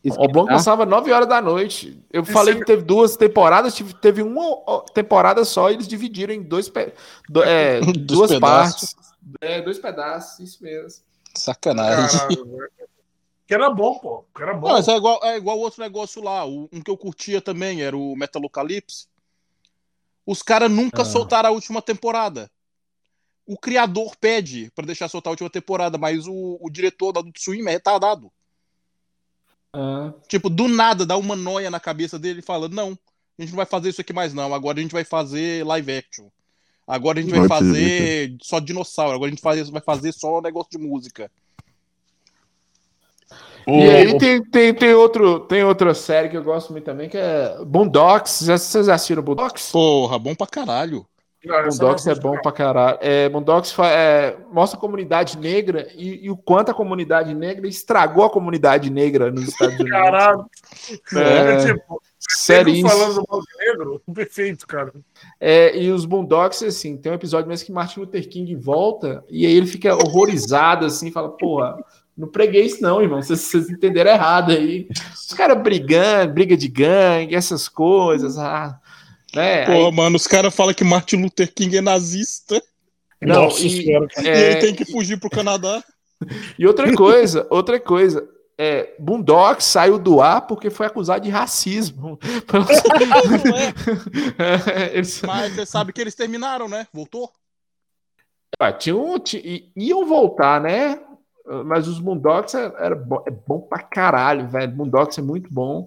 O 0.04 0.10
Oblong 0.10 0.25
esquentar? 0.46 0.48
passava 0.58 0.86
9 0.86 1.12
horas 1.12 1.28
da 1.28 1.40
noite. 1.42 2.04
Eu 2.12 2.24
Isso 2.24 2.32
falei 2.32 2.56
é- 2.56 2.58
que 2.58 2.66
teve 2.66 2.82
duas 2.84 3.16
temporadas, 3.16 3.80
teve 4.01 4.24
uma 4.24 4.84
temporada 4.93 5.45
só, 5.45 5.69
e 5.69 5.76
eles 5.76 5.88
dividiram 5.88 6.34
em 6.34 6.41
dois 6.41 6.67
pe- 6.69 6.93
do- 7.30 7.43
é, 7.43 7.80
Dois 7.82 7.98
duas 8.08 8.32
pedaços. 8.32 8.93
partes. 8.93 9.12
É, 9.41 9.62
dois 9.62 9.78
pedaços, 9.78 10.39
isso 10.39 10.63
mesmo. 10.63 11.04
Sacanagem. 11.36 12.19
Que 13.48 13.54
era 13.54 13.69
bom, 13.69 14.00
pô. 14.00 14.26
Que 14.36 14.41
era 14.41 14.54
bom. 14.56 14.69
Não, 14.69 14.76
mas 14.76 14.88
é 14.88 14.95
igual, 14.98 15.19
é 15.24 15.38
igual 15.38 15.60
outro 15.60 15.82
negócio 15.84 16.24
lá. 16.24 16.45
O- 16.48 16.67
um 16.74 16.82
que 16.82 16.89
eu 16.89 16.98
curtia 16.98 17.39
também 17.41 17.84
era 17.84 17.95
o 17.95 18.15
Metalocalypse. 18.15 19.06
Os 20.26 20.41
caras 20.41 20.72
nunca 20.72 21.04
Ah. 21.04 21.06
soltaram 21.06 21.50
a 21.50 21.52
última 21.52 21.82
temporada. 21.82 22.50
O 23.45 23.58
criador 23.58 24.15
pede 24.19 24.71
pra 24.75 24.86
deixar 24.86 25.08
soltar 25.10 25.32
a 25.32 25.34
última 25.34 25.49
temporada, 25.49 25.97
mas 25.97 26.25
o, 26.27 26.58
o 26.62 26.69
diretor 26.69 27.12
da 27.12 27.19
Adult 27.19 27.38
Swim 27.39 27.65
é 27.67 27.71
retardado. 27.71 28.32
Ah, 29.73 30.13
Tipo, 30.27 30.49
do 30.49 30.67
nada 30.67 31.06
dá 31.06 31.17
uma 31.17 31.36
noia 31.36 31.69
na 31.71 31.80
cabeça 31.80 32.19
dele 32.19 32.39
e 32.39 32.43
fala: 32.43 32.67
Não, 32.69 32.97
a 33.38 33.41
gente 33.41 33.51
não 33.51 33.58
vai 33.58 33.65
fazer 33.65 33.89
isso 33.89 34.01
aqui 34.01 34.13
mais, 34.13 34.34
não. 34.34 34.54
Agora 34.54 34.80
a 34.80 34.82
gente 34.82 34.91
vai 34.91 35.04
fazer 35.04 35.65
live 35.65 35.91
action. 35.97 36.27
Agora 36.88 37.19
a 37.19 37.21
gente 37.21 37.32
vai 37.32 37.47
fazer 37.47 38.36
só 38.41 38.60
dinossauro. 38.60 39.15
Agora 39.15 39.27
a 39.27 39.32
gente 39.32 39.41
faz- 39.41 39.69
vai 39.69 39.82
fazer 39.82 40.12
só 40.12 40.41
negócio 40.41 40.71
de 40.71 40.77
música. 40.77 41.32
O- 43.65 43.71
E 43.80 43.89
aí 43.89 44.17
tem, 44.17 44.43
tem, 44.43 44.73
tem, 44.73 44.93
outro, 44.93 45.39
tem 45.41 45.63
outra 45.63 45.93
série 45.93 46.27
que 46.30 46.36
eu 46.36 46.43
gosto 46.43 46.71
muito 46.71 46.84
também, 46.84 47.08
que 47.08 47.17
é 47.17 47.63
Boondocks. 47.63 48.39
Já- 48.43 48.58
Vocês 48.58 48.88
já 48.88 48.95
assistiram 48.95 49.23
Boondocks? 49.23 49.71
Porra, 49.71 50.17
bom 50.19 50.36
pra 50.36 50.47
caralho. 50.47 51.06
Não, 51.43 51.56
é 51.56 52.15
bom 52.15 52.38
pra 52.39 52.51
caralho. 52.51 52.97
É, 53.01 53.27
Boondocks 53.27 53.71
fa- 53.71 53.89
é, 53.89 54.38
mostra 54.51 54.77
a 54.77 54.82
comunidade 54.82 55.38
negra 55.38 55.88
e, 55.95 56.25
e 56.25 56.30
o 56.30 56.38
quanto 56.38 56.69
a 56.69 56.73
comunidade 56.73 57.34
negra 57.34 57.67
estragou 57.67 58.23
a 58.23 58.30
comunidade 58.30 58.91
negra 58.91 59.32
nos 59.32 59.47
Estados 59.49 59.75
Unidos. 59.75 59.91
Caralho. 59.91 60.45
É, 61.15 61.65
tipo, 61.65 62.01
sério 62.19 62.88
falando 62.88 63.15
do 63.15 63.25
mal 63.27 63.41
negro, 63.60 64.01
perfeito, 64.13 64.67
cara. 64.67 64.93
É, 65.39 65.75
e 65.75 65.91
os 65.91 66.06
Boondocks, 66.06 66.62
assim, 66.62 66.95
tem 66.95 67.12
um 67.12 67.15
episódio 67.15 67.49
mesmo 67.49 67.65
que 67.65 67.71
Martin 67.71 68.01
Luther 68.01 68.30
King 68.30 68.56
volta 68.56 69.23
e 69.27 69.45
aí 69.45 69.54
ele 69.54 69.67
fica 69.67 69.95
horrorizado, 69.95 70.86
assim, 70.86 71.12
fala, 71.12 71.30
porra, 71.30 71.84
não 72.15 72.27
preguei 72.27 72.65
isso 72.65 72.84
não, 72.84 73.01
irmão, 73.01 73.21
vocês, 73.21 73.39
vocês 73.39 73.69
entenderam 73.69 74.12
errado 74.12 74.51
aí. 74.51 74.88
Os 75.13 75.34
caras 75.34 75.60
brigando, 75.62 76.34
briga 76.34 76.56
de 76.56 76.67
gangue, 76.67 77.34
essas 77.34 77.67
coisas, 77.67 78.38
ah, 78.38 78.80
né? 79.34 79.65
Pô, 79.65 79.88
Aí- 79.88 79.91
mano, 79.91 80.15
os 80.15 80.28
caras 80.28 80.56
falam 80.56 80.74
que 80.74 80.84
Martin 80.84 81.17
Luther 81.17 81.52
King 81.54 81.78
é 81.78 81.82
nazista 81.82 82.62
não, 83.22 83.44
Nossa 83.44 83.65
e, 83.65 83.70
senhora. 83.70 84.08
e 84.22 84.28
é, 84.28 84.52
ele 84.52 84.60
tem 84.62 84.76
que 84.76 84.86
fugir 84.86 85.20
pro 85.20 85.30
Canadá. 85.30 85.84
e 86.58 86.65
outra 86.65 86.91
coisa, 86.96 87.46
outra 87.52 87.80
coisa, 87.80 88.28
é, 88.58 88.96
Boondocks 89.00 89.65
saiu 89.65 90.00
do 90.00 90.22
ar 90.22 90.48
porque 90.48 90.70
foi 90.72 90.88
acusado 90.88 91.24
de 91.24 91.30
racismo. 91.30 92.17
Eles- 94.94 95.22
Mas 95.22 95.54
você 95.54 95.65
sabe 95.65 95.94
que 95.94 96.02
eles 96.02 96.15
terminaram, 96.15 96.67
né? 96.67 96.88
Voltou? 96.94 97.30
Ah, 98.60 98.72
tinha 98.72 98.96
um- 98.96 99.17
ti- 99.20 99.72
i- 99.76 99.88
iam 99.89 100.06
voltar, 100.06 100.62
né? 100.62 101.00
Mas 101.65 101.88
os 101.88 102.00
Boondocks 102.00 102.54
era, 102.54 102.74
era 102.80 102.96
bom, 102.96 103.24
é 103.28 103.32
bom 103.32 103.60
pra 103.62 103.80
caralho, 103.82 104.48
velho. 104.48 104.72
Boondocks 104.72 105.17
é 105.17 105.22
muito 105.22 105.52
bom. 105.52 105.86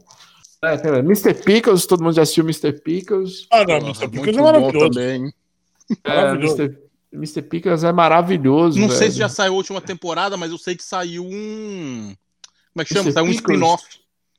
É, 0.65 0.77
tem- 0.77 0.93
Mr. 1.01 1.35
Pickles, 1.35 1.87
todo 1.87 2.03
mundo 2.03 2.15
já 2.15 2.23
assistiu 2.23 2.45
Mr. 2.45 2.73
Pickles. 2.73 3.47
Ah, 3.51 3.59
não, 3.59 3.67
Porra, 3.67 3.81
Mr. 3.83 4.09
Pickles 4.09 4.37
é 4.37 4.41
maravilhoso. 4.41 4.91
também. 4.91 5.33
É, 6.05 6.17
Maravilhoso. 6.17 6.63
Mr. 6.63 6.79
Mr. 7.13 7.43
Pickles 7.43 7.85
é 7.85 7.93
maravilhoso. 7.93 8.79
Não 8.81 8.89
sei 8.89 8.99
velho. 9.01 9.13
se 9.13 9.19
já 9.19 9.29
saiu 9.29 9.53
a 9.53 9.57
última 9.57 9.81
temporada, 9.81 10.37
mas 10.37 10.51
eu 10.51 10.59
sei 10.59 10.75
que 10.75 10.83
saiu 10.83 11.25
um. 11.25 12.15
Como 12.73 12.83
é 12.83 12.85
que 12.85 12.93
chama? 12.95 13.03
Mr. 13.11 13.13
Saiu 13.15 13.27
um 13.27 13.31
spin-off. 13.31 13.85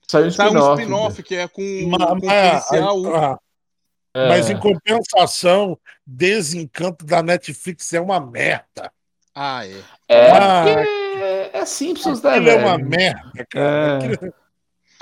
Saiu 0.07 0.25
um 0.27 0.31
Saiu 0.31 0.49
um 0.51 0.53
spin-off. 0.55 0.81
spin-off 0.81 1.23
que 1.23 1.35
é 1.35 1.47
com, 1.47 1.61
Ma- 1.89 2.07
com 2.07 2.25
mas- 2.25 2.65
policial. 2.65 3.15
ah, 3.15 3.39
É. 4.13 4.29
Mas 4.29 4.49
em 4.49 4.57
compensação, 4.57 5.77
Desencanto 6.07 7.05
da 7.05 7.21
Netflix 7.23 7.91
é 7.93 7.99
uma 7.99 8.19
merda. 8.19 8.91
Ah, 9.33 9.65
é. 9.67 9.81
É, 10.07 10.31
Ah, 10.31 10.63
porque 10.63 11.57
é 11.57 11.65
Simpsons, 11.65 12.21
né, 12.21 12.29
Aquilo 12.31 12.49
é 12.49 12.55
uma 12.55 12.77
merda, 12.77 13.45
cara. 13.49 14.05
É. 14.05 14.44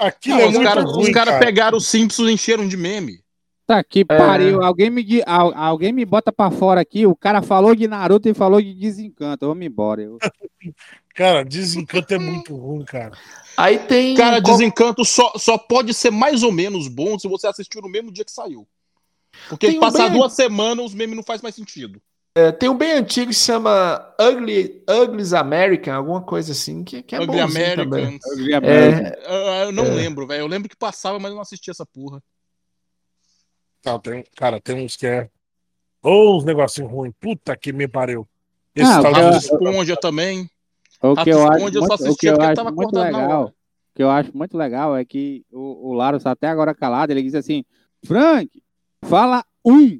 Aquilo, 0.08 0.38
Não, 0.38 0.44
é 0.44 0.48
os 0.48 0.54
muito 0.54 0.68
caras 0.68 0.92
ruim, 0.92 1.12
cara 1.12 1.32
cara. 1.32 1.46
pegaram 1.46 1.78
os 1.78 1.88
Simpsons 1.88 2.30
e 2.30 2.34
encheram 2.34 2.68
de 2.68 2.78
meme. 2.78 3.22
Tá 3.66 3.82
que 3.84 4.02
É. 4.02 4.04
pariu. 4.04 4.62
Alguém 4.62 4.90
me, 4.90 5.06
alguém 5.56 5.94
me 5.94 6.04
bota 6.06 6.32
pra 6.34 6.52
fora 6.52 6.82
aqui. 6.82 7.06
O 7.08 7.16
cara 7.16 7.42
falou 7.42 7.74
de 7.74 7.88
Naruto 7.88 8.28
e 8.28 8.34
falou 8.34 8.62
de 8.62 8.74
Desencanto. 8.74 9.48
Vamos 9.48 9.66
embora. 9.66 10.02
Eu- 10.02 10.18
Cara, 11.16 11.46
Desencanto 11.46 12.14
é 12.14 12.18
muito 12.18 12.56
ruim, 12.56 12.84
cara. 12.84 13.12
Aí 13.56 13.78
tem. 13.80 14.16
Cara, 14.16 14.40
Desencanto 14.40 15.06
só, 15.06 15.32
só 15.38 15.58
pode 15.58 15.94
ser 15.94 16.10
mais 16.12 16.42
ou 16.44 16.52
menos 16.52 16.88
bom 16.88 17.18
se 17.20 17.28
você 17.28 17.48
assistiu 17.48 17.82
no 17.82 17.88
mesmo 17.90 18.12
dia 18.12 18.26
que 18.26 18.32
saiu. 18.32 18.68
Porque 19.48 19.68
Tem 19.68 19.78
um 19.78 19.80
passar 19.80 20.10
bem- 20.10 20.18
duas 20.20 20.34
semanas, 20.34 20.86
os 20.88 20.94
memes 20.94 21.16
não 21.16 21.24
faz 21.24 21.42
mais 21.42 21.54
sentido. 21.56 22.02
É, 22.36 22.52
tem 22.52 22.70
um 22.70 22.78
bem 22.78 22.94
antigo 22.94 23.30
que 23.30 23.36
se 23.36 23.46
chama 23.46 24.14
Ugly, 24.20 24.84
Ugly's 24.90 25.34
American, 25.34 25.94
alguma 25.94 26.22
coisa 26.22 26.52
assim, 26.52 26.84
que, 26.84 27.04
que 27.04 27.16
é 27.16 27.20
Ugly 27.20 27.28
bonzinho 27.42 27.76
também. 27.76 28.06
Americans. 28.06 28.38
É, 28.64 29.26
Eu, 29.28 29.36
eu 29.66 29.72
não 29.72 29.86
É. 29.86 29.90
lembro, 29.94 30.26
velho. 30.28 30.42
Eu 30.42 30.48
lembro 30.48 30.68
que 30.70 30.76
passava, 30.76 31.20
mas 31.20 31.30
eu 31.30 31.36
não 31.36 31.42
assistia 31.42 31.72
essa 31.72 31.86
porra. 31.86 32.22
Não, 33.86 34.00
tem, 34.00 34.24
cara, 34.36 34.60
tem 34.62 34.84
uns 34.84 34.96
que 34.96 35.06
é. 35.06 35.30
Ou 36.02 36.38
uns 36.38 36.44
negocinhos 36.44 36.92
ruins. 36.92 37.14
Puta 37.20 37.56
que 37.56 37.72
me 37.72 37.88
pariu. 37.88 38.28
Esse 38.76 38.92
Ah, 38.92 39.02
tal 39.02 39.30
Esponja 39.32 39.96
também. 39.96 40.50
O 41.02 41.16
que 41.16 41.30
eu 41.30 41.46
acho 41.46 41.60
eu 41.60 41.60
só 41.60 41.60
muito, 41.60 41.84
o 41.84 41.88
que 41.88 41.94
assistia 41.94 42.30
eu 42.30 42.34
porque 42.36 42.46
acho 42.48 42.56
tava 42.56 42.72
muito 42.72 42.98
legal, 42.98 43.46
o 43.48 43.54
que 43.94 44.02
eu 44.04 44.10
acho 44.10 44.36
muito 44.36 44.58
legal 44.58 44.96
é 44.96 45.04
que 45.04 45.46
o, 45.52 45.90
o 45.90 45.94
Laros 45.94 46.24
tá 46.24 46.32
até 46.32 46.48
agora 46.48 46.74
calado, 46.74 47.12
ele 47.12 47.22
diz 47.22 47.36
assim, 47.36 47.66
Frank, 48.06 48.50
fala 49.04 49.44
um. 49.66 50.00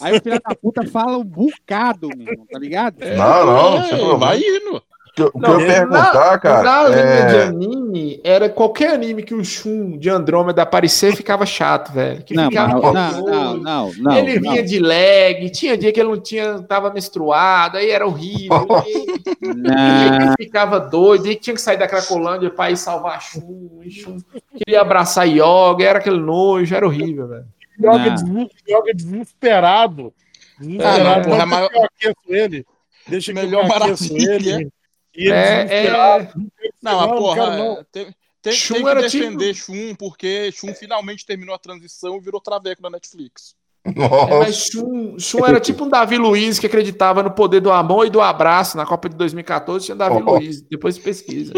Aí 0.00 0.18
o 0.18 0.22
filho 0.22 0.40
da 0.46 0.54
puta 0.54 0.86
fala 0.86 1.16
um 1.18 1.24
bocado, 1.24 2.08
tá 2.50 2.58
ligado? 2.58 2.96
Não, 3.16 3.46
não, 3.46 4.14
É, 4.14 4.16
vai 4.16 4.38
indo. 4.38 4.82
que 5.14 5.22
eu, 5.22 5.32
que 5.32 5.38
Não, 5.38 5.52
eu 5.54 5.60
ia 5.60 5.66
perguntar, 5.66 6.32
na, 6.32 6.38
cara. 6.38 6.62
Na 6.62 6.88
linha 6.88 7.26
de 7.26 7.36
é... 7.36 7.42
anime, 7.44 8.20
era 8.22 8.48
qualquer 8.50 8.92
anime 8.92 9.22
que 9.22 9.34
o 9.34 9.42
Shun 9.42 9.96
de 9.96 10.10
Andrômeda 10.10 10.62
aparecer 10.62 11.16
ficava 11.16 11.46
chato, 11.46 11.92
velho. 11.92 12.22
Que 12.22 12.34
Não, 12.34 12.48
ficava 12.48 12.74
não, 12.74 12.92
não, 12.92 13.56
não, 13.56 13.92
não. 13.96 14.16
ele 14.16 14.38
não. 14.38 14.42
vinha 14.42 14.62
de 14.62 14.78
lag, 14.78 15.50
tinha 15.50 15.78
dia 15.78 15.92
que 15.92 16.00
ele 16.00 16.10
não 16.10 16.20
tinha, 16.20 16.60
tava 16.62 16.92
menstruado, 16.92 17.78
aí 17.78 17.90
era 17.90 18.06
horrível. 18.06 18.66
ele 19.40 20.34
ficava 20.38 20.78
doido, 20.78 21.26
aí 21.26 21.36
tinha 21.36 21.54
que 21.54 21.62
sair 21.62 21.78
da 21.78 21.88
Cracolândia 21.88 22.50
pra 22.50 22.70
ir 22.70 22.76
salvar 22.76 23.22
Shun, 23.22 23.80
e 23.82 23.90
Shun 23.90 24.18
queria 24.54 24.82
abraçar 24.82 25.26
Yoga, 25.26 25.84
era 25.84 25.98
aquele 25.98 26.20
nojo, 26.20 26.74
era 26.74 26.86
horrível, 26.86 27.28
velho. 27.28 27.55
Joga, 27.78 28.10
desmu- 28.10 28.50
joga 28.68 28.94
desesperado. 28.94 30.14
Ah, 30.58 30.62
não, 30.62 30.68
Desesperado. 30.68 31.28
porra, 31.28 31.46
Não, 31.46 31.68
que 31.68 31.76
eu 31.76 31.84
aqueço 31.84 32.34
ele. 32.34 32.66
Deixa 33.06 33.32
que 33.32 33.38
Melhor 33.40 33.66
eu 33.68 33.72
aqueço 33.74 34.16
ele. 34.16 34.70
E 35.14 35.28
ele 35.28 35.32
É, 35.32 35.64
desesperado. 35.64 36.24
é, 36.62 36.68
Não, 36.82 37.00
Não, 37.00 37.16
porra, 37.16 37.56
não. 37.56 37.84
tem, 37.90 38.14
tem, 38.42 38.52
que 38.52 38.94
defender 38.94 39.54
Shun, 39.54 39.94
porque 39.96 40.50
Shun 40.52 40.74
finalmente 40.74 41.24
terminou 41.26 41.54
a 41.54 41.58
transição 41.58 42.16
e 42.16 42.20
virou 42.20 42.40
traveco 42.40 42.82
na 42.82 42.90
Netflix. 42.90 43.54
É, 43.94 44.08
Nossa, 44.08 44.38
mas 44.38 44.56
Shun, 44.56 45.18
Shun 45.18 45.46
era 45.46 45.60
tipo 45.60 45.84
um 45.84 45.88
Davi 45.88 46.16
Luiz 46.18 46.58
que 46.58 46.66
acreditava 46.66 47.22
no 47.22 47.30
poder 47.30 47.60
do 47.60 47.70
amor 47.70 48.06
e 48.06 48.10
do 48.10 48.20
abraço. 48.20 48.76
Na 48.76 48.84
Copa 48.86 49.08
de 49.08 49.16
2014 49.16 49.84
tinha 49.86 49.96
Davi 49.96 50.22
Oh. 50.26 50.34
Luiz. 50.34 50.60
Depois 50.62 50.98
pesquisa. 50.98 51.52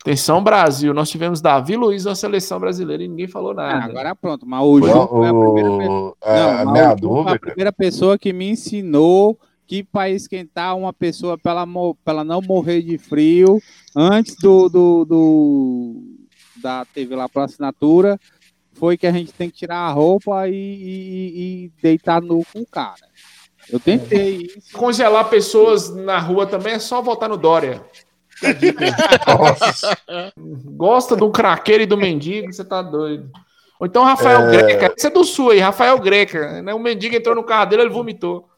Atenção, 0.00 0.42
Brasil. 0.42 0.94
Nós 0.94 1.10
tivemos 1.10 1.40
Davi 1.40 1.76
Luiz 1.76 2.04
na 2.04 2.14
seleção 2.14 2.58
brasileira 2.60 3.02
e 3.02 3.08
ninguém 3.08 3.26
falou 3.28 3.50
Ah, 3.52 3.54
nada. 3.54 3.84
agora 3.84 4.14
pronto. 4.16 4.46
Mas 4.46 4.62
o 4.62 4.80
Ju 4.80 4.86
não, 4.86 5.08
foi 5.08 5.28
a 5.28 5.34
primeira 5.34 5.78
pessoa. 5.78 6.16
a, 6.22 6.34
Não, 6.34 6.48
a 6.50 6.64
mas 6.64 6.72
minha 6.72 6.94
dúvida, 6.94 7.32
a 7.34 7.38
primeira 7.38 7.72
pessoa 7.72 8.18
que 8.18 8.32
me 8.32 8.48
ensinou 8.50 9.38
que 9.66 9.82
para 9.82 10.08
esquentar 10.10 10.76
uma 10.76 10.92
pessoa 10.92 11.36
para 11.36 11.50
ela, 11.52 11.66
pra 12.04 12.14
ela 12.14 12.24
não 12.24 12.40
morrer 12.40 12.82
de 12.82 12.96
frio 12.98 13.60
antes 13.96 14.36
do, 14.40 14.68
do, 14.68 15.04
do- 15.04 16.02
da 16.62 16.84
TV 16.86 17.14
lá 17.16 17.28
para 17.28 17.44
assinatura 17.44 18.18
foi 18.78 18.96
que 18.96 19.06
a 19.06 19.12
gente 19.12 19.32
tem 19.32 19.48
que 19.50 19.56
tirar 19.56 19.78
a 19.78 19.90
roupa 19.92 20.48
e, 20.48 20.52
e- 20.54 21.64
e 21.66 21.72
deitar 21.82 22.20
nu 22.20 22.44
com 22.52 22.60
o 22.60 22.66
cara. 22.66 23.06
Eu 23.70 23.80
tentei 23.80 24.48
isso. 24.56 24.72
Congelar 24.76 25.28
pessoas 25.28 25.94
na 25.94 26.18
rua 26.18 26.46
também 26.46 26.74
é 26.74 26.78
só 26.78 27.02
votar 27.02 27.28
no 27.28 27.36
Dória. 27.36 27.82
Gosta 30.76 31.16
do 31.16 31.30
craqueiro 31.30 31.82
e 31.82 31.86
do 31.86 31.96
mendigo, 31.96 32.52
você 32.52 32.64
tá 32.64 32.82
doido. 32.82 33.30
Ou 33.80 33.86
então 33.86 34.04
Rafael 34.04 34.40
É. 34.48 34.62
Greca. 34.62 34.94
Esse 34.96 35.06
é 35.08 35.10
do 35.10 35.24
Sul 35.24 35.50
aí, 35.50 35.58
Rafael 35.58 35.98
Greca. 35.98 36.62
Né? 36.62 36.72
O 36.74 36.78
mendigo 36.78 37.14
entrou 37.14 37.34
no 37.34 37.44
carro 37.44 37.66
dele, 37.66 37.82
ele 37.82 37.90
vomitou. 37.90 38.48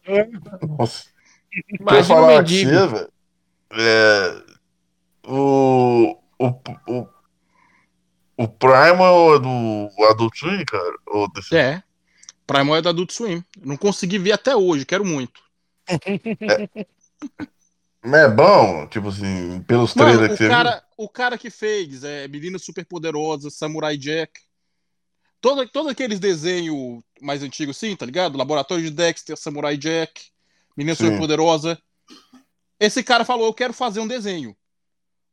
nossa. 0.78 1.04
Imagina 1.80 2.20
o 2.20 2.36
aqui, 2.38 2.64
mendigo. 2.64 2.86
velho? 2.88 3.08
É, 3.72 4.42
o, 5.26 6.16
o, 6.38 6.46
o, 6.88 7.06
o 8.38 8.48
Primal 8.48 9.34
é 9.34 9.38
do 9.40 9.90
Adult 10.10 10.38
Swim, 10.38 10.64
cara? 10.64 10.94
Ou 11.08 11.30
desse... 11.32 11.56
É. 11.56 11.82
Primal 12.46 12.76
é 12.76 12.82
da 12.82 12.90
Adult 12.90 13.10
Swim. 13.12 13.44
Não 13.60 13.76
consegui 13.76 14.18
ver 14.18 14.32
até 14.32 14.56
hoje, 14.56 14.86
quero 14.86 15.04
muito. 15.04 15.42
Mas 18.00 18.20
é 18.22 18.28
bom, 18.28 18.86
tipo 18.86 19.08
assim, 19.08 19.60
pelos 19.66 19.94
Mano, 19.94 20.10
trailers 20.10 20.34
o 20.34 20.36
que 20.36 20.44
você 20.44 20.48
cara, 20.48 20.84
o 20.96 21.08
cara 21.08 21.36
que 21.36 21.50
fez 21.50 22.04
é, 22.04 22.28
Meninas 22.28 22.64
Superpoderosas, 22.64 23.54
Samurai 23.54 23.96
Jack, 23.96 24.40
todo, 25.40 25.68
todos 25.68 25.90
aqueles 25.90 26.20
desenhos 26.20 27.02
mais 27.20 27.42
antigos, 27.42 27.76
sim, 27.76 27.96
tá 27.96 28.06
ligado? 28.06 28.38
Laboratório 28.38 28.84
de 28.84 28.90
Dexter, 28.90 29.36
Samurai 29.36 29.76
Jack, 29.76 30.30
Menina 30.76 30.94
Sim. 30.94 31.06
Superpoderosa. 31.06 31.76
Esse 32.78 33.02
cara 33.02 33.24
falou: 33.24 33.46
Eu 33.46 33.54
quero 33.54 33.72
fazer 33.72 33.98
um 33.98 34.06
desenho. 34.06 34.56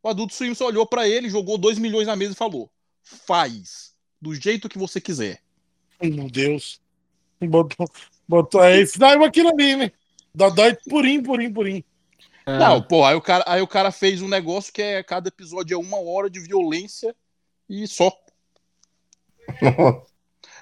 O 0.01 0.09
Adulto 0.09 0.33
Swim 0.33 0.55
só 0.55 0.65
olhou 0.65 0.87
pra 0.87 1.07
ele, 1.07 1.29
jogou 1.29 1.55
2 1.55 1.77
milhões 1.77 2.07
na 2.07 2.15
mesa 2.15 2.33
e 2.33 2.35
falou: 2.35 2.71
Faz, 3.05 3.93
do 4.19 4.33
jeito 4.33 4.67
que 4.67 4.77
você 4.77 4.99
quiser. 4.99 5.39
Ai, 6.01 6.09
Meu 6.09 6.29
Deus. 6.29 6.81
Botou, 7.39 7.87
botou 8.27 8.59
aí. 8.59 8.85
Dá 8.97 9.13
aquilo 9.23 9.49
ali, 9.49 9.75
né? 9.75 9.91
Dói 10.33 10.75
purinho, 10.89 11.23
purinho, 11.23 11.53
purinho. 11.53 11.83
É. 12.45 12.57
Não, 12.57 12.81
pô, 12.81 13.05
aí 13.05 13.15
o, 13.15 13.21
cara, 13.21 13.43
aí 13.47 13.61
o 13.61 13.67
cara 13.67 13.91
fez 13.91 14.21
um 14.21 14.27
negócio 14.27 14.73
que 14.73 14.81
é 14.81 15.01
cada 15.03 15.29
episódio 15.29 15.75
é 15.75 15.77
uma 15.77 15.99
hora 15.99 16.29
de 16.29 16.39
violência 16.39 17.15
e 17.69 17.87
só. 17.87 18.11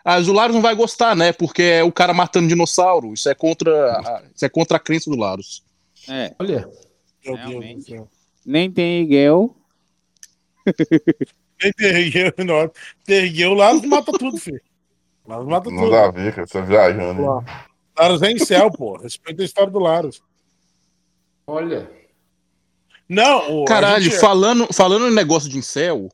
A 0.06 0.20
Zularos 0.20 0.54
não 0.54 0.62
vai 0.62 0.76
gostar, 0.76 1.16
né? 1.16 1.32
Porque 1.32 1.64
é 1.64 1.84
o 1.84 1.92
cara 1.92 2.14
matando 2.14 2.50
dinossauro. 2.50 3.14
Isso 3.14 3.30
é 3.30 3.34
contra 3.34 3.94
a, 3.94 4.24
isso 4.36 4.44
é 4.44 4.50
contra 4.50 4.76
a 4.76 4.80
crença 4.80 5.10
do 5.10 5.16
Laros. 5.16 5.64
É, 6.10 6.36
Olha, 6.38 6.70
Meu 7.24 7.36
Realmente. 7.36 7.92
Deus 7.92 8.02
do 8.02 8.10
céu. 8.10 8.10
nem 8.46 8.70
tem 8.70 9.04
Miguel. 9.04 9.56
Nem 11.63 11.71
tergueu, 11.73 12.34
não. 12.45 13.56
Lá, 13.56 13.73
mata 13.73 14.12
tudo, 14.12 14.38
filho. 14.38 14.62
Lá 15.26 15.41
mata 15.43 15.69
Não 15.69 15.78
tudo. 15.84 15.91
dá 15.91 16.06
a 16.08 16.12
ver, 16.12 16.34
cara, 16.36 16.45
você 16.45 16.54
tá 16.54 16.62
viajando. 16.62 17.21
Lá. 17.23 17.43
Laros 17.97 18.21
é 18.21 18.32
em 18.32 18.39
céu, 18.39 18.69
pô. 18.71 18.97
Respeita 18.97 19.41
a 19.41 19.45
história 19.45 19.71
do 19.71 19.80
Laros. 19.80 20.21
olha. 21.47 21.89
Não, 23.08 23.65
Caralho, 23.65 24.04
gente- 24.06 24.17
falando, 24.19 24.67
falando 24.73 25.08
em 25.08 25.13
negócio 25.13 25.49
de 25.49 25.58
incel, 25.58 26.10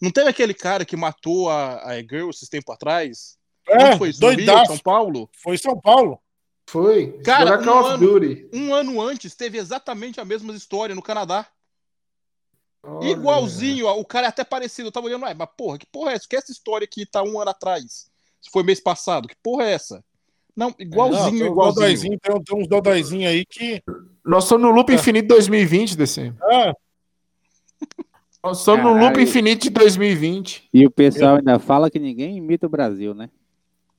não 0.00 0.10
teve 0.10 0.28
aquele 0.30 0.54
cara 0.54 0.84
que 0.84 0.96
matou 0.96 1.50
a, 1.50 1.84
a 1.90 1.96
girl 2.00 2.30
esses 2.30 2.48
tempo 2.48 2.72
atrás? 2.72 3.38
é, 3.68 3.96
foi 3.96 4.12
doidaço. 4.12 4.66
São 4.72 4.78
Paulo? 4.78 5.28
Foi 5.32 5.56
São 5.58 5.78
Paulo. 5.78 6.18
Foi. 6.68 7.20
Cara, 7.24 7.60
um 7.60 7.84
ano-. 7.84 8.48
Um 8.52 8.74
ano 8.74 9.00
antes 9.02 9.34
teve 9.34 9.58
exatamente 9.58 10.18
a 10.20 10.24
mesma 10.24 10.52
história 10.54 10.94
no 10.94 11.02
Canadá. 11.02 11.46
Olha. 12.82 13.08
Igualzinho, 13.08 13.86
ó, 13.86 13.98
o 13.98 14.04
cara 14.04 14.26
é 14.26 14.30
até 14.30 14.44
parecido. 14.44 14.88
Eu 14.88 14.92
tava 14.92 15.06
olhando, 15.06 15.20
mas 15.20 15.36
porra, 15.56 15.78
que 15.78 15.86
porra 15.86 16.12
é 16.12 16.14
essa? 16.14 16.26
Que 16.28 16.36
essa 16.36 16.50
história 16.50 16.84
aqui 16.84 17.04
tá 17.04 17.22
um 17.22 17.38
ano 17.40 17.50
atrás? 17.50 18.10
Se 18.40 18.50
foi 18.50 18.62
mês 18.62 18.80
passado, 18.80 19.28
que 19.28 19.36
porra 19.42 19.64
é 19.64 19.72
essa? 19.72 20.02
Não, 20.56 20.68
Não, 20.68 20.74
igualzinho, 20.78 21.30
tem 21.30 21.42
uns 21.42 21.52
igualzinho. 21.52 22.18
tem, 22.18 22.42
tem 22.42 22.56
uns 22.56 22.68
dodóizinhos 22.68 23.30
aí 23.30 23.44
que. 23.44 23.82
Nós 24.24 24.44
estamos 24.44 24.66
no 24.66 24.74
loop 24.74 24.92
infinito 24.92 25.28
2020, 25.28 25.96
DC. 25.96 26.32
Ah, 26.42 26.74
Nós 28.42 28.58
estamos 28.58 28.84
no 28.84 28.98
loop 28.98 29.20
infinito 29.20 29.62
de 29.62 29.70
2020. 29.70 30.68
E 30.72 30.86
o 30.86 30.90
pessoal 30.90 31.36
ainda 31.36 31.58
fala 31.58 31.90
que 31.90 31.98
ninguém 31.98 32.36
imita 32.36 32.66
o 32.66 32.70
Brasil, 32.70 33.14
né? 33.14 33.30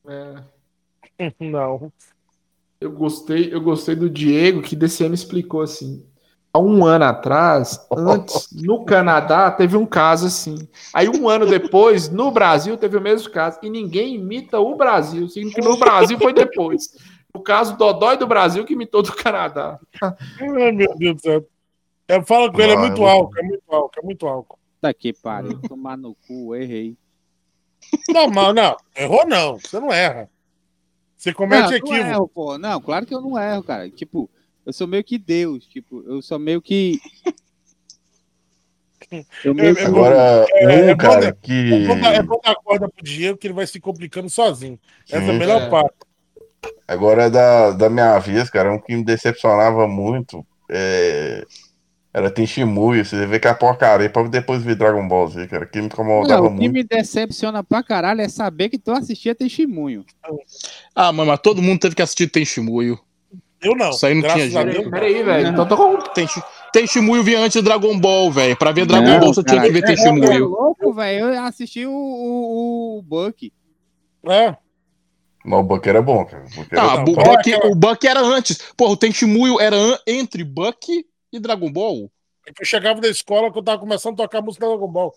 É. 0.07 1.31
não. 1.39 1.91
Eu 2.79 2.91
gostei, 2.91 3.53
eu 3.53 3.61
gostei 3.61 3.95
do 3.95 4.09
Diego 4.09 4.61
que 4.61 4.75
DCM 4.75 5.13
explicou 5.13 5.61
assim. 5.61 6.03
Há 6.53 6.59
um 6.59 6.85
ano 6.85 7.05
atrás, 7.05 7.87
antes, 7.95 8.49
no 8.51 8.83
Canadá, 8.83 9.49
teve 9.49 9.77
um 9.77 9.85
caso 9.85 10.27
assim. 10.27 10.67
Aí, 10.93 11.07
um 11.07 11.29
ano 11.29 11.45
depois, 11.45 12.09
no 12.09 12.29
Brasil, 12.29 12.75
teve 12.75 12.97
o 12.97 13.01
mesmo 13.01 13.31
caso. 13.31 13.57
E 13.63 13.69
ninguém 13.69 14.15
imita 14.15 14.59
o 14.59 14.75
Brasil. 14.75 15.29
Significa 15.29 15.61
que 15.61 15.67
no 15.67 15.77
Brasil 15.77 16.19
foi 16.19 16.33
depois. 16.33 16.89
No 17.33 17.41
caso, 17.41 17.77
Dodói 17.77 18.17
do 18.17 18.27
Brasil 18.27 18.65
que 18.65 18.73
imitou 18.73 19.01
do 19.01 19.15
Canadá. 19.15 19.79
Ai, 20.01 20.71
meu 20.73 20.93
Deus 20.97 21.15
do 21.15 21.21
céu. 21.21 21.45
É, 22.05 22.21
fala 22.21 22.51
com 22.51 22.59
ele, 22.59 22.73
é 22.73 22.75
Não, 22.75 22.81
muito 22.81 23.01
eu- 23.01 23.07
álcool, 23.07 23.37
é 23.39 23.43
muito 23.43 23.63
álcool, 23.69 23.99
é 23.99 24.01
muito 24.05 24.27
álcool. 24.27 24.59
Tá 24.81 24.93
que 24.93 25.13
pariu, 25.13 25.57
tomar 25.69 25.95
no 25.97 26.13
cu, 26.27 26.53
errei. 26.53 26.97
Não, 28.09 28.27
mas 28.29 28.53
não, 28.53 28.75
errou 28.97 29.25
não, 29.25 29.57
você 29.57 29.79
não 29.79 29.91
erra. 29.93 30.29
Você 31.15 31.31
comete 31.33 31.61
não, 31.61 31.69
não 31.69 31.75
equívoco. 31.77 32.09
erro, 32.09 32.27
pô. 32.27 32.57
Não, 32.57 32.81
claro 32.81 33.05
que 33.05 33.15
eu 33.15 33.21
não 33.21 33.39
erro, 33.39 33.63
cara. 33.63 33.89
Tipo, 33.89 34.29
eu 34.65 34.73
sou 34.73 34.87
meio 34.87 35.03
que 35.03 35.17
Deus. 35.17 35.65
Tipo, 35.67 36.03
eu 36.07 36.21
sou 36.21 36.37
meio 36.39 36.61
que. 36.61 36.99
Eu 39.43 39.53
meio 39.53 39.75
que... 39.75 39.81
Agora, 39.81 40.45
É, 40.53 40.63
é 40.89 40.95
bom, 40.95 40.97
cara 40.97 41.25
né? 41.25 41.33
que. 41.41 41.73
É 41.83 41.87
bom, 41.87 41.99
dar, 41.99 42.13
é 42.13 42.21
bom 42.23 42.39
dar 42.43 42.55
corda 42.55 42.87
pro 42.87 43.03
Diego 43.03 43.37
que 43.37 43.47
ele 43.47 43.53
vai 43.53 43.67
se 43.67 43.77
complicando 43.79 44.29
sozinho. 44.29 44.79
Essa 45.09 45.17
é 45.25 45.29
a 45.29 45.31
Sim. 45.33 45.37
melhor 45.37 45.61
É. 45.63 45.69
parte. 45.69 45.93
Agora 46.87 47.23
é 47.23 47.29
da, 47.29 47.71
da 47.71 47.89
minha 47.89 48.17
vez, 48.19 48.49
cara, 48.49 48.71
um 48.71 48.79
que 48.79 48.95
me 48.95 49.03
decepcionava 49.03 49.85
muito. 49.87 50.45
É... 50.69 51.45
Era 52.13 52.29
Tenshimuyo, 52.29 53.03
você 53.05 53.25
vê 53.25 53.39
que 53.39 53.47
é 53.47 53.51
a 53.51 53.55
porcaria 53.55 54.09
pra 54.09 54.23
depois 54.23 54.61
ver 54.63 54.75
Dragon 54.75 55.05
Ball 55.07 55.27
Z, 55.29 55.47
cara, 55.47 55.65
que 55.65 55.79
me 55.79 55.85
incomodava 55.87 56.41
Não, 56.41 56.47
o 56.47 56.49
que 56.51 56.55
muito. 56.67 56.73
me 56.73 56.83
decepciona 56.83 57.63
pra 57.63 57.81
caralho 57.81 58.19
é 58.21 58.27
saber 58.29 58.67
que 58.69 58.77
tu 58.77 58.91
assistia 58.91 59.33
testemunho. 59.33 60.05
Ah, 60.93 61.11
mano, 61.13 61.31
mas 61.31 61.39
todo 61.41 61.61
mundo 61.61 61.79
teve 61.79 61.95
que 61.95 62.01
assistir 62.01 62.27
Tenshimuyo. 62.29 62.99
Eu 63.61 63.75
não. 63.75 63.89
Isso 63.91 64.05
aí 64.05 64.13
não 64.15 64.21
graças 64.21 64.49
tinha 64.49 64.71
jeito. 64.71 64.89
Peraí, 64.89 65.23
velho. 65.23 65.47
Então 65.49 65.67
tô 65.67 65.77
com. 65.77 65.97
Tenshi- 66.13 66.41
Tenshimuyo 66.73 67.23
vinha 67.23 67.39
antes 67.39 67.59
de 67.59 67.61
Dragon 67.61 67.99
Ball, 67.99 68.31
velho. 68.31 68.55
Pra 68.57 68.71
ver 68.71 68.85
Dragon 68.85 69.05
Não, 69.05 69.19
Ball 69.19 69.33
você 69.33 69.43
tinha 69.43 69.61
que 69.61 69.69
ver 69.71 69.83
é 69.83 69.87
Tenshimuyo. 69.87 70.47
louco, 70.47 70.93
velho. 70.93 71.25
Eu 71.33 71.43
assisti 71.43 71.85
o, 71.85 71.91
o, 71.91 72.97
o 72.99 73.01
Buck. 73.03 73.51
É, 74.27 74.55
Não, 75.45 75.59
o 75.59 75.63
Buck 75.63 75.87
era 75.87 76.01
bom, 76.01 76.23
cara. 76.25 76.43
O 76.45 76.49
Buck 76.55 76.67
era 76.71 76.81
Tá, 76.81 76.95
Não, 76.95 76.95
o, 76.95 76.99
é 77.01 77.03
Buck, 77.23 77.29
aquela- 77.29 77.67
o 77.71 77.75
Buck 77.75 78.07
era 78.07 78.19
antes. 78.21 78.57
Porra, 78.77 78.93
o 78.93 78.97
Tenshimuyo 78.97 79.59
era 79.59 79.75
entre 80.07 80.43
Buck 80.43 81.05
e 81.31 81.39
Dragon 81.39 81.71
Ball. 81.71 82.11
é 82.47 82.53
que 82.53 82.61
eu 82.61 82.65
chegava 82.65 82.99
da 83.01 83.07
escola 83.09 83.51
que 83.51 83.57
eu 83.59 83.63
tava 83.63 83.77
começando 83.79 84.13
a 84.13 84.23
tocar 84.23 84.39
a 84.39 84.41
música 84.41 84.65
Dragon 84.67 84.87
Ball. 84.87 85.13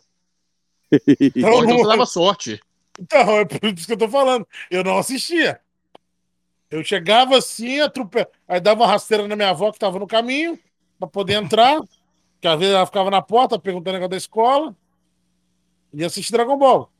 Então, 0.92 1.32
então 1.34 1.62
não- 1.62 1.78
você 1.78 1.88
dava 1.88 2.06
sorte. 2.06 2.60
Então, 3.00 3.38
é 3.38 3.44
por 3.44 3.64
isso 3.74 3.86
que 3.86 3.92
eu 3.92 3.96
tô 3.96 4.08
falando. 4.08 4.46
Eu 4.70 4.84
não 4.84 4.98
assistia. 4.98 5.60
Eu 6.74 6.84
chegava 6.84 7.36
assim, 7.38 7.80
atropelava. 7.80 8.30
Aí 8.48 8.60
dava 8.60 8.82
uma 8.82 8.88
rasteira 8.88 9.26
na 9.28 9.36
minha 9.36 9.50
avó 9.50 9.70
que 9.72 9.78
tava 9.78 9.98
no 9.98 10.06
caminho, 10.06 10.58
pra 10.98 11.08
poder 11.08 11.34
entrar. 11.34 11.80
Que 12.40 12.48
às 12.48 12.58
vezes 12.58 12.74
ela 12.74 12.86
ficava 12.86 13.10
na 13.10 13.22
porta 13.22 13.58
perguntando 13.58 13.94
negócio 13.94 14.10
da 14.10 14.16
escola 14.16 14.76
e 15.92 16.04
assistir 16.04 16.32
Dragon 16.32 16.56
Ball. 16.58 16.90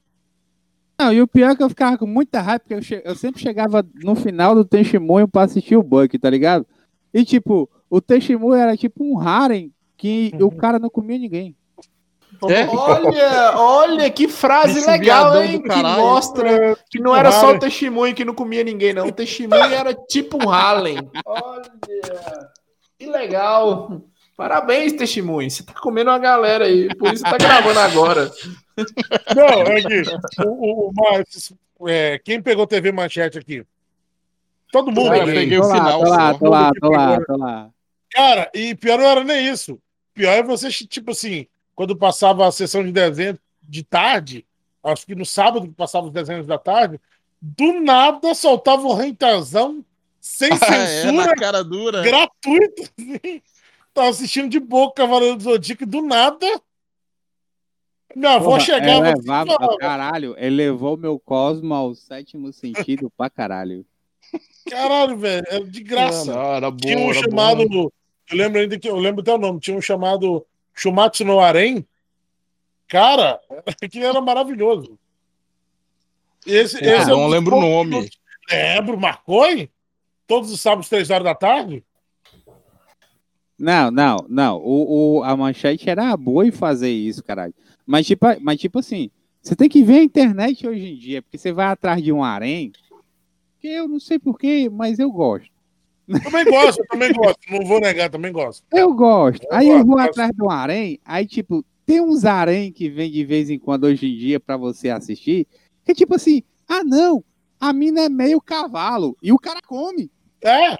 Não, 0.98 1.12
e 1.12 1.20
o 1.20 1.26
pior 1.26 1.50
é 1.50 1.56
que 1.56 1.62
eu 1.62 1.68
ficava 1.68 1.98
com 1.98 2.06
muita 2.06 2.40
raiva, 2.40 2.60
porque 2.60 2.74
eu, 2.74 2.82
che- 2.82 3.02
eu 3.04 3.16
sempre 3.16 3.40
chegava 3.40 3.84
no 4.02 4.14
final 4.14 4.54
do 4.54 4.64
testemunho 4.64 5.26
pra 5.26 5.42
assistir 5.42 5.76
o 5.76 5.82
Buck, 5.82 6.16
tá 6.18 6.30
ligado? 6.30 6.64
E 7.12 7.24
tipo, 7.24 7.68
o 7.90 8.00
testemunho 8.00 8.54
era 8.54 8.76
tipo 8.76 9.04
um 9.04 9.18
harem 9.18 9.72
que 9.96 10.34
o 10.40 10.50
cara 10.52 10.78
não 10.78 10.88
comia 10.88 11.18
ninguém. 11.18 11.56
É? 12.50 12.66
Olha, 12.68 13.52
olha 13.56 14.10
que 14.10 14.28
frase 14.28 14.74
Bicho 14.74 14.90
legal, 14.90 15.42
hein? 15.42 15.62
Que 15.62 15.82
mostra 15.82 16.76
que 16.90 16.98
não 17.00 17.14
era 17.16 17.30
só 17.32 17.52
o 17.52 17.58
testemunho 17.58 18.14
que 18.14 18.24
não 18.24 18.34
comia 18.34 18.62
ninguém, 18.64 18.92
não. 18.92 19.06
O 19.06 19.12
testemunho 19.12 19.62
era 19.72 19.94
tipo 19.94 20.38
um 20.44 20.50
Harlem. 20.50 20.98
Olha, 21.24 21.62
que 22.98 23.06
legal. 23.06 24.02
Parabéns, 24.36 24.92
testemunho. 24.94 25.48
Você 25.50 25.62
tá 25.62 25.72
comendo 25.74 26.10
uma 26.10 26.18
galera 26.18 26.64
aí, 26.64 26.88
por 26.96 27.12
isso 27.12 27.22
tá 27.22 27.36
gravando 27.38 27.78
agora. 27.78 28.30
Não, 29.36 29.46
é 29.62 29.80
que 29.80 30.02
o, 30.44 30.90
o, 30.90 30.92
o- 31.78 31.88
é, 31.88 32.18
quem 32.18 32.42
pegou 32.42 32.66
TV 32.66 32.90
Manchete 32.92 33.38
aqui? 33.38 33.64
Todo 34.72 34.90
mundo. 34.90 35.10
Cara, 35.10 35.24
peguei 35.26 35.58
o 35.58 35.62
tô 35.62 35.68
lá, 35.68 35.74
final 35.74 36.00
tô 36.00 36.08
lá, 36.08 36.34
tô 36.34 36.48
lá, 36.48 36.72
tô 36.80 36.90
lá, 36.90 37.20
tô 37.20 37.36
lá. 37.36 37.70
Cara, 38.12 38.50
e 38.54 38.74
pior 38.74 38.98
não 38.98 39.06
era 39.06 39.22
nem 39.22 39.46
isso. 39.48 39.78
Pior 40.12 40.32
é 40.32 40.42
você, 40.42 40.68
tipo 40.70 41.10
assim, 41.12 41.46
quando 41.74 41.96
passava 41.96 42.46
a 42.46 42.52
sessão 42.52 42.84
de 42.84 42.92
desenho 42.92 43.38
de 43.62 43.82
tarde, 43.82 44.46
acho 44.82 45.06
que 45.06 45.14
no 45.14 45.24
sábado 45.26 45.66
que 45.66 45.74
passava 45.74 46.06
os 46.06 46.12
desenhos 46.12 46.46
da 46.46 46.58
tarde, 46.58 47.00
do 47.40 47.80
nada 47.80 48.34
soltava 48.34 48.86
um 48.86 48.94
rentazão 48.94 49.84
sem 50.20 50.50
É, 50.54 50.56
censura, 50.56 51.26
na 51.26 51.34
cara 51.34 51.62
dura. 51.64 52.02
gratuito. 52.02 52.82
assim. 52.82 53.42
Tava 53.92 54.08
assistindo 54.08 54.48
de 54.48 54.58
boca 54.58 55.02
Cavaleiro 55.02 55.36
do 55.36 55.42
Zodíaco 55.42 55.84
e 55.84 55.86
do 55.86 56.02
nada. 56.02 56.46
Minha 58.14 58.34
avó 58.34 58.50
Porra, 58.50 58.60
chegava 58.60 59.08
é, 59.08 59.12
assim, 59.12 59.22
e 59.22 59.26
falava, 59.26 59.76
caralho, 59.78 60.34
ele 60.38 60.56
levou 60.56 60.96
meu 60.96 61.18
cosmo 61.18 61.74
ao 61.74 61.94
sétimo 61.94 62.52
sentido 62.52 63.10
pra 63.16 63.28
caralho. 63.28 63.84
caralho, 64.70 65.16
velho, 65.16 65.44
era 65.48 65.64
de 65.64 65.82
graça. 65.82 66.26
Não, 66.26 66.42
não, 66.42 66.54
era 66.54 66.70
bom, 66.70 66.76
Tinha 66.78 66.98
um 66.98 67.10
era 67.10 67.20
chamado. 67.20 67.68
bom. 67.68 67.88
Eu 68.30 68.36
lembro 68.36 68.60
ainda 68.60 68.78
que 68.78 68.88
eu 68.88 68.96
lembro 68.96 69.20
até 69.20 69.34
o 69.34 69.38
nome, 69.38 69.60
tinha 69.60 69.76
um 69.76 69.82
chamado 69.82 70.46
Shumatsu 70.74 71.24
no 71.24 71.40
Arém. 71.40 71.86
Cara, 72.88 73.40
aquilo 73.82 74.04
era 74.04 74.20
maravilhoso. 74.20 74.98
Esse, 76.46 76.82
É, 76.84 76.98
esse 76.98 77.10
não 77.10 77.20
um 77.20 77.24
dos 77.24 77.32
lembro 77.32 77.56
o 77.56 77.60
nome. 77.60 78.08
que 78.08 78.18
Lembro, 78.50 79.00
marcou, 79.00 79.46
hein? 79.46 79.70
Todos 80.26 80.50
os 80.52 80.60
sábados, 80.60 80.88
três 80.88 81.08
horas 81.10 81.24
da 81.24 81.34
tarde? 81.34 81.82
Não, 83.58 83.90
não, 83.90 84.26
não. 84.28 84.58
O, 84.58 85.18
o- 85.18 85.22
a 85.22 85.34
manchete 85.36 85.88
era 85.88 86.14
boa 86.16 86.46
em 86.46 86.50
fazer 86.50 86.90
isso, 86.90 87.22
caralho. 87.22 87.54
Mas 87.86 88.06
tipo, 88.06 88.26
mas 88.40 88.58
tipo 88.60 88.78
assim, 88.80 89.10
você 89.40 89.54
tem 89.54 89.68
que 89.68 89.82
ver 89.82 90.00
a 90.00 90.04
internet 90.04 90.66
hoje 90.66 90.86
em 90.92 90.96
dia, 90.98 91.22
porque 91.22 91.38
você 91.38 91.52
vai 91.52 91.66
atrás 91.66 92.02
de 92.02 92.12
um 92.12 92.22
harém, 92.22 92.72
que 93.60 93.68
eu 93.68 93.86
não 93.88 94.00
sei 94.00 94.18
porquê, 94.18 94.68
mas 94.70 94.98
eu 94.98 95.10
gosto. 95.10 95.48
Também 96.22 96.46
gosto, 96.46 96.80
eu 96.80 96.86
também 96.86 97.12
gosto. 97.12 97.38
Não 97.50 97.64
vou 97.66 97.80
negar, 97.80 98.10
também 98.10 98.32
gosto. 98.32 98.64
Eu 98.72 98.92
gosto. 98.94 99.46
Eu 99.48 99.48
Aí 99.50 99.68
eu 99.70 99.82
gosto, 99.82 99.86
vou 99.86 99.96
gosto. 99.96 100.10
atrás 100.10 100.30
de 100.32 100.42
um 100.42 100.50
harém, 100.50 101.00
aí 101.04 101.26
tipo, 101.26 101.64
tem 101.86 102.00
uns 102.00 102.24
harém 102.24 102.72
que 102.72 102.88
vem 102.90 103.10
de 103.10 103.24
vez 103.24 103.50
em 103.50 103.58
quando 103.58 103.84
hoje 103.84 104.06
em 104.06 104.16
dia 104.16 104.40
pra 104.40 104.56
você 104.56 104.88
assistir, 104.90 105.46
que 105.84 105.94
tipo 105.94 106.14
assim, 106.14 106.42
ah 106.68 106.82
não, 106.84 107.24
a 107.60 107.72
mina 107.72 108.02
é 108.02 108.08
meio 108.08 108.40
cavalo, 108.40 109.16
e 109.22 109.32
o 109.32 109.38
cara 109.38 109.60
come. 109.66 110.10
É, 110.42 110.76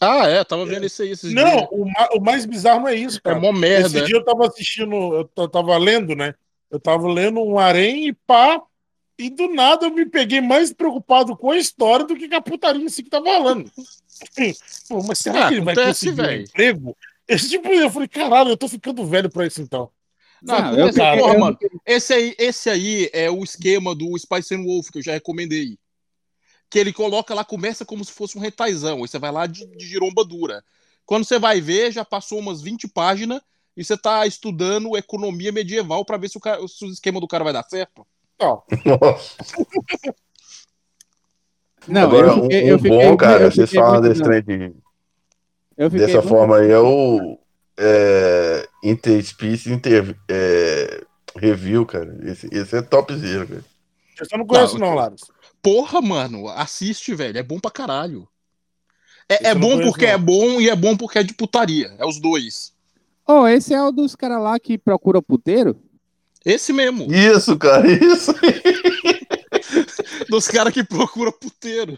Ah, 0.00 0.26
é, 0.28 0.44
tava 0.44 0.64
vendo 0.66 0.86
isso 0.86 1.02
aí 1.02 1.10
esses 1.10 1.32
não, 1.34 1.44
dias. 1.44 1.68
o, 1.72 1.84
ma- 1.84 2.08
o 2.14 2.20
mais 2.20 2.46
bizarro 2.46 2.80
não 2.80 2.88
é 2.88 2.94
isso, 2.94 3.18
É 3.18 3.20
cara. 3.20 3.40
mó 3.40 3.52
merda. 3.52 3.86
Esse 3.98 4.06
dia 4.06 4.16
eu 4.16 4.24
tava 4.24 4.46
assistindo, 4.46 4.94
eu 4.94 5.30
eu 5.36 5.48
tava 5.48 5.76
lendo, 5.78 6.14
né? 6.16 6.34
Eu 6.70 6.80
tava 6.80 7.08
lendo 7.08 7.40
um 7.42 7.58
harém 7.58 8.08
e 8.08 8.12
pá, 8.12 8.62
e 9.18 9.30
do 9.30 9.48
nada 9.54 9.86
eu 9.86 9.90
me 9.90 10.06
peguei 10.06 10.40
mais 10.40 10.72
preocupado 10.72 11.36
com 11.36 11.50
a 11.50 11.58
história 11.58 12.06
do 12.06 12.16
que 12.16 12.28
com 12.28 12.36
a 12.36 12.40
putaria 12.40 12.82
em 12.84 12.88
si 12.88 13.02
que 13.02 13.10
tava 13.10 13.26
rolando. 13.30 13.70
Pô, 14.88 15.02
mas 15.02 15.18
será 15.18 15.46
Ah, 15.46 15.48
que 15.48 15.54
ele 15.54 15.64
vai 15.64 15.74
acontece, 15.74 16.06
conseguir 16.06 16.20
um 16.20 16.24
velho. 16.24 16.42
emprego? 16.44 16.96
Esse 17.28 17.48
tipo, 17.50 17.68
eu 17.68 17.90
falei, 17.90 18.08
caralho, 18.08 18.50
eu 18.50 18.56
tô 18.56 18.68
ficando 18.68 19.06
velho 19.06 19.30
pra 19.30 19.46
isso 19.46 19.60
então. 19.60 19.90
Não, 20.42 20.60
Não, 20.60 20.78
eu 20.78 20.88
esse, 20.88 21.00
fiquei- 21.00 21.18
porra, 21.20 21.34
eu 21.34 21.40
mano, 21.40 21.58
esse 21.84 22.14
aí, 22.14 22.34
esse 22.38 22.70
aí 22.70 23.10
é 23.12 23.30
o 23.30 23.42
esquema 23.42 23.94
do 23.94 24.16
Spice 24.18 24.54
and 24.54 24.62
Wolf, 24.64 24.88
que 24.90 24.98
eu 24.98 25.02
já 25.02 25.12
recomendei. 25.12 25.78
Que 26.70 26.78
ele 26.78 26.92
coloca 26.92 27.34
lá, 27.34 27.44
começa 27.44 27.84
como 27.84 28.04
se 28.04 28.12
fosse 28.12 28.36
um 28.38 28.40
retaizão. 28.40 29.02
Aí 29.02 29.08
você 29.08 29.18
vai 29.18 29.32
lá 29.32 29.46
de, 29.46 29.66
de 29.66 29.86
giromba 29.86 30.24
dura. 30.24 30.62
Quando 31.04 31.24
você 31.24 31.38
vai 31.38 31.60
ver, 31.60 31.90
já 31.92 32.04
passou 32.04 32.38
umas 32.38 32.60
20 32.62 32.86
páginas 32.86 33.40
e 33.76 33.82
você 33.84 33.96
tá 33.96 34.26
estudando 34.26 34.96
economia 34.96 35.50
medieval 35.50 36.04
pra 36.04 36.16
ver 36.18 36.28
se 36.28 36.36
o, 36.36 36.40
cara- 36.40 36.66
se 36.68 36.84
o 36.84 36.88
esquema 36.90 37.20
do 37.20 37.26
cara 37.28 37.42
vai 37.44 37.52
dar 37.52 37.62
certo. 37.64 38.06
Ó, 38.38 38.62
Nossa. 38.84 39.36
Não, 41.88 42.02
Agora, 42.02 42.26
eu 42.28 42.42
fiquei- 42.42 42.64
um, 42.64 42.68
eu 42.68 42.76
um 42.76 42.78
fiquei- 42.78 42.98
bom, 43.06 43.16
cara, 43.16 43.50
vocês 43.50 43.70
falam 43.72 44.00
desse 44.00 44.22
trem 44.22 44.42
de, 44.42 44.72
dessa 45.98 46.14
muito- 46.18 46.28
forma 46.28 46.58
aí, 46.58 46.70
é 46.70 46.78
o 46.78 47.38
é, 47.78 48.68
Interspecies 48.84 49.66
Inter, 49.72 50.16
é, 50.28 51.04
Review, 51.36 51.86
cara. 51.86 52.18
Esse, 52.24 52.48
esse 52.52 52.76
é 52.76 52.82
topzera, 52.82 53.46
cara. 53.46 53.64
eu 54.20 54.26
só 54.26 54.36
não 54.36 54.46
conheço 54.46 54.78
Não, 54.78 54.88
não, 54.88 54.94
Laros. 54.96 55.22
Porra, 55.62 56.00
mano, 56.00 56.48
assiste, 56.48 57.14
velho. 57.14 57.38
É 57.38 57.42
bom 57.42 57.58
pra 57.60 57.70
caralho. 57.70 58.26
É, 59.28 59.48
é 59.50 59.54
bom 59.54 59.72
conheço, 59.72 59.90
porque 59.90 60.06
não. 60.06 60.12
é 60.12 60.18
bom 60.18 60.60
e 60.60 60.68
é 60.70 60.74
bom 60.76 60.96
porque 60.96 61.18
é 61.18 61.22
de 61.22 61.34
putaria. 61.34 61.92
É 61.98 62.04
os 62.04 62.18
dois. 62.20 62.72
Oh, 63.26 63.46
esse 63.46 63.72
é 63.74 63.82
o 63.82 63.92
dos 63.92 64.16
caras 64.16 64.42
lá 64.42 64.58
que 64.58 64.76
procura 64.78 65.20
puteiro? 65.22 65.76
Esse 66.44 66.72
mesmo. 66.72 67.12
Isso, 67.12 67.56
cara, 67.58 67.86
isso. 67.90 68.32
Dos 70.28 70.46
caras 70.48 70.72
que 70.72 70.84
procuram 70.84 71.32
puteiro. 71.32 71.96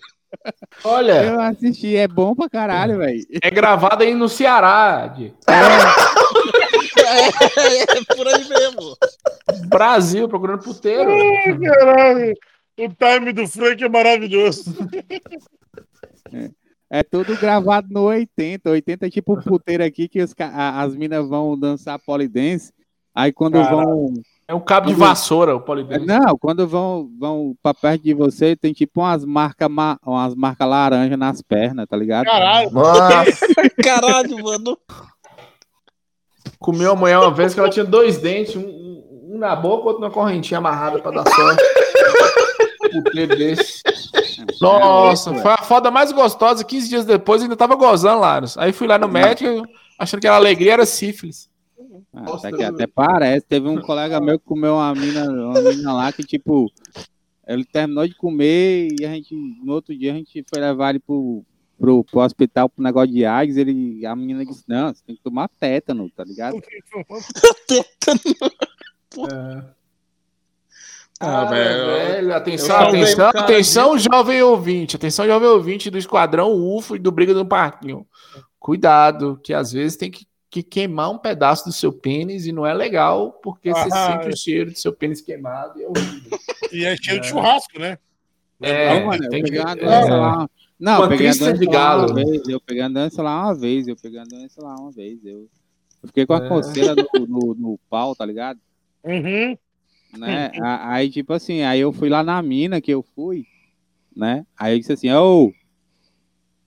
Olha, 0.84 1.24
Eu 1.24 1.40
assisti, 1.40 1.96
é 1.96 2.06
bom 2.06 2.36
pra 2.36 2.48
caralho, 2.48 2.98
velho. 2.98 3.26
é 3.42 3.50
gravado 3.50 4.04
aí 4.04 4.14
no 4.14 4.28
Ceará, 4.28 5.08
de 5.08 5.34
É, 5.48 5.52
é 7.82 8.04
por 8.14 8.28
aí 8.28 8.48
mesmo. 8.48 8.96
Brasil, 9.68 10.28
procurando 10.28 10.62
puteiro. 10.62 11.10
Caralho, 11.60 12.34
o 12.78 12.88
time 12.88 13.32
do 13.32 13.46
Frank 13.48 13.82
é 13.82 13.88
maravilhoso. 13.88 14.72
É 16.88 17.02
tudo 17.02 17.36
gravado 17.36 17.88
no 17.90 18.02
80. 18.02 18.70
80 18.70 19.06
é 19.06 19.10
tipo 19.10 19.36
um 19.38 19.42
puteiro 19.42 19.84
aqui 19.84 20.08
que 20.08 20.22
os 20.22 20.34
as 20.38 20.94
minas 20.96 21.28
vão 21.28 21.58
dançar 21.58 21.98
polidense. 21.98 22.72
Aí 23.14 23.32
quando 23.32 23.54
Caralho. 23.54 23.76
vão. 23.86 24.14
É 24.50 24.54
um 24.54 24.58
cabo 24.58 24.88
de 24.88 24.94
vassoura, 24.94 25.54
o 25.54 25.60
polidense. 25.60 26.04
Não, 26.04 26.36
quando 26.36 26.66
vão, 26.66 27.08
vão 27.20 27.54
pra 27.62 27.72
perto 27.72 28.02
de 28.02 28.12
você, 28.12 28.56
tem 28.56 28.72
tipo 28.72 29.00
umas 29.00 29.24
marcas 29.24 29.68
umas 30.04 30.34
marca 30.34 30.66
laranja 30.66 31.16
nas 31.16 31.40
pernas, 31.40 31.86
tá 31.88 31.96
ligado? 31.96 32.24
Caralho, 32.24 32.68
Nossa, 32.72 33.46
Caralho, 33.80 34.42
mano. 34.42 34.76
Comeu 36.58 36.90
a 36.90 36.96
mulher 36.96 37.18
uma 37.18 37.30
vez 37.30 37.54
que 37.54 37.60
ela 37.60 37.70
tinha 37.70 37.84
dois 37.84 38.18
dentes, 38.18 38.56
um, 38.56 38.62
um- 38.62 39.38
na 39.38 39.54
boca, 39.54 39.86
outro 39.86 40.02
na 40.02 40.10
correntinha 40.10 40.58
amarrada 40.58 40.98
pra 40.98 41.12
dar 41.12 41.30
sorte. 41.30 41.62
Puteiro 42.90 43.36
desse. 43.36 43.82
Nossa, 44.60 45.32
foi 45.32 45.52
a 45.52 45.58
foda 45.58 45.92
mais 45.92 46.10
gostosa. 46.10 46.64
15 46.64 46.88
dias 46.88 47.04
depois 47.04 47.40
eu 47.40 47.44
ainda 47.44 47.56
tava 47.56 47.76
gozando, 47.76 48.18
Laros. 48.20 48.58
Aí 48.58 48.72
fui 48.72 48.88
lá 48.88 48.98
no 48.98 49.06
médico, 49.06 49.62
achando 49.96 50.20
que 50.20 50.26
era 50.26 50.34
alegria, 50.34 50.72
era 50.72 50.84
sífilis. 50.84 51.48
Ah, 52.12 52.22
Nossa, 52.22 52.48
até, 52.48 52.56
que, 52.56 52.64
até 52.64 52.86
parece. 52.86 53.46
Teve 53.46 53.68
um 53.68 53.80
colega 53.80 54.20
meu 54.20 54.38
que 54.38 54.44
comeu 54.44 54.74
uma 54.74 54.94
mina, 54.94 55.30
uma 55.30 55.60
mina 55.60 55.92
lá 55.92 56.12
que, 56.12 56.24
tipo, 56.24 56.70
ele 57.46 57.64
terminou 57.64 58.06
de 58.06 58.14
comer 58.14 58.88
e 59.00 59.04
a 59.04 59.10
gente, 59.10 59.34
no 59.34 59.72
outro 59.72 59.96
dia, 59.96 60.12
a 60.12 60.16
gente 60.16 60.44
foi 60.48 60.60
levar 60.60 60.90
ele 60.90 60.98
pro, 60.98 61.44
pro, 61.78 62.04
pro 62.04 62.20
hospital 62.20 62.68
pro 62.68 62.82
negócio 62.82 63.12
de 63.12 63.24
AIDS. 63.24 63.56
Ele, 63.56 64.04
a 64.04 64.14
menina 64.16 64.44
disse: 64.44 64.64
Não, 64.68 64.92
você 64.92 65.02
tem 65.06 65.16
que 65.16 65.22
tomar 65.22 65.48
tétano, 65.48 66.10
tá 66.10 66.24
ligado? 66.24 66.60
Ah, 71.22 71.44
velho. 71.44 72.34
Atenção, 72.34 72.76
eu 72.76 72.82
salvei 72.82 73.02
atenção, 73.02 73.28
um 73.28 73.32
cara 73.32 73.44
atenção, 73.44 73.98
jovem 73.98 74.42
ouvinte. 74.42 74.96
Atenção, 74.96 75.26
jovem 75.26 75.48
ouvinte 75.50 75.90
do 75.90 75.98
Esquadrão 75.98 76.54
UFO 76.54 76.96
e 76.96 76.98
do 76.98 77.12
Briga 77.12 77.34
do 77.34 77.44
Parquinho. 77.44 78.06
Cuidado, 78.58 79.38
que 79.44 79.52
às 79.52 79.70
vezes 79.70 79.98
tem 79.98 80.10
que, 80.10 80.26
que 80.50 80.62
queimar 80.64 81.10
um 81.12 81.18
pedaço 81.18 81.64
do 81.64 81.72
seu 81.72 81.92
pênis 81.92 82.44
e 82.46 82.50
não 82.52 82.66
é 82.66 82.74
legal, 82.74 83.32
porque 83.42 83.72
você 83.72 83.88
Ah, 83.92 84.20
sente 84.22 84.34
o 84.34 84.36
cheiro 84.36 84.72
do 84.72 84.76
seu 84.78 84.92
pênis 84.92 85.20
queimado 85.20 85.78
e 85.78 85.84
é 85.84 85.88
horrível. 85.88 86.38
e 86.72 86.84
é 86.84 86.96
cheio 86.96 87.20
de 87.20 87.28
churrasco, 87.28 87.78
né? 87.78 87.96
É, 88.60 88.92
Não, 89.00 89.06
mano, 89.06 89.24
eu 89.24 89.30
tem 89.30 89.42
peguei 89.42 89.62
que- 89.64 89.80
é. 89.84 90.04
lá. 90.10 90.48
Não, 90.78 90.92
eu 90.94 90.98
Uma 91.02 91.08
peguei 91.08 91.28
a 91.28 91.32
doença 91.32 91.52
de 91.58 91.64
lá 91.66 91.70
uma 91.96 92.06
galo. 92.06 92.14
vez. 92.14 92.48
Eu 92.48 92.60
peguei 92.60 92.82
a 92.82 92.88
doença 92.88 93.22
lá 93.22 93.42
uma 93.44 93.54
vez. 93.54 93.86
Eu 93.88 93.96
peguei 93.96 94.18
a 94.18 94.24
doença 94.24 94.62
lá 94.62 94.74
uma 94.76 94.90
vez. 94.90 95.24
Eu, 95.24 95.48
eu 96.02 96.06
fiquei 96.08 96.26
com 96.26 96.34
a 96.34 96.44
É. 96.44 96.48
coceira 96.48 96.94
no, 96.96 97.26
no, 97.26 97.54
no 97.54 97.78
pau, 97.88 98.14
tá 98.16 98.24
ligado? 98.26 98.58
Uhum. 99.04 99.56
né? 100.18 100.50
A- 100.60 100.94
Aí, 100.94 101.08
tipo 101.10 101.32
assim, 101.32 101.62
aí 101.62 101.80
eu 101.80 101.92
fui 101.92 102.08
lá 102.08 102.22
na 102.24 102.42
mina 102.42 102.80
que 102.80 102.90
eu 102.90 103.02
fui, 103.14 103.46
né? 104.16 104.44
Aí 104.58 104.74
eu 104.74 104.78
disse 104.78 104.92
assim, 104.92 105.10
ô, 105.12 105.52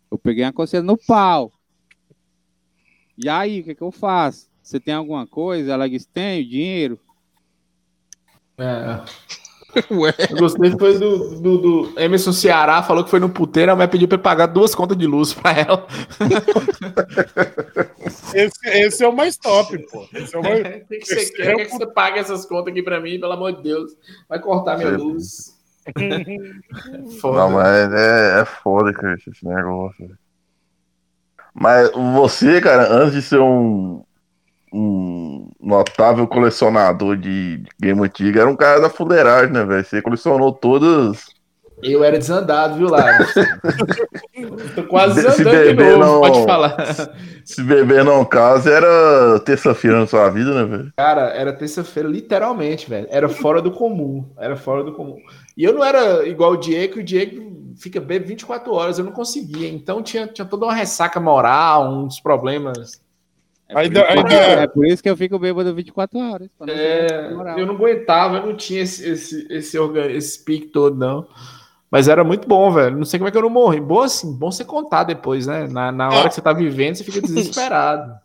eu 0.09 0.17
peguei 0.17 0.43
uma 0.45 0.53
coceira 0.53 0.83
no 0.85 0.97
pau. 0.97 1.51
E 3.17 3.29
aí, 3.29 3.61
o 3.61 3.63
que 3.63 3.75
que 3.75 3.81
eu 3.81 3.91
faço? 3.91 4.47
Você 4.61 4.79
tem 4.79 4.93
alguma 4.93 5.27
coisa? 5.27 5.73
Ela 5.73 5.89
disse, 5.89 6.07
tenho 6.07 6.47
dinheiro. 6.47 6.99
É. 8.57 9.01
Ué. 9.91 10.13
Eu 10.29 10.37
gostei 10.37 10.71
foi 10.71 10.99
do, 10.99 11.41
do, 11.41 11.57
do 11.57 11.99
Emerson 11.99 12.31
Ceará, 12.31 12.83
falou 12.83 13.03
que 13.03 13.09
foi 13.09 13.19
no 13.19 13.29
puteiro, 13.29 13.71
a 13.71 13.75
mulher 13.75 13.87
pediu 13.87 14.07
pra 14.07 14.17
pagar 14.17 14.45
duas 14.45 14.75
contas 14.75 14.95
de 14.97 15.07
luz 15.07 15.33
pra 15.33 15.51
ela. 15.51 15.87
Esse, 18.33 18.67
esse 18.67 19.03
é 19.03 19.07
o 19.07 19.15
mais 19.15 19.37
top, 19.37 19.77
pô. 19.91 20.07
Esse 20.13 20.35
é 20.35 20.39
o 20.39 20.43
mais... 20.43 20.59
O 20.83 20.87
que, 20.87 20.97
que 20.97 21.05
você 21.05 21.29
quer? 21.31 21.55
Quer 21.55 21.65
que 21.65 21.71
você 21.71 21.85
pague 21.85 22.19
essas 22.19 22.45
contas 22.45 22.71
aqui 22.71 22.81
pra 22.81 22.99
mim, 22.99 23.19
pelo 23.19 23.31
amor 23.31 23.55
de 23.55 23.61
Deus? 23.61 23.91
Vai 24.27 24.39
cortar 24.39 24.77
minha 24.77 24.97
luz. 24.97 25.55
Foda. 27.19 27.37
Não, 27.37 27.51
mas 27.51 27.93
é, 27.93 28.41
é 28.41 28.45
foda, 28.45 28.91
cara, 28.91 29.15
esse 29.15 29.45
negócio. 29.45 30.17
Mas 31.53 31.91
você, 31.91 32.59
cara, 32.59 32.91
antes 32.91 33.13
de 33.13 33.21
ser 33.21 33.39
um, 33.39 34.01
um 34.73 35.49
notável 35.61 36.27
colecionador 36.27 37.15
de 37.15 37.63
game 37.79 38.01
antigo, 38.03 38.39
era 38.39 38.49
um 38.49 38.55
cara 38.55 38.81
da 38.81 38.89
fuleiragem, 38.89 39.51
né, 39.53 39.63
velho? 39.63 39.85
Você 39.85 40.01
colecionou 40.01 40.51
todas. 40.51 41.25
Eu 41.81 42.03
era 42.03 42.17
desandado, 42.17 42.75
viu, 42.77 42.87
Lara? 42.87 43.25
Tô 44.73 44.83
quase 44.83 45.21
Se 45.21 45.27
desandando 45.27 45.63
de 45.63 45.73
novo, 45.73 45.97
não- 45.97 46.21
pode 46.21 46.43
falar. 46.45 46.75
Se 47.43 47.61
beber 47.61 48.05
não 48.05 48.23
caso, 48.23 48.69
era 48.69 49.37
terça-feira 49.41 49.99
na 49.99 50.07
sua 50.07 50.29
vida, 50.29 50.53
né, 50.53 50.77
velho? 50.77 50.93
Cara, 50.95 51.23
era 51.31 51.51
terça-feira, 51.51 52.07
literalmente, 52.07 52.89
velho. 52.89 53.05
Era 53.09 53.27
fora 53.27 53.61
do 53.61 53.69
comum. 53.69 54.23
Era 54.37 54.55
fora 54.55 54.81
do 54.81 54.93
comum. 54.93 55.17
E 55.57 55.63
eu 55.65 55.73
não 55.73 55.83
era 55.83 56.25
igual 56.25 56.53
o 56.53 56.57
Diego, 56.57 56.93
que 56.93 56.99
o 57.01 57.03
Diego 57.03 57.52
fica 57.77 57.99
bem 57.99 58.19
24 58.19 58.73
horas, 58.73 58.97
eu 58.99 59.05
não 59.05 59.11
conseguia. 59.11 59.69
Então 59.69 60.01
tinha, 60.01 60.27
tinha 60.27 60.45
toda 60.45 60.65
uma 60.65 60.73
ressaca 60.73 61.19
moral, 61.19 61.91
uns 61.93 62.19
problemas. 62.19 63.01
É 63.69 63.79
Ainda- 63.79 64.01
por 64.05 64.09
isso, 64.15 64.19
ainda- 64.27 64.61
é 64.61 64.67
por 64.67 64.85
isso 64.85 65.01
que 65.03 65.09
eu 65.09 65.17
fico 65.17 65.39
bêbado 65.39 65.73
24 65.73 66.19
horas. 66.19 66.49
não 66.59 66.67
É, 66.69 67.31
eu 67.57 67.65
não 67.65 67.75
aguentava, 67.75 68.37
eu 68.37 68.45
não 68.47 68.55
tinha 68.55 68.81
esse, 68.81 69.07
esse, 69.07 69.47
esse, 69.49 69.77
orga- 69.79 70.11
esse 70.11 70.43
pique 70.43 70.67
todo, 70.67 70.95
não. 70.97 71.25
Mas 71.89 72.07
era 72.07 72.23
muito 72.23 72.47
bom, 72.47 72.71
velho. 72.71 72.97
Não 72.97 73.05
sei 73.05 73.19
como 73.19 73.27
é 73.29 73.31
que 73.31 73.37
eu 73.37 73.41
não 73.43 73.49
morri. 73.49 73.79
Bom 73.79 74.01
assim, 74.01 74.33
bom 74.35 74.51
você 74.51 74.65
contar 74.65 75.03
depois, 75.03 75.45
né? 75.47 75.67
Na, 75.67 75.91
na 75.91 76.09
hora 76.09 76.27
que 76.27 76.35
você 76.35 76.41
tá 76.41 76.51
vivendo, 76.51 76.95
você 76.95 77.03
fica 77.03 77.21
desesperado. 77.21 78.15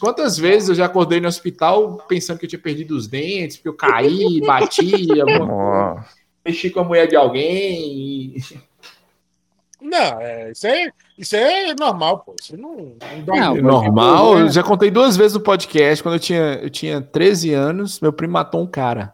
Quantas 0.00 0.38
vezes 0.38 0.70
eu 0.70 0.74
já 0.74 0.86
acordei 0.86 1.20
no 1.20 1.28
hospital 1.28 1.98
pensando 2.08 2.38
que 2.38 2.46
eu 2.46 2.48
tinha 2.48 2.58
perdido 2.60 2.96
os 2.96 3.06
dentes, 3.06 3.58
porque 3.58 3.68
eu 3.68 3.74
caí, 3.76 4.40
bati, 4.40 5.20
alguma 5.20 5.46
Nossa. 5.96 6.06
Mexi 6.44 6.70
com 6.70 6.80
a 6.80 6.84
mulher 6.84 7.06
de 7.06 7.16
alguém. 7.16 8.36
e- 8.36 8.36
Não, 9.80 10.18
é, 10.20 10.50
isso, 10.50 10.66
é, 10.66 10.90
isso 11.18 11.36
é 11.36 11.74
normal, 11.78 12.20
pô. 12.20 12.34
Isso 12.40 12.56
não, 12.56 12.74
não 12.74 13.22
dá 13.22 13.34
Não, 13.36 13.56
É 13.56 13.60
normal. 13.60 14.38
Eu 14.38 14.48
já 14.48 14.62
contei 14.62 14.90
duas 14.90 15.14
vezes 15.14 15.34
no 15.34 15.40
podcast, 15.40 16.02
quando 16.02 16.14
eu 16.14 16.20
tinha, 16.20 16.58
eu 16.62 16.70
tinha 16.70 17.02
13 17.02 17.52
anos, 17.52 18.00
meu 18.00 18.10
primo 18.10 18.32
matou 18.32 18.62
um 18.62 18.66
cara. 18.66 19.12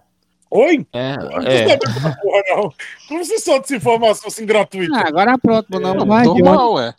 Oi? 0.48 0.86
É, 0.92 1.16
Não 1.16 1.40
é. 1.42 1.76
porra, 1.76 2.42
não. 2.50 2.72
Como 3.08 3.24
você 3.24 3.38
solta 3.40 3.66
essa 3.66 3.76
informação 3.76 4.28
assim 4.28 4.46
gratuita? 4.46 4.96
Ah, 4.96 5.08
agora 5.08 5.36
pronto, 5.38 5.66
É, 5.76 5.80
não 5.80 6.06
vai? 6.06 6.24
Normal, 6.24 6.74
ué. 6.74 6.94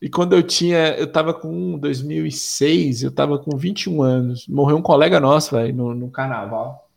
E 0.00 0.08
quando 0.08 0.32
eu 0.34 0.42
tinha, 0.42 0.96
eu 0.96 1.06
tava 1.06 1.32
com 1.32 1.78
2006, 1.78 3.04
eu 3.04 3.12
tava 3.12 3.38
com 3.38 3.56
21 3.56 4.02
anos. 4.02 4.48
Morreu 4.48 4.76
um 4.76 4.82
colega 4.82 5.20
nosso, 5.20 5.54
velho, 5.54 5.72
no, 5.74 5.94
no 5.94 6.10
carnaval. 6.10 6.88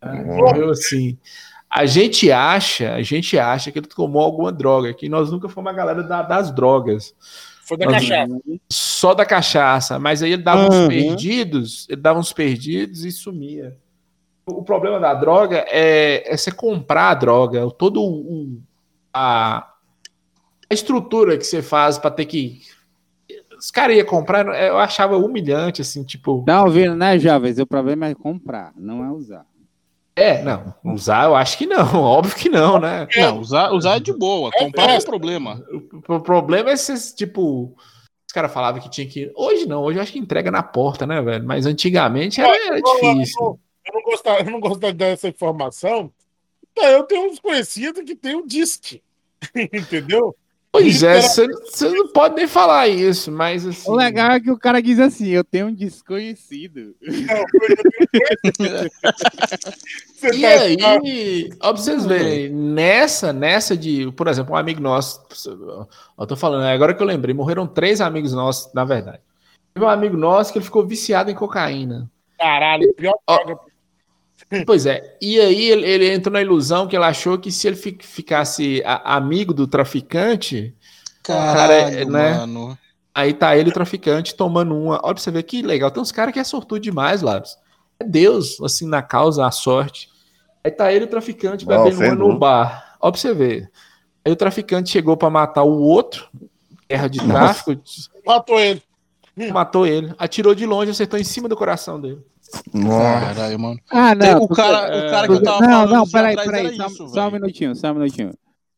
É, 0.00 0.24
morreu 0.24 0.70
assim. 0.70 1.16
A 1.68 1.84
gente 1.84 2.30
acha, 2.30 2.94
a 2.94 3.02
gente 3.02 3.38
acha 3.38 3.72
que 3.72 3.78
ele 3.78 3.86
tomou 3.86 4.22
alguma 4.22 4.52
droga, 4.52 4.94
que 4.94 5.08
nós 5.08 5.30
nunca 5.32 5.48
fomos 5.48 5.70
a 5.72 5.74
galera 5.74 6.02
da- 6.02 6.22
das 6.22 6.50
drogas, 6.54 7.14
Foi 7.64 7.76
da 7.76 7.86
Mas- 7.86 8.08
cachaça. 8.08 8.32
só 8.70 9.12
da 9.12 9.26
cachaça, 9.26 9.98
mas 9.98 10.22
aí 10.22 10.32
ele 10.34 10.42
dava 10.44 10.68
uns 10.68 10.74
Uhum. 10.76 10.88
perdidos, 10.88 11.84
ele 11.90 12.00
dava 12.00 12.16
uns 12.20 12.32
perdidos 12.32 13.04
e 13.04 13.10
sumia. 13.10 13.76
O 14.48 14.62
problema 14.62 15.00
da 15.00 15.12
droga 15.12 15.64
é, 15.68 16.32
é 16.32 16.36
você 16.36 16.52
comprar 16.52 17.10
a 17.10 17.14
droga, 17.14 17.68
todo 17.72 18.00
o, 18.00 18.60
a, 19.12 19.68
a 20.70 20.74
estrutura 20.74 21.36
que 21.36 21.42
você 21.44 21.60
faz 21.60 21.98
para 21.98 22.12
ter 22.12 22.26
que 22.26 22.60
os 23.58 23.72
caras 23.72 23.96
iam 23.96 24.06
comprar, 24.06 24.46
eu 24.62 24.78
achava 24.78 25.16
humilhante, 25.16 25.82
assim, 25.82 26.04
tipo, 26.04 26.44
Tá 26.46 26.62
ouvindo, 26.62 26.94
né, 26.94 27.18
jovens? 27.18 27.58
O 27.58 27.66
problema 27.66 28.06
é 28.06 28.14
comprar, 28.14 28.72
não 28.76 29.04
é 29.04 29.10
usar. 29.10 29.44
É, 30.16 30.42
não, 30.42 30.74
usar 30.82 31.24
eu 31.24 31.36
acho 31.36 31.58
que 31.58 31.66
não, 31.66 31.84
óbvio 32.00 32.34
que 32.34 32.48
não, 32.48 32.80
né? 32.80 33.06
Não, 33.14 33.38
usar, 33.38 33.70
usar 33.72 33.96
é 33.96 34.00
de 34.00 34.14
boa. 34.14 34.50
Comprar 34.50 34.94
é 34.94 34.98
o 34.98 35.04
problema. 35.04 35.62
O, 36.08 36.14
o 36.14 36.20
problema 36.20 36.70
é 36.70 36.72
esses, 36.72 37.12
tipo, 37.12 37.76
os 38.26 38.32
caras 38.32 38.50
falavam 38.50 38.80
que 38.80 38.88
tinha 38.88 39.06
que. 39.06 39.30
Hoje 39.36 39.66
não, 39.66 39.82
hoje 39.82 39.98
eu 39.98 40.02
acho 40.02 40.12
que 40.12 40.18
entrega 40.18 40.50
na 40.50 40.62
porta, 40.62 41.06
né, 41.06 41.20
velho? 41.20 41.44
Mas 41.44 41.66
antigamente 41.66 42.40
era, 42.40 42.48
era 42.48 42.78
Eu 42.78 42.82
difícil. 42.82 43.60
Eu 43.84 43.94
não 43.94 44.02
gostava, 44.02 44.40
eu 44.40 44.50
não 44.50 44.60
gostava 44.60 44.92
dessa 44.94 45.28
informação. 45.28 46.10
Então, 46.72 46.88
eu 46.88 47.04
tenho 47.04 47.30
uns 47.30 47.38
conhecidos 47.38 48.02
que 48.02 48.16
tem 48.16 48.34
um 48.36 48.46
disque. 48.46 49.02
Entendeu? 49.54 50.34
Pois 50.78 51.02
é, 51.02 51.22
você 51.22 51.46
você 51.48 51.88
não 51.88 52.08
pode 52.08 52.34
nem 52.34 52.46
falar 52.46 52.86
isso, 52.86 53.32
mas 53.32 53.66
assim. 53.66 53.90
O 53.90 53.94
legal 53.94 54.32
é 54.32 54.40
que 54.40 54.50
o 54.50 54.58
cara 54.58 54.82
diz 54.82 54.98
assim: 55.00 55.28
eu 55.28 55.42
tenho 55.42 55.68
um 55.68 55.74
desconhecido. 55.74 56.94
E 60.32 60.40
tá- 60.40 60.48
aí, 60.48 61.50
ó, 61.60 61.72
pra 61.72 61.82
vocês 61.82 62.04
verem, 62.06 62.48
nessa, 62.48 63.32
nessa 63.32 63.76
de, 63.76 64.10
por 64.12 64.26
exemplo, 64.28 64.54
um 64.54 64.56
amigo 64.56 64.80
nosso, 64.80 65.22
eu 66.18 66.26
tô 66.26 66.34
falando, 66.34 66.64
agora 66.64 66.94
que 66.94 67.02
eu 67.02 67.06
lembrei, 67.06 67.34
morreram 67.34 67.66
três 67.66 68.00
amigos 68.00 68.32
nossos, 68.32 68.72
na 68.72 68.84
verdade. 68.84 69.20
Teve 69.74 69.84
um 69.84 69.88
amigo 69.88 70.16
nosso 70.16 70.52
que 70.52 70.58
ele 70.58 70.64
ficou 70.64 70.86
viciado 70.86 71.30
em 71.30 71.34
cocaína. 71.34 72.10
Caralho, 72.38 72.92
pior 72.94 73.14
droga. 73.28 73.58
Pois 74.64 74.86
é, 74.86 75.16
e 75.20 75.40
aí 75.40 75.70
ele, 75.70 75.84
ele 75.86 76.12
entrou 76.14 76.32
na 76.32 76.40
ilusão 76.40 76.86
que 76.86 76.94
ele 76.94 77.04
achou 77.04 77.36
que 77.36 77.50
se 77.50 77.66
ele 77.66 77.74
fi- 77.76 77.98
ficasse 78.00 78.80
a- 78.84 79.16
amigo 79.16 79.52
do 79.52 79.66
traficante, 79.66 80.72
Caralho, 81.22 82.08
né? 82.08 82.34
mano. 82.38 82.78
aí 83.14 83.32
tá 83.34 83.56
ele, 83.56 83.70
o 83.70 83.72
traficante, 83.72 84.34
tomando 84.36 84.76
uma. 84.76 85.00
Olha 85.02 85.14
pra 85.14 85.22
você 85.22 85.30
ver 85.32 85.42
que 85.42 85.62
legal. 85.62 85.90
Tem 85.90 86.00
uns 86.00 86.12
caras 86.12 86.32
que 86.32 86.38
é 86.38 86.44
sortudo 86.44 86.80
demais, 86.80 87.22
Laros. 87.22 87.56
É 87.98 88.04
Deus, 88.04 88.60
assim, 88.60 88.86
na 88.86 89.02
causa, 89.02 89.44
a 89.46 89.50
sorte. 89.50 90.08
Aí 90.62 90.70
tá 90.70 90.92
ele, 90.92 91.06
o 91.06 91.08
traficante, 91.08 91.66
Não, 91.66 91.84
bebendo 91.84 92.24
uma 92.24 92.32
no 92.34 92.38
bar. 92.38 92.96
Olha 93.00 93.12
pra 93.12 93.20
você 93.20 93.34
ver. 93.34 93.70
Aí 94.24 94.30
o 94.32 94.36
traficante 94.36 94.90
chegou 94.90 95.16
pra 95.16 95.30
matar 95.30 95.62
o 95.64 95.80
outro, 95.80 96.28
guerra 96.88 97.08
de 97.08 97.18
tráfico, 97.18 97.80
Matou 98.24 98.60
ele. 98.60 98.82
matou 99.52 99.86
ele, 99.86 100.12
atirou 100.18 100.54
de 100.54 100.66
longe, 100.66 100.90
acertou 100.90 101.18
em 101.18 101.24
cima 101.24 101.48
do 101.48 101.56
coração 101.56 102.00
dele. 102.00 102.20
Nossa. 102.72 103.34
Caralho, 103.34 103.58
mano. 103.58 103.80
Ah, 103.90 104.14
Tem 104.14 104.34
não. 104.34 104.42
o, 104.42 104.48
cara, 104.48 104.86
o 104.86 105.10
cara 105.10 105.26
que 105.26 105.32
eu 105.32 105.42
tava 105.42 105.60
não, 105.60 105.68
falando 105.68 105.90
não, 105.90 106.02
dias 106.02 106.12
peraí, 106.12 106.36
peraí, 106.36 106.66
era 106.66 106.76
só, 106.76 106.86
isso, 106.86 107.08
só 107.08 107.28
um 107.28 107.30
minutinho, 107.30 107.76
só 107.76 107.90
um 107.90 107.94
minutinho. 107.94 108.32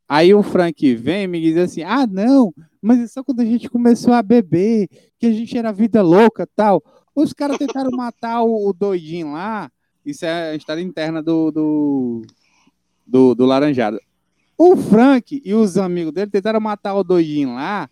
Aí 0.08 0.32
o 0.34 0.42
Frank 0.42 0.94
vem 0.94 1.24
e 1.24 1.26
me 1.28 1.40
diz 1.40 1.56
assim: 1.56 1.82
ah, 1.82 2.06
não, 2.06 2.52
mas 2.80 3.00
é 3.00 3.06
só 3.06 3.22
quando 3.22 3.40
a 3.40 3.44
gente 3.44 3.68
começou 3.68 4.14
a 4.14 4.22
beber, 4.22 4.88
que 5.18 5.26
a 5.26 5.32
gente 5.32 5.56
era 5.56 5.72
vida 5.72 6.00
louca 6.02 6.48
tal. 6.56 6.82
Os 7.14 7.32
caras 7.32 7.58
tentaram 7.58 7.90
matar 7.96 8.42
o, 8.42 8.68
o 8.68 8.72
doidinho 8.72 9.32
lá, 9.32 9.70
isso 10.04 10.24
é 10.24 10.50
a 10.50 10.54
história 10.54 10.80
interna 10.80 11.22
do, 11.22 11.50
do, 11.50 12.22
do, 13.06 13.34
do 13.34 13.44
Laranjado. 13.44 14.00
O 14.56 14.76
Frank 14.76 15.40
e 15.44 15.54
os 15.54 15.76
amigos 15.76 16.12
dele 16.12 16.30
tentaram 16.30 16.60
matar 16.60 16.94
o 16.94 17.04
doidinho 17.04 17.54
lá, 17.54 17.88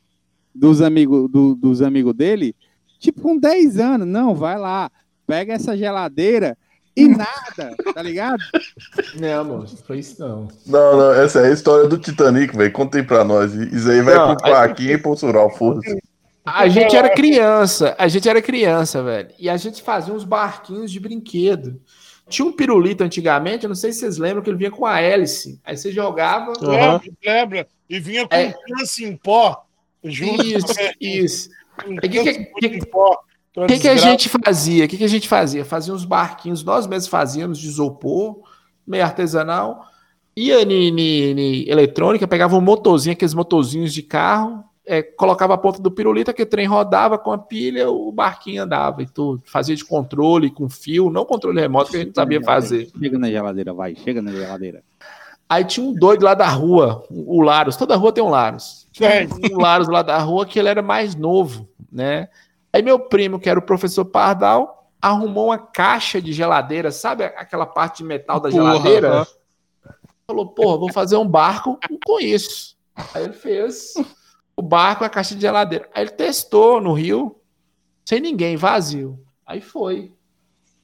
dos 0.55 0.81
amigos 0.81 1.31
do, 1.31 1.55
dos 1.55 1.83
amigos 1.83 2.15
dele, 2.15 2.57
tipo 2.99 3.21
com 3.21 3.37
10 3.37 3.79
anos. 3.79 4.09
Não, 4.09 4.35
vai 4.35 4.59
lá, 4.59 4.91
pega 5.27 5.55
essa 5.55 5.77
geladeira 5.77 6.57
e 6.97 7.09
nada, 7.09 7.75
tá 7.95 8.03
ligado? 8.03 8.43
Não, 9.21 9.45
moço, 9.45 9.83
foi 9.87 9.99
isso 9.99 10.19
não. 10.21 10.49
Não, 10.67 10.97
não, 10.97 11.13
essa 11.13 11.41
é 11.41 11.49
a 11.49 11.53
história 11.53 11.87
do 11.89 11.99
Titanic, 11.99 12.57
velho. 12.57 12.73
Conta 12.73 12.97
aí 12.99 13.03
pra 13.03 13.23
nós. 13.25 13.53
Isso 13.55 13.91
aí 13.91 14.01
vai 14.03 14.15
Não, 14.15 14.35
pro 14.37 14.51
parquinho 14.51 14.93
e 14.93 14.99
pro 14.99 15.17
Sural, 15.17 15.51
foda-se. 15.57 15.99
A 16.45 16.69
gente 16.69 16.95
era 16.97 17.11
criança, 17.11 17.95
a 17.99 18.07
gente 18.09 18.29
era 18.29 18.41
criança, 18.41 19.03
velho. 19.03 19.29
E 19.39 19.49
a 19.51 19.57
gente 19.57 19.83
fazia 19.83 20.15
uns 20.15 20.25
barquinhos 20.25 20.91
de 20.93 21.01
brinquedo. 21.01 21.81
Tinha 22.29 22.47
um 22.47 22.53
pirulito 22.53 23.03
antigamente, 23.05 23.65
eu 23.65 23.69
não 23.69 23.75
sei 23.75 23.93
se 23.93 24.01
vocês 24.01 24.17
lembram, 24.19 24.43
que 24.43 24.51
ele 24.51 24.57
vinha 24.59 24.71
com 24.71 24.87
a 24.87 25.01
hélice. 25.01 25.61
Aí 25.65 25.77
você 25.77 25.91
jogava. 25.93 26.53
Aham. 26.63 27.01
Lembra, 27.03 27.11
lembra? 27.25 27.67
E 27.91 27.99
vinha 28.01 28.27
com 28.29 28.35
É. 28.35 28.47
um 28.49 28.77
câncer 28.77 29.05
em 29.07 29.17
pó. 29.17 29.65
Junto 30.05 30.45
Isso, 30.47 30.67
com- 30.67 30.75
isso. 31.01 31.49
um 31.87 31.97
que- 31.97 32.09
câncer 32.09 32.51
que- 32.59 32.67
em 32.69 32.79
pó. 32.85 33.19
Que 33.57 33.61
é 33.61 33.63
O 33.63 33.63
uma 33.63 33.69
que, 33.69 33.79
que 33.79 33.89
a 33.89 33.97
gente 33.97 34.29
fazia? 34.29 34.85
O 34.85 34.89
que, 34.89 34.99
que 34.99 35.05
a 35.05 35.09
gente 35.09 35.27
fazia? 35.27 35.65
Fazia 35.65 35.95
uns 35.95 36.05
barquinhos, 36.05 36.63
nós 36.63 36.87
mesmos 36.87 37.09
fazíamos 37.09 37.59
de 37.59 37.67
isopor, 37.67 38.41
meio 38.87 39.03
artesanal. 39.03 39.87
Ia 40.37 40.61
em 40.63 41.67
eletrônica, 41.67 42.29
pegava 42.29 42.55
um 42.57 42.61
motorzinho, 42.61 43.15
aqueles 43.15 43.33
motorzinhos 43.33 43.95
de 43.95 44.03
carro, 44.03 44.63
é, 44.85 45.03
colocava 45.03 45.55
a 45.55 45.59
ponta 45.59 45.81
do 45.81 45.91
pirulito, 45.91 46.31
aquele 46.31 46.45
trem 46.45 46.67
rodava 46.67 47.17
com 47.17 47.33
a 47.33 47.39
pilha, 47.39 47.91
o 47.91 48.13
barquinho 48.13 48.63
andava 48.63 49.03
e 49.03 49.07
tudo. 49.07 49.43
Fazia 49.47 49.75
de 49.75 49.85
controle, 49.85 50.51
com 50.51 50.69
fio, 50.69 51.09
não 51.09 51.25
controle 51.25 51.59
remoto, 51.59 51.91
que 51.91 51.97
a 51.97 52.01
gente 52.01 52.15
sabia 52.15 52.43
fazer. 52.43 52.91
Chega 52.99 53.19
na 53.19 53.31
geladeira, 53.31 53.73
vai, 53.73 53.97
chega 53.97 54.21
na 54.21 54.31
geladeira. 54.31 54.83
Aí 55.49 55.65
tinha 55.65 55.87
um 55.87 55.95
doido 55.95 56.25
lá 56.25 56.35
da 56.35 56.49
rua, 56.49 57.07
o 57.09 57.41
Laros, 57.41 57.77
toda 57.77 57.97
rua 57.97 58.13
tem 58.13 58.23
um 58.23 58.29
Laros. 58.29 58.87
Tem. 58.99 59.27
um 59.51 59.59
Laros 59.59 59.89
lá 59.89 60.03
da 60.03 60.19
rua 60.19 60.45
que 60.45 60.59
ele 60.59 60.69
era 60.69 60.83
mais 60.83 61.15
novo, 61.15 61.67
né? 61.91 62.29
Aí 62.77 62.83
meu 62.83 62.99
primo, 62.99 63.41
que 63.41 63.49
era 63.49 63.59
o 63.59 63.63
professor 63.63 64.05
Pardal, 64.05 64.93
arrumou 65.01 65.47
uma 65.47 65.57
caixa 65.57 66.21
de 66.21 66.31
geladeira, 66.31 66.91
sabe 66.93 67.25
aquela 67.25 67.65
parte 67.65 67.99
de 67.99 68.05
metal 68.05 68.39
da 68.39 68.51
Porra, 68.51 68.65
geladeira? 68.65 69.27
Falou, 70.27 70.49
porra, 70.49 70.77
vou 70.77 70.93
fazer 70.93 71.17
um 71.17 71.27
barco 71.27 71.79
com 72.05 72.21
isso. 72.21 72.77
Aí 73.15 73.25
ele 73.25 73.33
fez 73.33 73.95
o 74.55 74.61
barco 74.61 75.05
e 75.05 75.07
a 75.07 75.09
caixa 75.09 75.35
de 75.35 75.41
geladeira. 75.41 75.89
Aí 75.95 76.03
ele 76.03 76.11
testou 76.11 76.79
no 76.79 76.93
rio, 76.93 77.41
sem 78.05 78.21
ninguém, 78.21 78.59
vazio. 78.59 79.19
Aí 79.47 79.63
foi. 79.63 80.13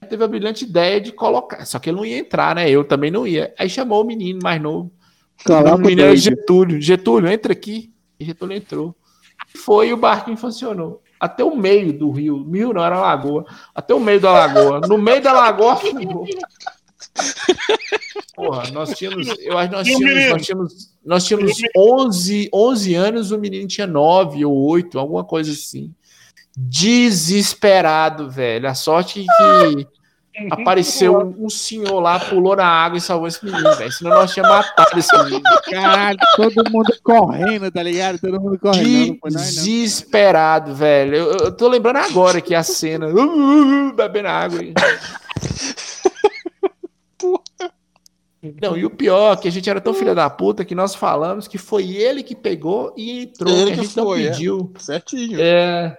Aí 0.01 0.09
teve 0.09 0.25
a 0.25 0.29
brilhante 0.29 0.65
ideia 0.65 0.99
de 0.99 1.13
colocar. 1.13 1.67
Só 1.67 1.79
que 1.79 1.91
ele 1.91 1.99
não 1.99 2.07
ia 2.07 2.17
entrar, 2.17 2.55
né? 2.55 2.71
Eu 2.71 2.85
também 2.85 3.11
não 3.11 3.27
ia. 3.27 3.55
Aí 3.59 3.69
chamou 3.69 4.01
o 4.01 4.07
menino 4.07 4.41
mais 4.43 4.59
novo. 4.63 4.91
Coloca 5.45 5.75
o 5.75 5.79
menino 5.79 6.05
era. 6.05 6.17
Getúlio. 6.17 6.81
Getúlio, 6.81 7.31
entra 7.31 7.53
aqui. 7.53 7.93
E 8.19 8.25
Getúlio 8.25 8.57
entrou. 8.57 8.97
Foi 9.55 9.89
e 9.89 9.93
o 9.93 9.99
barquinho 9.99 10.39
funcionou. 10.39 11.03
Até 11.23 11.45
o 11.45 11.55
meio 11.55 11.97
do 11.97 12.11
rio. 12.11 12.43
Rio 12.51 12.73
não, 12.73 12.85
era 12.85 13.01
lagoa. 13.01 13.47
Até 13.73 13.95
o 13.95 14.01
meio 14.01 14.21
da 14.21 14.33
lagoa. 14.33 14.81
No 14.81 14.99
meio 14.99 15.23
da 15.23 15.33
lagoa 15.33 15.75
afundou. 15.79 16.27
Porra, 18.35 18.69
nós 18.73 18.91
tínhamos. 18.91 19.29
Eu 19.39 19.57
acho 19.57 19.71
nós 19.71 19.87
tínhamos. 19.87 20.31
Nós 20.33 20.45
tínhamos, 20.45 20.95
nós 21.05 21.25
tínhamos 21.25 21.53
11, 21.77 22.51
11 22.53 22.95
anos, 22.97 23.31
o 23.31 23.39
menino 23.39 23.69
tinha 23.69 23.87
9 23.87 24.45
ou 24.45 24.69
8, 24.69 24.99
alguma 24.99 25.23
coisa 25.23 25.53
assim. 25.53 25.95
Desesperado, 26.57 28.29
velho. 28.29 28.69
A 28.69 28.75
sorte 28.75 29.25
que 29.25 29.87
apareceu 30.51 31.19
um, 31.19 31.47
um 31.47 31.51
senhor 31.51 32.01
lá, 32.01 32.19
pulou 32.19 32.57
na 32.57 32.67
água 32.67 32.99
e 32.99 33.01
salvou 33.01 33.29
esse 33.29 33.45
menino, 33.45 33.75
velho. 33.77 33.93
Senão 33.93 34.11
nós 34.13 34.33
tínhamos 34.33 34.57
matado 34.57 34.99
esse 34.99 35.17
menino. 35.25 35.43
Caralho, 35.71 36.19
todo 36.37 36.71
mundo 36.71 36.95
correndo, 37.03 37.71
tá 37.71 37.83
ligado? 37.83 38.19
Todo 38.19 38.41
mundo 38.41 38.59
correndo. 38.59 39.19
Não, 39.23 39.31
não 39.31 39.31
não. 39.31 39.43
Desesperado, 39.43 40.75
velho. 40.75 41.15
Eu, 41.15 41.31
eu 41.33 41.53
tô 41.53 41.69
lembrando 41.69 41.99
agora 41.99 42.41
que 42.41 42.55
a 42.55 42.63
cena. 42.63 43.09
Uh, 43.09 43.21
uh, 43.21 43.89
uh, 43.89 43.93
bebendo 43.95 44.29
água. 44.29 44.61
Não, 48.61 48.77
e 48.77 48.85
o 48.85 48.91
pior, 48.91 49.35
é 49.35 49.37
que 49.41 49.47
a 49.47 49.53
gente 49.53 49.71
era 49.71 49.81
tão 49.81 49.95
filha 49.95 50.17
da 50.17 50.29
puta 50.29 50.65
que 50.65 50.75
nós 50.75 50.97
falamos 50.97 51.47
que 51.47 51.59
foi 51.59 51.93
ele 51.93 52.25
que 52.25 52.35
pegou 52.35 52.93
e 52.97 53.23
entrou. 53.23 53.55
Ele 53.55 53.67
que 53.67 53.81
a 53.81 53.83
gente 53.83 53.97
não 53.97 54.05
foi, 54.05 54.25
é. 54.25 54.31
pediu. 54.31 54.73
Certinho. 54.79 55.41
É. 55.41 55.97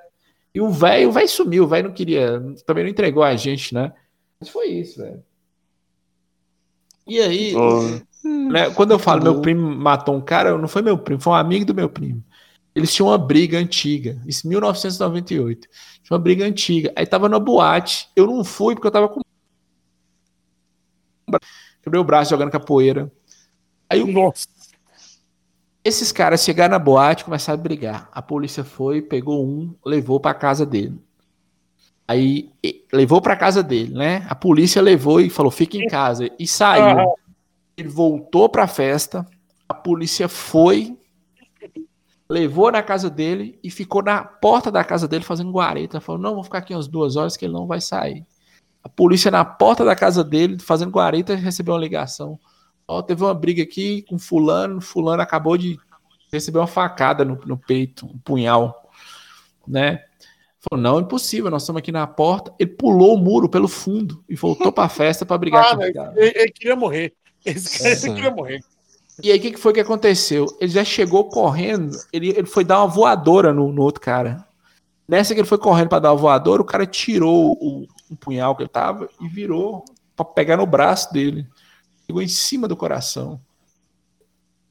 E 0.53 0.59
o 0.59 0.69
velho, 0.69 1.09
o 1.09 1.11
velho 1.11 1.29
sumiu, 1.29 1.63
o 1.63 1.67
velho 1.67 1.87
não 1.87 1.95
queria, 1.95 2.41
também 2.65 2.83
não 2.83 2.91
entregou 2.91 3.23
a 3.23 3.35
gente, 3.35 3.73
né? 3.73 3.93
Mas 4.43 4.49
foi 4.49 4.67
isso, 4.67 5.01
velho. 5.01 5.23
E 7.07 7.17
aí, 7.21 7.53
né, 8.51 8.69
quando 8.71 8.91
eu 8.91 8.99
falo 8.99 9.23
meu 9.23 9.39
primo 9.39 9.73
matou 9.73 10.15
um 10.15 10.21
cara, 10.21 10.57
não 10.57 10.67
foi 10.67 10.81
meu 10.81 10.97
primo, 10.97 11.21
foi 11.21 11.31
um 11.31 11.35
amigo 11.37 11.63
do 11.63 11.73
meu 11.73 11.89
primo. 11.89 12.21
Eles 12.75 12.93
tinham 12.93 13.07
uma 13.07 13.17
briga 13.17 13.57
antiga, 13.57 14.21
isso 14.27 14.45
em 14.45 14.49
1998. 14.49 15.69
Tinha 16.01 16.17
uma 16.17 16.19
briga 16.19 16.45
antiga. 16.45 16.91
Aí 16.93 17.05
tava 17.05 17.29
na 17.29 17.39
boate. 17.39 18.09
Eu 18.17 18.27
não 18.27 18.43
fui 18.43 18.75
porque 18.75 18.87
eu 18.87 18.91
tava 18.91 19.07
com. 19.07 19.21
Quebrei 21.81 22.01
o 22.01 22.03
braço 22.03 22.31
jogando 22.31 22.51
capoeira. 22.51 23.09
Aí 23.89 24.01
o 24.01 24.07
Nossa. 24.07 24.47
esses 25.85 26.11
caras 26.11 26.43
chegaram 26.43 26.71
na 26.71 26.79
boate 26.79 27.21
e 27.21 27.25
começaram 27.25 27.59
a 27.59 27.63
brigar. 27.63 28.09
A 28.11 28.21
polícia 28.21 28.65
foi, 28.65 29.01
pegou 29.01 29.45
um, 29.45 29.73
levou 29.85 30.19
pra 30.19 30.33
casa 30.33 30.65
dele. 30.65 30.99
Aí 32.13 32.51
levou 32.93 33.19
pra 33.19 33.35
casa 33.35 33.63
dele, 33.63 33.91
né? 33.91 34.23
A 34.29 34.35
polícia 34.35 34.79
levou 34.79 35.19
e 35.19 35.31
falou: 35.31 35.51
fica 35.51 35.77
em 35.77 35.87
casa. 35.87 36.29
E 36.37 36.47
saiu. 36.47 36.99
Aham. 36.99 37.13
Ele 37.75 37.89
voltou 37.89 38.47
pra 38.47 38.67
festa. 38.67 39.25
A 39.67 39.73
polícia 39.73 40.29
foi, 40.29 40.95
levou 42.29 42.71
na 42.71 42.83
casa 42.83 43.09
dele 43.09 43.57
e 43.63 43.71
ficou 43.71 44.03
na 44.03 44.23
porta 44.23 44.71
da 44.71 44.83
casa 44.83 45.07
dele 45.07 45.23
fazendo 45.23 45.51
guareta. 45.51 45.99
Falou: 45.99 46.21
não, 46.21 46.35
vou 46.35 46.43
ficar 46.43 46.59
aqui 46.59 46.75
umas 46.75 46.87
duas 46.87 47.15
horas 47.15 47.35
que 47.35 47.45
ele 47.45 47.53
não 47.53 47.65
vai 47.65 47.81
sair. 47.81 48.23
A 48.83 48.89
polícia 48.89 49.31
na 49.31 49.43
porta 49.43 49.83
da 49.83 49.95
casa 49.95 50.23
dele 50.23 50.59
fazendo 50.59 50.91
guareta 50.91 51.33
recebeu 51.33 51.73
uma 51.73 51.79
ligação. 51.79 52.39
Ó, 52.87 53.01
teve 53.01 53.23
uma 53.23 53.33
briga 53.33 53.63
aqui 53.63 54.03
com 54.03 54.19
fulano, 54.19 54.79
fulano 54.79 55.23
acabou 55.23 55.57
de 55.57 55.79
receber 56.31 56.59
uma 56.59 56.67
facada 56.67 57.25
no, 57.25 57.39
no 57.43 57.57
peito, 57.57 58.05
um 58.05 58.19
punhal, 58.19 58.87
né? 59.67 60.03
Falou, 60.69 60.81
não, 60.81 60.99
impossível, 61.01 61.51
nós 61.51 61.63
estamos 61.63 61.79
aqui 61.79 61.91
na 61.91 62.07
porta. 62.07 62.53
Ele 62.57 62.71
pulou 62.71 63.15
o 63.15 63.17
muro 63.17 63.49
pelo 63.49 63.67
fundo 63.67 64.23
e 64.29 64.35
voltou 64.35 64.71
pra 64.71 64.87
festa 64.87 65.25
pra 65.25 65.37
brigar 65.37 65.73
Ah, 65.73 65.75
com 65.75 65.83
ele, 65.83 66.33
ele 66.35 66.51
queria 66.51 66.75
morrer. 66.75 67.13
Esse 67.45 67.83
cara 67.83 68.15
queria 68.15 68.31
morrer. 68.31 68.61
E 69.21 69.29
aí, 69.29 69.37
o 69.37 69.41
que, 69.41 69.51
que 69.51 69.59
foi 69.59 69.73
que 69.73 69.81
aconteceu? 69.81 70.47
Ele 70.61 70.71
já 70.71 70.83
chegou 70.83 71.25
correndo, 71.25 71.97
ele, 72.11 72.29
ele 72.29 72.47
foi 72.47 72.63
dar 72.63 72.79
uma 72.79 72.87
voadora 72.87 73.51
no, 73.51 73.71
no 73.73 73.81
outro 73.81 74.01
cara. 74.01 74.45
Nessa 75.05 75.33
que 75.33 75.41
ele 75.41 75.47
foi 75.47 75.57
correndo 75.57 75.89
pra 75.89 75.99
dar 75.99 76.11
uma 76.13 76.17
voadora, 76.17 76.61
o 76.61 76.65
cara 76.65 76.85
tirou 76.85 77.51
o, 77.59 77.85
o 78.09 78.15
punhal 78.15 78.55
que 78.55 78.63
ele 78.63 78.69
tava 78.69 79.09
e 79.19 79.27
virou 79.27 79.83
pra 80.15 80.23
pegar 80.23 80.55
no 80.55 80.65
braço 80.65 81.11
dele. 81.11 81.45
Pegou 82.07 82.21
em 82.21 82.27
cima 82.27 82.67
do 82.67 82.77
coração. 82.77 83.39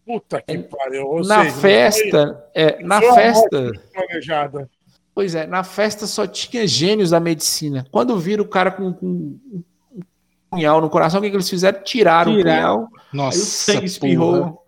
Puta 0.07 0.41
que 0.41 0.59
pariu. 0.59 1.07
Ou 1.07 1.23
na 1.23 1.45
seja, 1.45 1.57
festa, 1.57 2.45
é, 2.55 2.83
na 2.83 3.01
festa, 3.01 3.73
planejada. 3.93 4.71
Pois 5.15 5.35
é, 5.35 5.47
na 5.47 5.63
festa 5.65 6.07
só 6.07 6.27
tinha 6.27 6.67
gênios 6.67 7.11
da 7.11 7.21
medicina. 7.21 7.87
Quando 7.91 8.19
viram 8.19 8.45
o 8.45 8.49
cara 8.49 8.71
com, 8.71 8.93
com 8.93 9.07
um 9.07 10.03
punhal 10.51 10.81
no 10.81 10.91
coração, 10.91 11.21
o 11.21 11.23
que, 11.23 11.31
que 11.31 11.37
eles 11.37 11.49
fizeram? 11.51 11.83
Tiraram 11.83 12.33
Tiraram. 12.37 12.85
o 12.85 12.89
punhal, 12.89 12.89
aí 12.95 13.01
Nossa, 13.13 13.39
o 13.39 13.47
sangue 13.47 13.79
porra. 13.79 13.87
espirrou. 13.87 14.63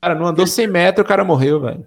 Cara, 0.00 0.14
não 0.14 0.26
andou 0.26 0.46
100 0.46 0.66
metros, 0.66 1.04
o 1.04 1.08
cara 1.08 1.24
morreu, 1.24 1.60
velho. 1.60 1.86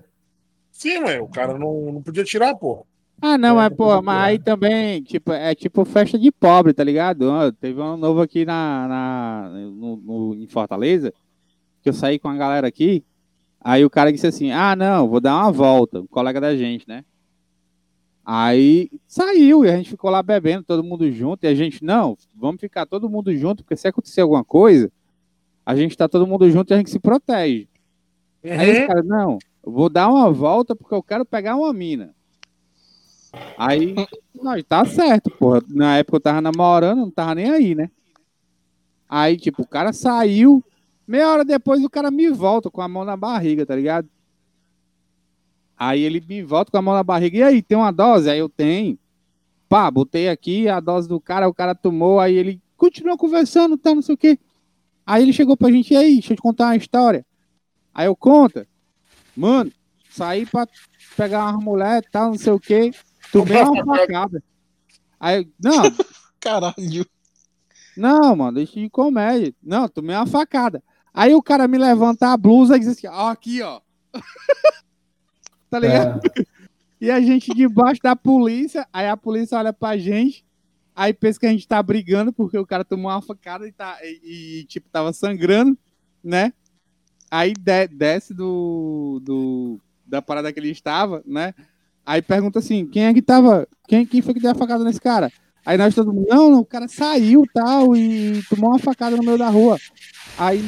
Sim, 0.72 1.00
ué, 1.04 1.20
o 1.22 1.28
cara 1.28 1.58
não, 1.58 1.92
não 1.94 2.02
podia 2.04 2.24
tirar, 2.24 2.56
porra. 2.56 2.84
Ah, 3.22 3.38
não, 3.38 3.60
É, 3.62 3.70
mas, 3.70 3.78
pô, 3.78 4.02
mas 4.02 4.24
aí 4.24 4.40
também, 4.40 5.02
tipo, 5.02 5.32
é 5.32 5.56
tipo 5.56 5.86
festa 5.86 6.20
de 6.20 6.32
pobre, 6.32 6.74
tá 6.74 6.84
ligado? 6.84 7.52
Teve 7.54 7.80
um 7.82 7.98
novo 7.98 8.22
aqui 8.22 8.46
na, 8.46 8.88
na, 8.88 9.50
no, 9.52 9.96
no- 9.98 10.36
em 10.36 10.48
Fortaleza, 10.48 11.14
que 11.82 11.90
eu 11.90 11.94
saí 11.94 12.20
com 12.20 12.28
a 12.30 12.36
galera 12.36 12.68
aqui, 12.68 13.04
aí 13.62 13.86
o 13.86 13.90
cara 13.90 14.12
disse 14.12 14.28
assim, 14.28 14.52
ah, 14.52 14.76
não, 14.76 15.08
vou 15.08 15.22
dar 15.22 15.36
uma 15.38 15.52
volta, 15.52 16.02
um 16.02 16.08
colega 16.08 16.42
da 16.42 16.56
gente, 16.56 16.88
né? 16.88 17.04
Aí 18.26 18.90
saiu 19.08 19.64
e 19.64 19.70
a 19.70 19.78
gente 19.78 19.92
ficou 19.92 20.10
lá 20.10 20.24
bebendo, 20.24 20.64
todo 20.64 20.84
mundo 20.84 21.12
junto, 21.12 21.44
e 21.44 21.48
a 21.48 21.54
gente, 21.54 21.84
não, 21.84 22.18
vamos 22.34 22.60
ficar 22.60 22.88
todo 22.88 23.08
mundo 23.08 23.36
junto, 23.36 23.64
porque 23.64 23.76
se 23.76 23.88
acontecer 23.88 24.22
alguma 24.22 24.44
coisa, 24.44 24.92
a 25.64 25.76
gente 25.76 25.96
tá 25.96 26.10
todo 26.10 26.26
mundo 26.26 26.50
junto 26.50 26.72
e 26.72 26.74
a 26.74 26.78
gente 26.78 26.90
se 26.90 27.00
protege. 27.00 27.68
Aí 28.44 28.68
Uhum. 28.68 28.82
os 28.82 28.88
caras, 28.88 29.06
não, 29.06 29.38
vou 29.64 29.90
dar 29.90 30.08
uma 30.10 30.32
volta 30.32 30.76
porque 30.76 30.94
eu 30.94 31.04
quero 31.04 31.24
pegar 31.24 31.56
uma 31.56 31.72
mina. 31.72 32.16
Aí, 33.58 33.96
não, 34.34 34.62
tá 34.64 34.84
certo, 34.86 35.30
porra. 35.32 35.62
Na 35.70 35.98
época 35.98 36.18
eu 36.18 36.22
tava 36.22 36.42
namorando, 36.42 37.00
não 37.00 37.12
tava 37.12 37.36
nem 37.36 37.50
aí, 37.52 37.76
né? 37.76 37.90
Aí, 39.08 39.38
tipo, 39.38 39.62
o 39.62 39.68
cara 39.68 39.94
saiu, 39.94 40.64
meia 41.08 41.30
hora 41.30 41.46
depois 41.46 41.84
o 41.84 41.90
cara 41.90 42.10
me 42.10 42.30
volta 42.30 42.70
com 42.72 42.82
a 42.82 42.88
mão 42.88 43.06
na 43.06 43.16
barriga, 43.16 43.66
tá 43.66 43.76
ligado? 43.76 44.10
Aí 45.78 46.02
ele 46.02 46.24
me 46.28 46.42
volta 46.42 46.72
com 46.72 46.78
a 46.78 46.82
mão 46.82 46.94
na 46.94 47.04
barriga, 47.04 47.38
e 47.38 47.44
aí, 47.44 47.62
tem 47.62 47.78
uma 47.78 47.92
dose? 47.92 48.30
Aí 48.30 48.40
eu 48.40 48.48
tenho. 48.50 48.98
Pá, 49.68 49.90
botei 49.92 50.30
aqui 50.30 50.70
a 50.70 50.80
dose 50.80 51.08
do 51.08 51.20
cara, 51.20 51.48
o 51.50 51.54
cara 51.54 51.76
tomou, 51.76 52.20
aí 52.20 52.36
ele 52.36 52.62
continuou 52.78 53.18
conversando, 53.18 53.78
tá, 53.78 53.94
não 53.94 54.02
sei 54.02 54.16
o 54.16 54.18
quê. 54.18 54.40
Aí 55.06 55.24
ele 55.24 55.34
chegou 55.34 55.58
pra 55.58 55.72
gente, 55.72 55.94
e 55.94 55.98
aí, 55.98 56.14
deixa 56.14 56.34
eu 56.34 56.38
te 56.38 56.42
contar 56.42 56.66
uma 56.68 56.76
história. 56.76 57.26
Aí 57.94 58.08
eu 58.08 58.16
conta, 58.16 58.68
mano, 59.36 59.72
saí 60.10 60.46
pra 60.46 60.68
pegar 61.18 61.50
uma 61.50 61.60
mulher 61.60 62.04
e 62.04 62.10
tal, 62.10 62.30
não 62.30 62.38
sei 62.38 62.54
o 62.54 62.60
quê, 62.60 62.92
tomei 63.32 63.62
uma 63.62 63.84
facada. 63.98 64.44
Aí, 65.20 65.38
eu, 65.38 65.48
não, 65.62 65.84
Caralho. 66.40 67.06
não, 67.98 68.36
mano, 68.36 68.54
deixa 68.54 68.80
de 68.80 68.90
comédia. 68.90 69.54
Não, 69.64 69.88
tomei 69.90 70.16
uma 70.16 70.28
facada. 70.28 70.84
Aí 71.14 71.34
o 71.34 71.42
cara 71.42 71.68
me 71.68 71.78
levanta 71.78 72.32
a 72.32 72.38
blusa 72.38 72.76
e 72.76 72.80
diz 72.80 72.90
assim, 72.90 73.08
ó, 73.08 73.30
aqui, 73.30 73.62
ó. 73.62 73.82
tá 75.80 75.88
ligado? 75.88 76.20
E 77.02 77.12
a 77.12 77.20
gente 77.20 77.54
debaixo 77.54 78.02
da 78.02 78.16
polícia, 78.16 78.88
aí 78.92 79.08
a 79.08 79.18
polícia 79.18 79.58
olha 79.58 79.74
pra 79.74 79.98
gente, 79.98 80.46
aí 80.96 81.14
pensa 81.14 81.38
que 81.40 81.46
a 81.46 81.50
gente 81.52 81.68
tá 81.68 81.84
brigando 81.84 82.32
porque 82.32 82.58
o 82.58 82.66
cara 82.66 82.86
tomou 82.86 83.12
uma 83.12 83.22
facada 83.22 83.68
e, 83.68 83.72
tá, 83.72 83.98
e, 84.02 84.62
e, 84.62 84.64
tipo, 84.64 84.90
tava 84.90 85.12
sangrando, 85.12 85.78
né? 86.24 86.54
Aí 87.30 87.54
de- 87.54 87.88
desce 87.90 88.34
do, 88.34 89.22
do, 89.24 89.80
da 90.06 90.22
parada 90.22 90.52
que 90.54 90.60
ele 90.60 90.70
estava, 90.72 91.22
né? 91.28 91.54
Aí 92.06 92.22
pergunta 92.22 92.60
assim, 92.60 92.88
quem 92.88 93.06
é 93.06 93.14
que 93.14 93.22
tava, 93.22 93.68
quem, 93.90 94.06
quem 94.06 94.22
foi 94.22 94.34
que 94.34 94.40
deu 94.40 94.52
a 94.52 94.56
facada 94.56 94.84
nesse 94.86 95.02
cara? 95.02 95.30
Aí 95.66 95.78
nós 95.78 95.94
todo 95.94 96.14
mundo, 96.14 96.28
não, 96.30 96.50
não, 96.50 96.60
o 96.62 96.66
cara 96.66 96.88
saiu 96.88 97.44
tal 97.54 97.96
e 97.96 98.42
tomou 98.50 98.70
uma 98.70 98.80
facada 98.80 99.18
no 99.18 99.24
meio 99.24 99.38
da 99.38 99.50
rua. 99.50 99.78
Aí 100.38 100.66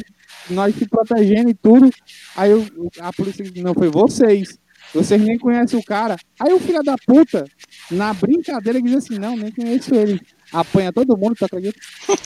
nós 0.50 0.74
se 0.74 0.86
protegendo 0.86 1.48
e 1.48 1.54
tudo. 1.54 1.90
Aí 2.36 2.52
o- 2.52 2.90
a 3.00 3.12
polícia 3.14 3.42
disse, 3.42 3.62
não, 3.62 3.72
foi 3.74 3.88
vocês. 3.88 4.58
Vocês 4.94 5.20
nem 5.20 5.38
conhecem 5.38 5.78
o 5.78 5.84
cara. 5.84 6.16
Aí 6.40 6.52
o 6.52 6.58
filho 6.60 6.82
da 6.82 6.96
puta, 7.06 7.44
na 7.90 8.12
brincadeira, 8.14 8.80
diz 8.80 8.94
assim, 8.94 9.18
não, 9.18 9.36
nem 9.36 9.50
conheço 9.52 9.94
ele. 9.94 10.20
Apanha 10.52 10.92
todo 10.92 11.16
mundo, 11.16 11.34
tu 11.36 11.44
acredita? 11.44 11.78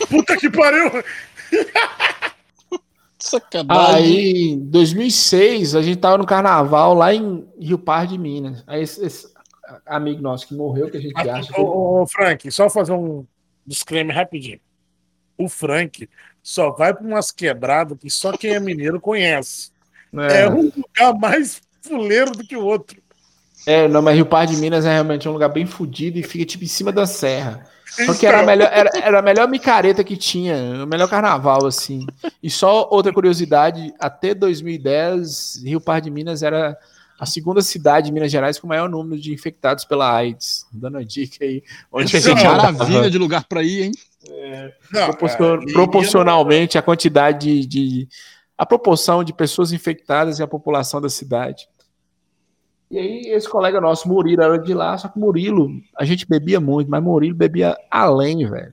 Puta 0.08 0.36
que 0.36 0.48
pariu! 0.50 0.90
Sacanagem. 3.18 3.94
Aí, 3.94 4.50
em 4.52 4.58
2006, 4.58 5.76
a 5.76 5.82
gente 5.82 5.98
tava 6.00 6.18
no 6.18 6.26
carnaval 6.26 6.92
lá 6.94 7.14
em 7.14 7.46
Rio 7.58 7.78
Pardo 7.78 8.10
de 8.10 8.18
Minas. 8.18 8.64
Aí 8.66 8.82
esse- 8.82 9.04
esse- 9.04 9.32
amigo 9.86 10.20
nosso 10.20 10.46
que 10.48 10.54
morreu, 10.54 10.90
que 10.90 10.96
a 10.96 11.00
gente 11.00 11.16
acha 11.28 11.52
que. 11.52 11.60
Ô, 11.60 12.02
ô, 12.02 12.06
Frank, 12.06 12.50
só 12.50 12.68
fazer 12.68 12.92
um 12.92 13.24
disclaimer 13.64 14.14
rapidinho. 14.14 14.60
O 15.38 15.48
Frank 15.48 16.08
só 16.42 16.72
vai 16.72 16.92
para 16.92 17.06
umas 17.06 17.30
quebradas 17.30 17.96
que 17.98 18.10
só 18.10 18.36
quem 18.36 18.54
é 18.54 18.60
mineiro 18.60 19.00
conhece. 19.00 19.70
É, 20.30 20.48
um 20.48 20.70
lugar 20.76 21.14
mais 21.18 21.62
fuleiro 21.82 22.32
do 22.32 22.44
que 22.44 22.56
o 22.56 22.64
outro. 22.64 23.00
É, 23.66 23.86
não, 23.86 24.02
mas 24.02 24.16
Rio 24.16 24.26
Pardo 24.26 24.52
de 24.54 24.60
Minas 24.60 24.84
é 24.84 24.92
realmente 24.92 25.28
um 25.28 25.32
lugar 25.32 25.48
bem 25.48 25.66
fodido 25.66 26.18
e 26.18 26.22
fica 26.22 26.44
tipo 26.44 26.64
em 26.64 26.68
cima 26.68 26.90
da 26.90 27.06
serra. 27.06 27.64
Só 28.06 28.14
que 28.14 28.26
era 28.26 28.40
a 28.40 28.42
melhor, 28.42 28.70
era, 28.72 28.90
era 28.94 29.18
a 29.18 29.22
melhor 29.22 29.46
micareta 29.46 30.02
que 30.02 30.16
tinha, 30.16 30.56
o 30.82 30.86
melhor 30.86 31.08
carnaval, 31.08 31.66
assim. 31.66 32.06
E 32.42 32.48
só 32.50 32.88
outra 32.90 33.12
curiosidade, 33.12 33.92
até 34.00 34.34
2010, 34.34 35.60
Rio 35.64 35.80
Pardo 35.80 36.04
de 36.04 36.10
Minas 36.10 36.42
era 36.42 36.76
a 37.20 37.26
segunda 37.26 37.60
cidade 37.62 38.06
de 38.06 38.12
Minas 38.12 38.32
Gerais 38.32 38.58
com 38.58 38.66
o 38.66 38.68
maior 38.68 38.88
número 38.88 39.20
de 39.20 39.32
infectados 39.32 39.84
pela 39.84 40.10
AIDS. 40.12 40.66
Dando 40.72 40.98
a 40.98 41.04
dica 41.04 41.44
aí. 41.44 41.62
Onde 41.92 42.16
a 42.16 42.20
gente 42.20 42.42
Maravilha 42.44 43.10
de 43.10 43.18
lugar 43.18 43.44
para 43.44 43.62
ir, 43.62 43.82
hein? 43.84 43.92
Não, 44.92 45.06
Proporcion- 45.06 45.60
é, 45.60 45.64
e- 45.64 45.72
proporcionalmente 45.72 46.78
a 46.78 46.82
quantidade 46.82 47.60
de, 47.60 47.66
de- 47.66 48.08
a 48.56 48.64
proporção 48.66 49.22
de 49.22 49.32
pessoas 49.32 49.72
infectadas 49.72 50.38
e 50.38 50.42
a 50.42 50.46
população 50.48 51.00
da 51.00 51.08
cidade. 51.08 51.68
E 52.92 52.98
aí 52.98 53.20
esse 53.28 53.48
colega 53.48 53.80
nosso, 53.80 54.06
Murilo, 54.06 54.42
era 54.42 54.58
de 54.58 54.74
lá, 54.74 54.98
só 54.98 55.08
que 55.08 55.18
Murilo, 55.18 55.70
a 55.98 56.04
gente 56.04 56.28
bebia 56.28 56.60
muito, 56.60 56.90
mas 56.90 57.02
Murilo 57.02 57.34
bebia 57.34 57.74
além, 57.90 58.46
velho. 58.46 58.72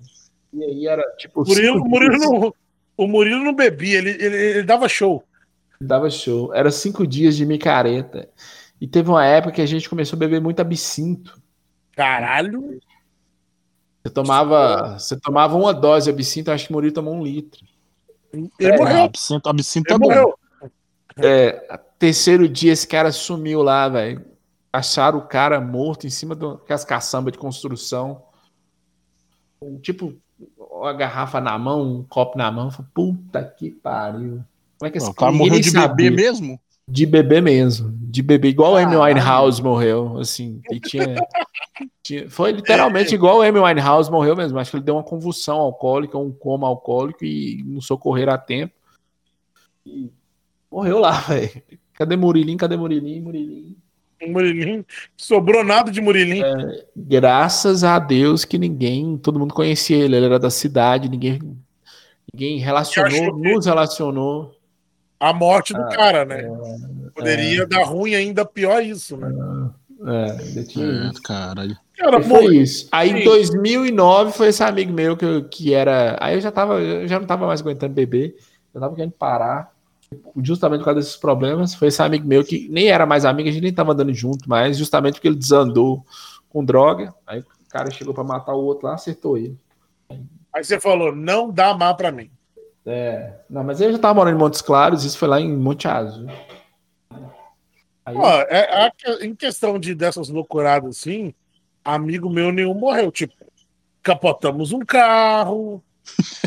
E 0.53 0.61
aí 0.61 0.87
era 0.87 1.01
tipo 1.17 1.39
Murilo, 1.47 1.77
cinco 1.77 1.87
Murilo 1.89 2.17
dias, 2.17 2.29
não, 2.29 2.53
o 2.97 3.07
Murilo 3.07 3.45
não 3.45 3.55
bebia, 3.55 3.97
ele, 3.99 4.09
ele, 4.09 4.35
ele 4.35 4.63
dava 4.63 4.89
show. 4.89 5.23
dava 5.79 6.09
show. 6.09 6.53
Era 6.53 6.69
cinco 6.69 7.07
dias 7.07 7.37
de 7.37 7.45
micareta. 7.45 8.27
E 8.81 8.85
teve 8.87 9.09
uma 9.09 9.25
época 9.25 9.53
que 9.53 9.61
a 9.61 9.65
gente 9.65 9.89
começou 9.89 10.17
a 10.17 10.19
beber 10.19 10.41
muito 10.41 10.59
absinto. 10.59 11.41
Caralho. 11.95 12.77
Você 14.03 14.13
tomava, 14.13 14.99
você 14.99 15.17
tomava 15.17 15.55
uma 15.55 15.73
dose 15.73 16.05
de 16.05 16.09
absinto, 16.11 16.51
acho 16.51 16.67
que 16.67 16.73
Murilo 16.73 16.93
tomou 16.93 17.13
um 17.13 17.23
litro. 17.23 17.65
Ele 18.33 18.49
É, 18.59 18.77
morreu. 18.77 19.03
absinto, 19.05 19.47
absinto 19.47 19.93
Ele 19.93 19.95
é 20.11 20.23
bom. 20.23 20.33
É, 21.23 21.79
terceiro 21.97 22.47
dia 22.47 22.71
esse 22.71 22.87
cara 22.87 23.11
sumiu 23.11 23.61
lá, 23.61 23.87
velho. 23.89 24.25
Acharam 24.71 25.17
o 25.19 25.27
cara 25.27 25.59
morto 25.59 26.05
em 26.05 26.09
cima 26.09 26.35
das 26.35 26.85
caçambas 26.85 27.33
de 27.33 27.39
construção. 27.39 28.23
Tipo, 29.81 30.13
uma 30.59 30.93
garrafa 30.93 31.41
na 31.41 31.57
mão, 31.57 31.81
um 31.81 32.03
copo 32.03 32.37
na 32.37 32.51
mão. 32.51 32.71
Falei, 32.71 32.89
Puta 32.93 33.43
que 33.43 33.71
pariu. 33.71 34.43
Como 34.77 34.87
é 34.87 34.91
que 34.91 34.97
esse 34.97 35.09
O 35.09 35.13
cara 35.13 35.31
morreu 35.31 35.59
de 35.59 35.71
bebê 35.71 36.09
mesmo? 36.09 36.59
De 36.87 37.05
bebê 37.05 37.41
mesmo. 37.41 37.91
De 38.01 38.21
bebê, 38.21 38.47
igual 38.49 38.73
o 38.73 38.77
Amy. 38.77 38.95
Winehouse 38.95 39.61
morreu. 39.61 40.17
Assim, 40.17 40.61
e 40.71 40.79
tinha, 40.79 41.15
tinha- 42.01 42.29
foi 42.29 42.51
literalmente 42.51 43.13
igual 43.13 43.39
o 43.39 43.41
Amy 43.41 43.59
Winehouse 43.59 44.09
morreu 44.09 44.35
mesmo. 44.35 44.57
Acho 44.57 44.71
que 44.71 44.77
ele 44.77 44.83
deu 44.85 44.95
uma 44.95 45.03
convulsão 45.03 45.57
alcoólica, 45.57 46.17
um 46.17 46.31
coma 46.31 46.67
alcoólico 46.67 47.25
e 47.25 47.63
não 47.65 47.81
socorreram 47.81 48.33
a 48.33 48.37
tempo. 48.37 48.73
E 49.85 50.09
morreu 50.71 50.99
lá, 50.99 51.11
velho. 51.27 51.49
Cadê 51.93 52.15
Murilinho? 52.15 52.57
Cadê 52.57 52.77
Murilinho? 52.77 53.23
Murilinho. 53.23 53.75
O 54.21 54.29
Murilinho. 54.31 54.85
Sobrou 55.17 55.63
nada 55.63 55.91
de 55.91 56.01
Murilinho. 56.01 56.45
Graças 56.95 57.83
a 57.83 57.97
Deus 57.99 58.43
que 58.45 58.57
ninguém, 58.57 59.17
todo 59.17 59.39
mundo 59.39 59.53
conhecia 59.53 59.97
ele. 59.97 60.15
Ele 60.15 60.25
era 60.25 60.39
da 60.39 60.49
cidade, 60.49 61.09
ninguém, 61.09 61.39
ninguém 62.33 62.57
relacionou, 62.57 63.37
nos 63.37 63.65
relacionou. 63.65 64.55
A 65.19 65.33
morte 65.33 65.73
Ah, 65.75 65.79
do 65.79 65.89
cara, 65.95 66.25
né? 66.25 66.41
é. 66.43 67.09
Poderia 67.13 67.67
dar 67.67 67.83
ruim 67.83 68.15
ainda 68.15 68.45
pior 68.45 68.81
isso, 68.81 69.17
né? 69.17 69.29
É, 70.05 70.31
ainda 70.31 70.63
tinha 70.63 70.85
É, 70.85 71.11
caralho. 71.21 71.77
Cara, 71.97 72.21
foi 72.21 72.55
isso. 72.57 72.87
Aí 72.91 73.09
em 73.11 73.17
Sim. 73.17 73.23
2009 73.25 74.31
foi 74.31 74.47
esse 74.47 74.63
amigo 74.63 74.93
meu 74.93 75.17
que, 75.17 75.41
que 75.43 75.73
era. 75.73 76.17
Aí 76.21 76.35
eu 76.35 76.41
já 76.41 76.51
tava, 76.51 76.79
eu 76.79 77.05
já 77.05 77.19
não 77.19 77.27
tava 77.27 77.45
mais 77.45 77.59
aguentando 77.59 77.93
beber, 77.93 78.37
eu 78.73 78.79
tava 78.79 78.95
querendo 78.95 79.11
parar. 79.11 79.73
Justamente 80.41 80.79
por 80.79 80.85
causa 80.85 80.99
desses 80.99 81.15
problemas, 81.17 81.75
foi 81.75 81.89
esse 81.89 82.01
amigo 82.01 82.27
meu 82.27 82.43
que 82.43 82.67
nem 82.69 82.87
era 82.89 83.05
mais 83.05 83.25
amigo, 83.25 83.47
a 83.47 83.51
gente 83.51 83.61
nem 83.63 83.73
tava 83.73 83.91
andando 83.93 84.13
junto 84.13 84.49
mais, 84.49 84.77
justamente 84.77 85.15
porque 85.15 85.27
ele 85.27 85.35
desandou 85.35 86.03
com 86.49 86.63
droga. 86.65 87.13
Aí 87.27 87.39
o 87.39 87.45
cara 87.69 87.91
chegou 87.91 88.13
pra 88.13 88.23
matar 88.23 88.53
o 88.53 88.63
outro 88.63 88.87
lá, 88.87 88.95
acertou 88.95 89.37
ele. 89.37 89.57
Aí 90.51 90.63
você 90.63 90.79
falou, 90.79 91.15
não 91.15 91.51
dá 91.51 91.75
má 91.75 91.93
pra 91.93 92.11
mim. 92.11 92.31
É. 92.85 93.33
Não, 93.49 93.63
mas 93.63 93.79
ele 93.81 93.93
já 93.93 93.99
tava 93.99 94.15
morando 94.15 94.35
em 94.35 94.39
Montes 94.39 94.61
Claros, 94.61 95.03
isso 95.03 95.17
foi 95.17 95.27
lá 95.27 95.39
em 95.39 95.55
Monte 95.55 95.87
Azul. 95.87 96.27
Aí, 98.05 98.15
Ó, 98.17 98.41
é, 98.49 98.91
que- 98.97 99.25
em 99.25 99.35
questão 99.35 99.77
de 99.77 99.93
dessas 99.93 100.29
loucuradas 100.29 100.97
assim, 100.97 101.33
amigo 101.85 102.29
meu 102.29 102.51
nenhum 102.51 102.73
morreu. 102.73 103.11
Tipo, 103.11 103.35
capotamos 104.01 104.71
um 104.71 104.79
carro. 104.79 105.83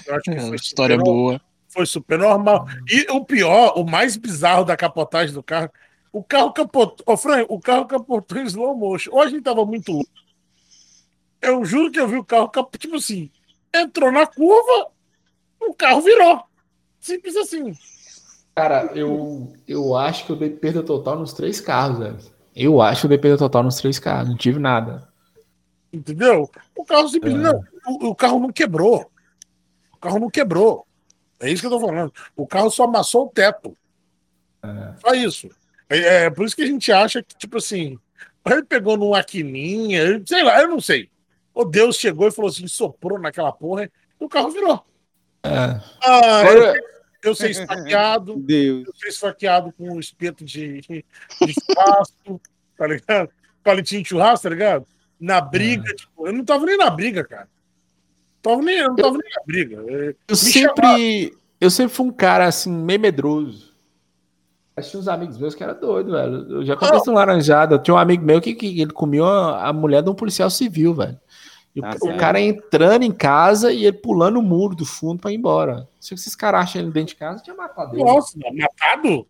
Eu 0.05 0.15
acho 0.17 0.23
que 0.25 0.31
É, 0.31 0.41
foi 0.49 0.57
história 0.57 0.99
boa. 0.99 1.41
Foi 1.73 1.87
super 1.87 2.19
normal. 2.19 2.67
E 2.87 3.11
o 3.11 3.25
pior, 3.25 3.73
o 3.79 3.85
mais 3.85 4.17
bizarro 4.17 4.65
da 4.65 4.77
capotagem 4.77 5.35
do 5.35 5.43
carro, 5.43 5.71
o 6.13 6.23
carro 6.23 6.53
capotou. 6.53 7.03
Ô, 7.07 7.17
Fran, 7.17 7.47
o 7.49 7.59
carro 7.59 7.87
capotou 7.87 8.39
em 8.39 8.45
slow 8.45 8.77
motion. 8.77 9.19
A 9.19 9.27
gente 9.27 9.43
tava 9.43 9.65
muito 9.65 9.91
louco. 9.91 10.11
Eu 11.41 11.65
juro 11.65 11.91
que 11.91 11.99
eu 11.99 12.07
vi 12.07 12.17
o 12.17 12.25
carro 12.25 12.51
capotar. 12.51 12.79
Tipo 12.79 12.97
assim, 12.97 13.31
entrou 13.75 14.13
na 14.13 14.27
curva, 14.27 14.89
o 15.59 15.73
carro 15.73 16.03
virou. 16.03 16.43
Simples 17.01 17.35
assim. 17.37 17.73
Cara, 18.55 18.93
eu, 18.95 19.51
eu 19.67 19.97
acho 19.97 20.27
que 20.27 20.33
eu 20.33 20.37
dei 20.37 20.51
perda 20.51 20.83
total 20.83 21.19
nos 21.19 21.33
três 21.33 21.59
carros, 21.59 21.99
velho. 21.99 22.19
Eu 22.55 22.83
acho 22.83 23.01
que 23.01 23.07
eu 23.07 23.09
dei 23.09 23.19
perda 23.19 23.39
total 23.39 23.63
nos 23.63 23.77
três 23.77 23.99
carros, 23.99 24.29
não 24.29 24.37
tive 24.37 24.59
nada. 24.59 25.09
Entendeu? 25.91 26.51
O 26.77 26.85
carro 26.85 27.09
simplesmente. 27.09 27.43
Não, 27.43 27.65
o, 27.87 28.09
o 28.11 28.15
carro 28.15 28.39
não 28.39 28.53
quebrou. 28.53 29.11
O 29.95 29.97
carro 29.97 30.19
não 30.19 30.29
quebrou. 30.29 30.87
É 31.43 31.51
isso 31.51 31.61
que 31.61 31.67
eu 31.67 31.71
tô 31.71 31.81
falando. 31.81 32.13
O 32.37 32.47
carro 32.47 32.71
só 32.71 32.85
amassou 32.85 33.27
o 33.27 33.29
teto. 33.29 33.77
Só 35.01 35.13
isso. 35.15 35.49
É, 35.91 36.25
é 36.27 36.31
por 36.31 36.47
isso 36.47 36.55
que 36.57 36.63
a 36.63 36.67
gente 36.67 36.91
acha 36.93 37.23
que, 37.23 37.35
tipo 37.37 37.59
assim, 37.59 37.99
ele 38.47 38.63
pegou 38.65 38.97
numa 38.97 39.23
quininha, 39.25 40.01
ele- 40.03 40.23
sei 40.27 40.43
lá, 40.43 40.61
eu 40.63 40.69
não 40.69 40.81
sei. 40.81 41.11
O 41.55 41.65
Deus 41.65 41.97
chegou 41.97 42.29
e 42.29 42.33
falou 42.33 42.49
assim, 42.51 42.67
soprou 42.67 43.19
naquela 43.19 43.53
porra, 43.53 43.85
e 43.85 44.25
o 44.25 44.29
carro 44.29 44.51
virou. 44.51 44.85
É. 45.45 45.51
Ah, 46.03 46.41
Agora- 46.41 46.77
eu, 46.77 46.83
eu 47.31 47.35
ser 47.35 47.51
esfaqueado, 47.51 48.37
Deus. 48.41 48.87
eu 48.87 48.95
ser 48.95 49.09
esfaqueado 49.09 49.73
com 49.73 49.91
um 49.97 50.01
espeto 50.01 50.45
de, 50.45 50.81
de 50.81 51.05
churrasco, 51.53 52.41
tá 52.77 52.87
ligado? 52.87 53.29
Palitinho 53.63 54.03
de 54.03 54.09
churrasco, 54.09 54.45
tá 54.45 54.51
ligado? 54.51 54.87
Na 55.21 55.41
briga, 55.41 55.93
tipo, 55.95 56.27
eu 56.27 56.33
não 56.33 56.45
tava 56.45 56.65
nem 56.67 56.77
na 56.77 56.89
briga, 56.91 57.23
cara. 57.25 57.49
Tava 58.43 58.61
nem, 58.63 58.79
eu 58.79 58.89
não 58.89 58.97
tava 58.97 59.13
nem 59.13 59.31
na 59.37 59.43
briga. 59.47 59.77
É, 59.89 60.09
Eu 60.11 60.17
Me 60.31 60.37
sempre, 60.37 61.37
eu 61.61 61.71
sempre 61.71 61.95
fui 61.95 62.07
um 62.07 62.13
cara 62.13 62.47
assim, 62.47 62.71
meio 62.73 62.99
medroso. 63.01 63.73
Mas 64.77 64.91
tinha 64.91 65.01
uns 65.01 65.07
amigos 65.09 65.39
meus 65.39 65.55
que 65.55 65.63
era 65.63 65.75
doido, 65.75 66.13
velho. 66.13 66.35
Eu 66.51 66.65
já 66.65 66.75
contei 66.77 66.99
no 67.07 67.13
Laranjada. 67.13 67.79
Tinha 67.79 67.95
um 67.95 67.99
amigo 67.99 68.25
meu 68.25 68.41
que, 68.41 68.55
que 68.55 68.81
ele 68.81 68.91
comia 68.93 69.23
a 69.25 69.73
mulher 69.73 70.03
de 70.03 70.09
um 70.11 70.15
policial 70.15 70.49
civil, 70.51 70.95
velho. 70.95 71.21
E 71.75 71.81
o, 71.81 71.83
Tá 71.83 71.97
o 72.03 72.17
cara 72.17 72.41
entrando 72.41 73.03
em 73.03 73.13
casa 73.13 73.71
e 73.73 73.85
ele 73.85 73.97
pulando 73.99 74.39
o 74.39 74.43
muro 74.43 74.75
do 74.75 74.85
fundo 74.87 75.21
pra 75.21 75.31
ir 75.31 75.37
embora. 75.37 75.89
Se 76.01 76.15
esses 76.15 76.35
caras 76.35 76.63
acham 76.63 76.83
ele 76.83 76.91
dentro 76.91 77.09
de 77.15 77.17
casa, 77.17 77.43
tinha 77.43 77.55
matado 77.55 77.95
ele. 77.95 78.03
Nossa, 78.05 78.39
matado? 78.39 79.27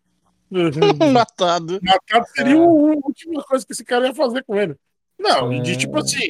Matado. 1.12 1.80
Matado 1.82 2.26
seria 2.36 2.54
É. 2.54 2.58
a 2.58 2.60
última 2.66 3.42
coisa 3.42 3.64
que 3.66 3.72
esse 3.72 3.84
cara 3.84 4.06
ia 4.08 4.14
fazer 4.14 4.44
com 4.44 4.54
ele. 4.54 4.76
Não, 5.18 5.52
e 5.52 5.60
de 5.60 5.72
É. 5.72 5.76
tipo 5.76 5.98
assim, 5.98 6.28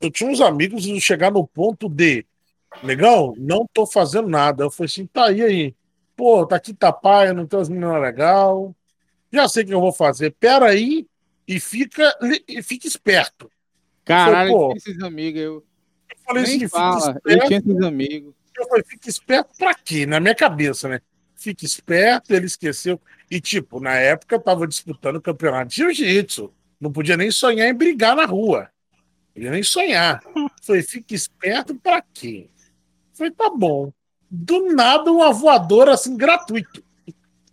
eu, 0.00 0.10
tinha 0.10 0.30
uns 0.30 0.40
amigos 0.40 0.82
de 0.82 1.00
chegar 1.00 1.30
no 1.30 1.46
ponto 1.46 1.88
de, 1.88 2.26
legal, 2.82 3.34
não 3.36 3.66
tô 3.72 3.86
fazendo 3.86 4.28
nada. 4.28 4.64
Eu 4.64 4.70
falei 4.70 4.86
assim, 4.86 5.06
tá 5.06 5.26
aí 5.26 5.42
aí. 5.42 5.74
Pô, 6.16 6.46
tá 6.46 6.56
aqui 6.56 6.72
Tapaia, 6.72 7.32
não 7.32 7.46
tem 7.46 7.60
as 7.60 7.68
meninas 7.68 8.00
legal. 8.00 8.74
Já 9.32 9.48
sei 9.48 9.64
o 9.64 9.66
que 9.66 9.74
eu 9.74 9.80
vou 9.80 9.92
fazer. 9.92 10.30
Pera 10.38 10.66
aí 10.66 11.06
e 11.46 11.58
fica, 11.58 12.16
e 12.46 12.62
fica 12.62 12.86
esperto. 12.86 13.50
Caralho, 14.04 14.50
eu 14.50 14.58
tinha 14.68 14.76
esses 14.76 15.02
amigos. 15.02 15.40
Eu 15.40 15.64
Eu 16.10 16.18
falei 16.24 16.42
nem 16.42 16.52
assim, 16.52 16.58
fica 16.60 16.78
fala. 16.78 17.20
Eu 17.24 17.46
tinha 17.46 17.58
esses 17.58 17.82
amigos. 17.82 18.34
Eu 18.56 18.68
falei, 18.68 18.84
fica 18.84 19.08
esperto 19.08 19.50
pra 19.58 19.74
quê? 19.74 20.06
Na 20.06 20.20
minha 20.20 20.34
cabeça, 20.34 20.88
né? 20.88 21.00
Fica 21.34 21.64
esperto, 21.64 22.32
ele 22.32 22.46
esqueceu. 22.46 23.00
E, 23.30 23.40
tipo, 23.40 23.80
na 23.80 23.94
época 23.94 24.36
eu 24.36 24.40
tava 24.40 24.66
disputando 24.66 25.16
o 25.16 25.20
campeonato 25.20 25.68
de 25.70 25.76
jiu-jitsu. 25.76 26.52
Não 26.80 26.92
podia 26.92 27.16
nem 27.16 27.30
sonhar 27.30 27.68
em 27.68 27.74
brigar 27.74 28.14
na 28.14 28.24
rua. 28.24 28.70
Podia 29.34 29.50
nem 29.50 29.62
sonhar. 29.62 30.22
Falei, 30.62 30.82
fica 30.82 31.14
esperto 31.14 31.74
pra 31.74 32.00
quê? 32.00 32.48
Falei, 33.12 33.32
tá 33.32 33.50
bom. 33.50 33.92
Do 34.30 34.72
nada, 34.72 35.10
uma 35.12 35.32
voadora 35.32 35.92
assim, 35.94 36.16
gratuito. 36.16 36.82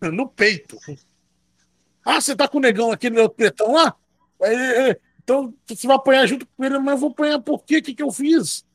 No 0.01 0.27
peito. 0.27 0.77
Ah, 2.05 2.21
você 2.21 2.35
tá 2.35 2.47
com 2.47 2.57
o 2.57 2.61
negão 2.61 2.91
aqui 2.91 3.09
no 3.09 3.29
pretão 3.29 3.73
lá? 3.73 3.95
É, 4.41 4.97
Então 5.23 5.53
você 5.67 5.85
vai 5.85 5.95
apanhar 5.95 6.25
junto 6.27 6.47
com 6.47 6.63
ele, 6.63 6.79
mas 6.79 6.93
eu 6.93 6.97
vou 6.97 7.09
apanhar 7.11 7.39
por 7.39 7.63
quê? 7.63 7.77
O 7.77 7.83
que, 7.83 7.93
que 7.93 8.03
eu 8.03 8.11
fiz? 8.11 8.65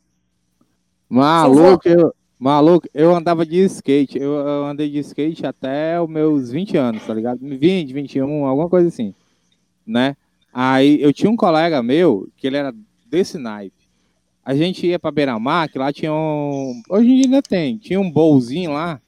Maluco, 1.09 1.88
eu, 1.88 2.14
maluco, 2.38 2.88
eu 2.94 3.14
andava 3.14 3.44
de 3.44 3.64
skate. 3.64 4.18
Eu, 4.18 4.34
eu 4.34 4.64
andei 4.66 4.88
de 4.90 4.98
skate 4.98 5.46
até 5.46 6.00
os 6.00 6.09
meus 6.09 6.50
20 6.50 6.76
anos, 6.76 7.04
tá 7.04 7.14
ligado? 7.14 7.38
20, 7.40 7.92
21, 7.92 8.46
alguma 8.46 8.68
coisa 8.68 8.88
assim, 8.88 9.14
né? 9.84 10.16
Aí 10.52 11.00
eu 11.02 11.12
tinha 11.12 11.30
um 11.30 11.36
colega 11.36 11.82
meu 11.82 12.28
que 12.36 12.46
ele 12.46 12.57
era 12.57 12.72
desse 13.09 13.38
naipe. 13.38 13.86
A 14.44 14.54
gente 14.54 14.86
ia 14.86 14.98
pra 14.98 15.11
Beira-Mar, 15.11 15.68
que 15.68 15.78
lá 15.78 15.92
tinha 15.92 16.12
um. 16.12 16.80
Hoje 16.88 17.09
em 17.09 17.16
dia 17.16 17.24
ainda 17.24 17.42
tem. 17.42 17.78
Tinha 17.78 18.00
um 18.00 18.11
bolzinho 18.11 18.72
lá. 18.72 19.00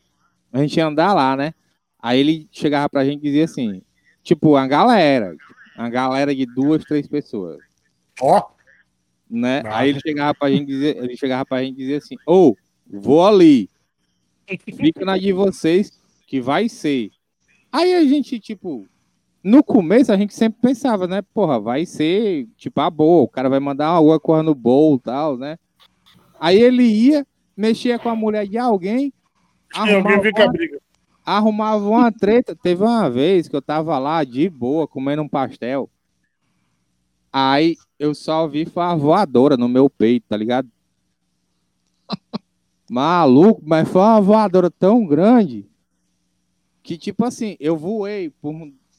A 0.52 0.58
gente 0.60 0.76
ia 0.76 0.86
andar 0.86 1.14
lá, 1.14 1.36
né? 1.36 1.54
Aí 2.00 2.18
ele 2.18 2.48
chegava 2.50 2.88
pra 2.88 3.04
gente 3.04 3.20
e 3.20 3.22
dizia 3.22 3.44
assim: 3.44 3.82
tipo, 4.22 4.56
a 4.56 4.66
galera. 4.66 5.36
Uma 5.76 5.88
galera 5.88 6.34
de 6.34 6.44
duas, 6.44 6.82
três 6.84 7.06
pessoas. 7.06 7.58
Ó, 8.20 8.42
Né? 9.30 9.62
Nada. 9.62 9.76
Aí 9.76 9.90
ele 9.90 10.00
chegava 10.00 10.34
pra 10.34 10.50
gente 10.50 10.66
dizer, 10.66 10.96
ele 10.96 11.16
chegava 11.16 11.46
pra 11.46 11.62
gente 11.62 11.76
dizer 11.76 11.96
assim: 11.96 12.16
Ô, 12.26 12.56
vou 12.84 13.24
ali. 13.24 13.70
Fica 14.76 15.04
na 15.04 15.16
de 15.16 15.32
vocês 15.32 15.92
que 16.26 16.40
vai 16.40 16.68
ser. 16.68 17.10
Aí 17.70 17.94
a 17.94 18.02
gente, 18.02 18.40
tipo, 18.40 18.88
no 19.42 19.62
começo 19.62 20.12
a 20.12 20.16
gente 20.16 20.34
sempre 20.34 20.60
pensava, 20.60 21.06
né? 21.06 21.22
Porra, 21.22 21.60
vai 21.60 21.86
ser 21.86 22.48
tipo 22.56 22.80
a 22.80 22.90
boa, 22.90 23.22
o 23.22 23.28
cara 23.28 23.48
vai 23.48 23.60
mandar 23.60 24.00
uma 24.00 24.18
corra 24.18 24.42
no 24.42 24.54
bowl 24.54 24.96
e 24.96 25.00
tal, 25.00 25.38
né? 25.38 25.58
Aí 26.40 26.60
ele 26.60 26.84
ia, 26.84 27.26
mexia 27.56 27.98
com 27.98 28.08
a 28.08 28.16
mulher 28.16 28.46
de 28.46 28.58
alguém, 28.58 29.12
e 29.74 29.78
alguém 29.78 29.94
arrumava, 29.96 30.22
vem 30.22 30.32
com 30.32 30.42
a 30.42 30.48
briga. 30.48 30.80
arrumava 31.24 31.88
uma 31.88 32.12
treta. 32.12 32.56
Teve 32.56 32.82
uma 32.82 33.08
vez 33.10 33.48
que 33.48 33.56
eu 33.56 33.62
tava 33.62 33.98
lá 33.98 34.24
de 34.24 34.48
boa, 34.48 34.86
comendo 34.86 35.22
um 35.22 35.28
pastel. 35.28 35.90
Aí 37.32 37.76
eu 37.98 38.14
só 38.14 38.46
vi 38.46 38.64
foi 38.64 38.82
uma 38.82 38.96
voadora 38.96 39.56
no 39.56 39.68
meu 39.68 39.90
peito, 39.90 40.26
tá 40.28 40.36
ligado? 40.36 40.68
Maluco, 42.90 43.60
mas 43.64 43.88
foi 43.88 44.00
uma 44.00 44.20
voadora 44.20 44.70
tão 44.70 45.06
grande 45.06 45.68
que, 46.82 46.96
tipo 46.96 47.22
assim, 47.24 47.54
eu 47.60 47.76
voei 47.76 48.30
por 48.30 48.54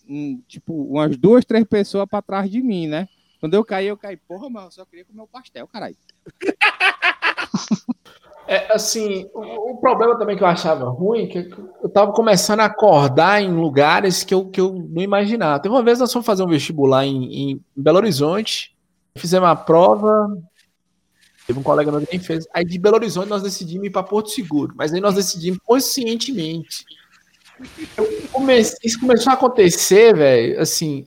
um- 0.10 0.14
um, 0.16 0.42
tipo, 0.48 0.74
umas 0.74 1.16
duas, 1.18 1.46
três 1.46 1.64
pessoas 1.66 2.08
pra 2.10 2.22
trás 2.22 2.50
de 2.50 2.62
mim, 2.62 2.88
né? 2.88 3.08
Quando 3.40 3.54
eu 3.54 3.64
caí, 3.64 3.88
eu 3.88 3.96
caí, 3.98 4.18
porra, 4.18 4.50
mas 4.50 4.66
eu 4.66 4.72
só 4.72 4.86
queria 4.86 5.06
comer 5.06 5.22
o 5.22 5.28
pastel, 5.28 5.68
caralho. 5.68 5.96
É, 8.48 8.74
assim, 8.74 9.30
o, 9.32 9.74
o 9.74 9.78
problema 9.78 10.18
também 10.18 10.36
que 10.36 10.42
eu 10.42 10.48
achava 10.48 10.90
ruim, 10.90 11.28
que 11.28 11.38
eu 11.84 11.88
tava 11.90 12.12
começando 12.12 12.62
a 12.62 12.66
acordar 12.66 13.40
em 13.44 13.52
lugares 13.54 14.24
que 14.24 14.34
eu, 14.34 14.50
que 14.50 14.60
eu 14.60 14.74
não 14.74 15.04
imaginava. 15.04 15.60
Teve 15.62 15.76
uma 15.76 15.84
vez 15.84 16.00
nós 16.00 16.12
fomos 16.12 16.26
fazer 16.26 16.42
um 16.42 16.48
vestibular 16.48 17.06
em, 17.06 17.52
em 17.52 17.62
Belo 17.76 17.98
Horizonte, 17.98 18.76
fizemos 19.16 19.48
a 19.48 19.56
prova, 19.56 20.36
teve 21.46 21.60
um 21.60 21.64
colega 21.64 21.92
meu 21.92 22.06
que 22.08 22.18
fez. 22.18 22.48
Aí 22.52 22.66
de 22.66 22.80
Belo 22.80 22.96
Horizonte 22.96 23.30
nós 23.30 23.44
decidimos 23.44 23.86
ir 23.86 23.92
para 23.92 24.02
Porto 24.02 24.32
Seguro, 24.32 24.74
mas 24.76 24.92
aí 24.92 25.00
nós 25.00 25.14
decidimos 25.14 25.60
conscientemente. 25.64 26.84
Eu 27.98 28.08
comecei- 28.32 28.78
isso 28.84 29.00
começou 29.00 29.32
a 29.32 29.34
acontecer, 29.34 30.16
velho, 30.16 30.60
assim, 30.62 31.06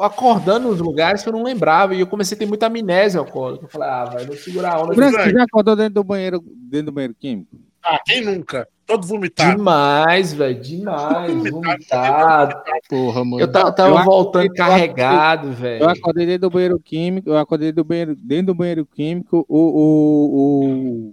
acordando 0.00 0.68
nos 0.68 0.80
lugares 0.80 1.22
que 1.22 1.28
eu 1.28 1.32
não 1.32 1.42
lembrava, 1.42 1.94
e 1.94 2.00
eu 2.00 2.06
comecei 2.06 2.36
a 2.36 2.38
ter 2.38 2.46
muita 2.46 2.66
amnésia 2.66 3.18
alcoólica. 3.20 3.64
Eu 3.64 3.68
falei, 3.68 3.88
ah, 3.88 4.04
vai, 4.04 4.24
vou 4.26 4.36
segurar 4.36 4.74
a 4.74 4.82
onda. 4.82 4.94
Branco, 4.94 5.16
você 5.20 5.30
já 5.30 5.42
acordou 5.44 5.74
dentro 5.76 5.94
do 5.94 6.04
banheiro, 6.04 6.42
dentro 6.70 6.86
do 6.86 6.92
banheiro 6.92 7.14
químico? 7.18 7.56
Ah, 7.82 7.98
quem 8.04 8.24
nunca? 8.24 8.68
Todo 8.86 9.06
vomitado. 9.06 9.56
Demais, 9.56 10.32
velho, 10.34 10.60
demais, 10.60 11.50
vomitado. 11.50 12.60
Porra, 12.88 13.24
mano. 13.24 13.40
Eu 13.40 13.50
tava, 13.50 13.72
tava 13.72 13.88
Eu 14.00 14.04
voltando 14.04 14.42
acordei- 14.42 14.62
eu 14.62 14.66
carregado, 14.66 15.48
Eu 15.48 15.54
velho. 15.54 15.88
acordei 15.88 16.26
dentro 16.26 16.42
do 16.42 16.50
banheiro 16.50 16.78
químico, 16.80 17.30
eu 17.30 17.38
acordei 17.38 17.72
do 17.72 17.84
banheiro, 17.84 18.16
dentro 18.16 18.46
do 18.46 18.54
banheiro 18.54 18.84
químico, 18.86 19.46
o, 19.48 19.58
o, 19.58 21.12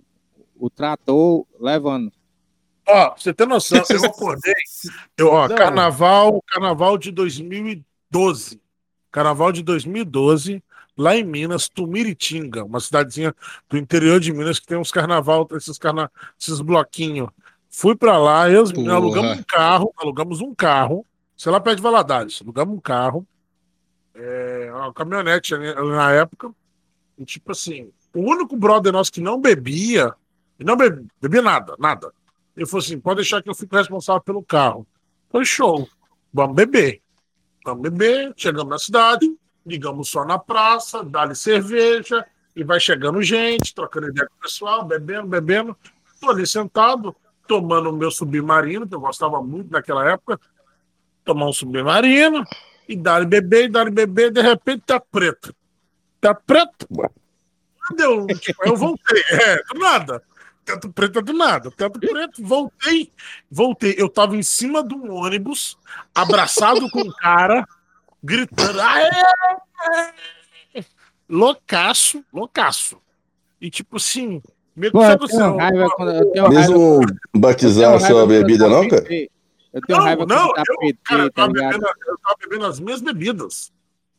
o, 0.59 0.65
o 0.65 0.69
trator 0.69 1.45
levando. 1.59 2.11
Ó, 2.87 3.09
pra 3.09 3.21
você 3.21 3.33
ter 3.33 3.45
noção, 3.45 3.83
eu 3.89 4.05
acordei. 4.05 4.53
Eu, 5.17 5.27
ó, 5.29 5.47
Não. 5.47 5.55
carnaval, 5.55 6.41
carnaval 6.47 6.97
de 6.97 7.11
2012. 7.11 8.61
Carnaval 9.11 9.51
de 9.51 9.61
2012, 9.61 10.63
lá 10.97 11.15
em 11.15 11.23
Minas, 11.23 11.67
Tumiritinga, 11.67 12.63
uma 12.63 12.79
cidadezinha 12.79 13.35
do 13.69 13.77
interior 13.77 14.19
de 14.19 14.31
Minas 14.31 14.59
que 14.59 14.67
tem 14.67 14.77
uns 14.77 14.91
carnaval, 14.91 15.47
esses, 15.51 15.77
carna... 15.77 16.11
esses 16.39 16.61
bloquinhos. 16.61 17.29
Fui 17.69 17.95
pra 17.95 18.17
lá, 18.17 18.49
eu, 18.49 18.63
alugamos 18.89 19.39
um 19.39 19.43
carro, 19.43 19.93
alugamos 19.97 20.41
um 20.41 20.55
carro, 20.55 21.05
sei 21.35 21.51
lá 21.51 21.59
perto 21.59 21.77
de 21.77 21.83
Valadares, 21.83 22.41
alugamos 22.41 22.75
um 22.75 22.79
carro, 22.79 23.27
é, 24.15 24.71
uma 24.73 24.93
caminhonete 24.93 25.55
na 25.55 26.11
época, 26.11 26.51
e 27.17 27.25
tipo 27.25 27.51
assim, 27.51 27.91
o 28.15 28.21
único 28.21 28.55
brother 28.55 28.91
nosso 28.91 29.11
que 29.11 29.21
não 29.21 29.39
bebia, 29.39 30.13
e 30.59 30.63
não 30.63 30.75
bebia, 30.75 31.05
bebia 31.21 31.41
nada, 31.41 31.75
nada. 31.77 32.11
Ele 32.57 32.65
falou 32.65 32.83
assim: 32.83 32.99
pode 32.99 33.17
deixar 33.17 33.41
que 33.43 33.49
eu 33.49 33.55
fico 33.55 33.75
responsável 33.75 34.21
pelo 34.21 34.43
carro. 34.43 34.85
Foi 35.29 35.45
show. 35.45 35.87
Vamos 36.33 36.55
beber. 36.55 37.01
Vamos 37.63 37.83
beber. 37.83 38.33
Chegamos 38.35 38.69
na 38.69 38.79
cidade, 38.79 39.31
ligamos 39.63 40.09
só 40.09 40.25
na 40.25 40.39
praça, 40.39 41.03
dá-lhe 41.03 41.35
cerveja, 41.35 42.25
e 42.55 42.63
vai 42.63 42.79
chegando 42.79 43.21
gente, 43.21 43.75
trocando 43.75 44.09
ideia 44.09 44.27
com 44.27 44.35
o 44.35 44.41
pessoal, 44.41 44.83
bebendo, 44.83 45.27
bebendo. 45.27 45.77
Tô 46.19 46.31
ali 46.31 46.47
sentado, 46.47 47.15
tomando 47.47 47.91
o 47.91 47.93
meu 47.93 48.09
submarino, 48.09 48.87
que 48.87 48.95
eu 48.95 48.99
gostava 48.99 49.41
muito 49.43 49.71
naquela 49.71 50.09
época. 50.09 50.39
Tomar 51.23 51.47
um 51.47 51.53
submarino, 51.53 52.43
e 52.87 52.95
dá-lhe 52.95 53.25
beber, 53.25 53.65
e 53.65 53.69
dá-lhe 53.69 53.91
beber, 53.91 54.31
de 54.31 54.41
repente 54.41 54.83
tá 54.85 54.99
preto. 54.99 55.53
Tá 56.19 56.33
preto? 56.33 56.87
Deu, 57.95 58.25
tipo, 58.27 58.65
eu 58.65 58.75
voltei, 58.75 59.21
é, 59.31 59.63
do 59.63 59.79
nada. 59.79 60.23
Teto 60.67 60.91
preto 60.91 61.19
é 61.19 61.21
do 61.21 61.31
nada. 61.31 61.71
Teto 61.71 61.97
preto, 61.97 62.43
voltei. 62.43 63.09
Voltei. 63.49 63.95
Eu 63.97 64.09
tava 64.09 64.35
em 64.35 64.43
cima 64.43 64.85
de 64.85 64.93
um 64.93 65.13
ônibus, 65.13 65.77
abraçado 66.13 66.89
com 66.89 66.99
um 66.99 67.11
cara, 67.11 67.65
gritando. 68.21 68.81
Aê! 68.81 69.09
Loucaço, 71.29 72.21
loucaço. 72.33 72.97
E 73.61 73.69
tipo 73.69 73.95
assim, 73.95 74.41
que 74.75 74.91
Pô, 74.91 75.05
eu 75.05 75.17
tenho 75.17 75.45
assim, 75.45 75.57
raiva 75.57 75.89
quando 75.95 76.11
eu 76.11 76.31
tenho 76.31 76.45
raiva. 76.47 76.59
Mesmo 76.59 77.01
eu 77.33 77.39
batizar 77.39 77.93
a 77.93 77.97
tenho 77.97 78.07
sua 78.07 78.25
raiva 78.25 78.27
bebida, 78.27 78.67
não, 78.67 78.89
cara? 78.89 79.03
Eu 79.73 79.81
tenho 79.81 79.99
Não, 79.99 80.05
raiva 80.05 80.25
não, 80.25 80.53
dá 80.53 80.63
eu, 80.67 80.79
PT, 80.79 80.99
cara, 81.03 81.23
eu 81.23 81.31
tá 81.31 81.47
bebendo, 81.47 81.85
eu 82.07 82.17
tava 82.17 82.35
bebendo 82.41 82.65
as 82.65 82.79
minhas 82.79 83.01
bebidas. 83.01 83.71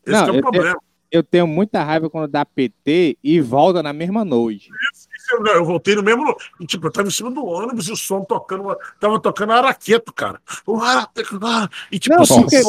Esse 0.07 0.17
Não, 0.17 0.25
que 0.25 0.31
é 0.31 0.33
o 0.33 0.37
eu 0.37 0.41
problema. 0.41 0.79
Eu 1.11 1.23
tenho 1.23 1.47
muita 1.47 1.83
raiva 1.83 2.09
quando 2.09 2.31
dá 2.31 2.45
PT 2.45 3.19
e 3.23 3.41
volta 3.41 3.83
na 3.83 3.93
mesma 3.93 4.25
noite. 4.25 4.71
Eu, 4.71 5.08
eu 5.31 5.65
voltei 5.65 5.95
no 5.95 6.03
mesmo. 6.03 6.35
Tipo, 6.67 6.87
eu 6.87 6.93
tava 6.93 7.09
em 7.09 7.11
cima 7.11 7.31
do 7.31 7.45
ônibus 7.45 7.89
e 7.89 7.93
o 7.93 7.97
som 7.97 8.23
tocando. 8.25 8.77
Tava 9.01 9.21
tocando 9.21 9.53
araqueto, 9.53 10.13
cara. 10.13 10.41
O 10.67 10.81
araqueto, 10.81 11.39
ah, 11.43 11.69
E 11.93 11.99
tipo 11.99 12.17
Não, 12.17 12.23
assim, 12.23 12.43
porque- 12.43 12.63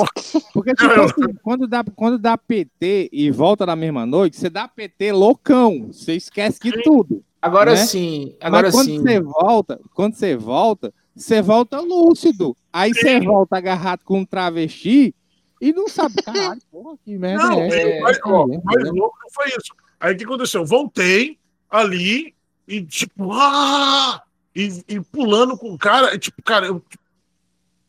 Porque 0.54 0.74
tipo, 0.76 0.92
Eu- 0.92 1.04
assim, 1.06 1.34
quando, 1.44 1.68
dá, 1.68 1.84
quando 1.96 2.18
dá 2.18 2.38
PT 2.38 3.10
e 3.12 3.32
volta 3.32 3.66
na 3.66 3.76
mesma 3.76 4.06
noite, 4.06 4.38
você 4.38 4.50
dá 4.50 4.68
PT 4.68 5.12
loucão. 5.12 5.88
Você 5.92 6.14
esquece 6.16 6.60
de 6.62 6.82
tudo. 6.84 7.24
Agora 7.42 7.72
né? 7.72 7.78
sim, 7.78 8.36
agora 8.42 8.68
Mas 8.68 8.76
quando 8.76 8.86
sim. 8.88 9.02
você 9.02 9.20
volta, 9.22 9.80
quando 9.94 10.14
você 10.16 10.36
volta, 10.36 10.94
você 11.16 11.42
volta 11.42 11.80
lúcido. 11.80 12.56
Aí 12.72 12.94
você 12.94 13.20
volta 13.22 13.56
agarrado 13.58 14.02
com 14.04 14.20
um 14.20 14.26
travesti 14.26 15.16
e 15.62 15.72
não 15.72 15.88
sabe, 15.88 16.16
caralho, 16.22 16.60
porra, 16.70 16.98
que 17.04 17.18
merda 17.18 17.44
Não, 17.46 17.62
é 17.62 17.68
essa? 17.68 17.78
é, 17.78 18.00
mas, 18.02 18.20
ó, 18.26 18.44
É, 18.52 18.62
mais 18.64 18.90
louco 18.92 19.18
foi 19.34 19.48
isso. 19.48 19.74
Aí 20.02 20.14
o 20.14 20.18
que 20.18 20.24
aconteceu? 20.26 20.62
Eu 20.62 20.66
voltei 20.68 21.38
ali 21.70 22.34
e, 22.70 22.86
tipo, 22.86 23.32
ah! 23.34 24.22
E, 24.56 24.84
e 24.88 25.02
pulando 25.02 25.58
com 25.58 25.74
o 25.74 25.78
cara, 25.78 26.14
e, 26.14 26.20
tipo, 26.20 26.42
cara, 26.44 26.68
eu 26.68 26.84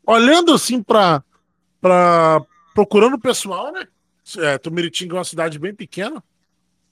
olhando 0.06 0.52
assim 0.52 0.82
pra, 0.82 1.22
pra 1.80 2.40
procurando 2.74 3.14
o 3.14 3.20
pessoal, 3.20 3.70
né? 3.72 3.86
É, 4.38 4.56
Tumiritinga 4.58 5.16
é 5.16 5.18
uma 5.18 5.24
cidade 5.24 5.58
bem 5.58 5.74
pequena, 5.74 6.22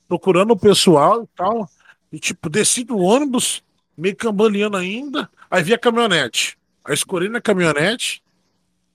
procurando 0.06 0.50
o 0.52 0.58
pessoal 0.58 1.22
e 1.22 1.26
tal. 1.34 1.68
E, 2.12 2.18
tipo, 2.18 2.50
desci 2.50 2.84
do 2.84 2.98
ônibus, 2.98 3.62
meio 3.96 4.16
cambaleando 4.16 4.76
ainda. 4.76 5.30
Aí 5.50 5.62
vi 5.62 5.72
a 5.72 5.78
caminhonete. 5.78 6.58
Aí 6.84 6.94
escorei 6.94 7.28
na 7.28 7.40
caminhonete 7.40 8.22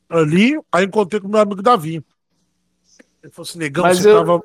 ali, 0.10 0.60
aí 0.72 0.86
encontrei 0.86 1.20
com 1.20 1.28
o 1.28 1.32
meu 1.32 1.40
amigo 1.40 1.62
Davi. 1.62 2.04
Ele 3.24 3.32
falou 3.32 3.48
assim, 3.48 3.60
negão, 3.60 3.84
Mas 3.86 4.00
você, 4.00 4.10
eu- 4.12 4.18
tava, 4.18 4.44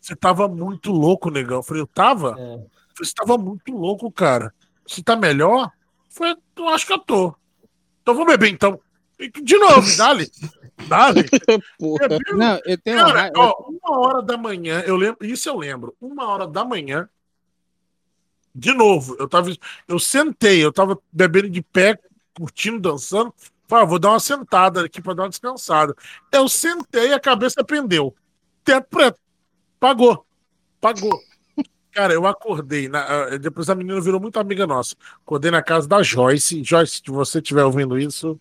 você 0.00 0.16
tava 0.16 0.48
muito 0.48 0.92
louco, 0.92 1.30
negão. 1.30 1.58
Eu 1.58 1.62
falei, 1.62 1.82
eu 1.82 1.86
tava? 1.86 2.36
É. 2.38 2.81
Eu 3.02 3.06
falei, 3.06 3.06
Você 3.06 3.14
tava 3.14 3.38
muito 3.38 3.72
louco, 3.72 4.10
cara. 4.10 4.54
Você 4.86 5.02
tá 5.02 5.16
melhor? 5.16 5.70
Falei, 6.08 6.36
eu 6.56 6.68
acho 6.68 6.86
que 6.86 6.92
eu 6.92 6.98
tô. 6.98 7.34
Então 8.02 8.14
vamos 8.14 8.32
beber, 8.32 8.50
então. 8.50 8.80
De 9.42 9.56
novo, 9.56 9.88
Não, 12.36 12.60
eu 12.64 12.78
tenho 12.78 12.98
Cara, 12.98 13.12
raiva. 13.12 13.32
ó, 13.36 13.68
uma 13.68 13.98
hora 14.00 14.22
da 14.22 14.36
manhã, 14.36 14.82
eu 14.84 14.96
lembro, 14.96 15.24
isso 15.24 15.48
eu 15.48 15.56
lembro, 15.56 15.94
uma 16.00 16.26
hora 16.26 16.46
da 16.46 16.64
manhã, 16.64 17.08
de 18.52 18.74
novo, 18.74 19.16
eu 19.18 19.28
tava, 19.28 19.50
eu 19.86 19.98
sentei, 20.00 20.64
eu 20.64 20.72
tava 20.72 20.98
bebendo 21.12 21.48
de 21.48 21.62
pé, 21.62 21.96
curtindo, 22.34 22.80
dançando, 22.80 23.32
falei, 23.68 23.84
ah, 23.84 23.88
vou 23.88 23.98
dar 23.98 24.10
uma 24.10 24.20
sentada 24.20 24.84
aqui 24.84 25.00
pra 25.00 25.14
dar 25.14 25.22
uma 25.22 25.28
descansada. 25.28 25.94
Eu 26.32 26.48
sentei 26.48 27.10
e 27.10 27.12
a 27.12 27.20
cabeça 27.20 27.62
pendeu. 27.62 28.14
Preto. 28.64 29.18
Pagou. 29.78 30.26
Pagou. 30.80 31.18
Cara, 31.92 32.12
eu 32.14 32.26
acordei, 32.26 32.88
na- 32.88 33.04
ah, 33.04 33.38
depois 33.38 33.68
a 33.68 33.74
menina 33.74 34.00
virou 34.00 34.18
muito 34.20 34.38
amiga 34.40 34.66
nossa. 34.66 34.94
Acordei 35.24 35.50
na 35.50 35.62
casa 35.62 35.86
da 35.86 36.02
Joyce. 36.02 36.62
Joyce, 36.64 37.02
se 37.04 37.10
você 37.10 37.38
estiver 37.38 37.64
ouvindo 37.64 37.98
isso, 37.98 38.40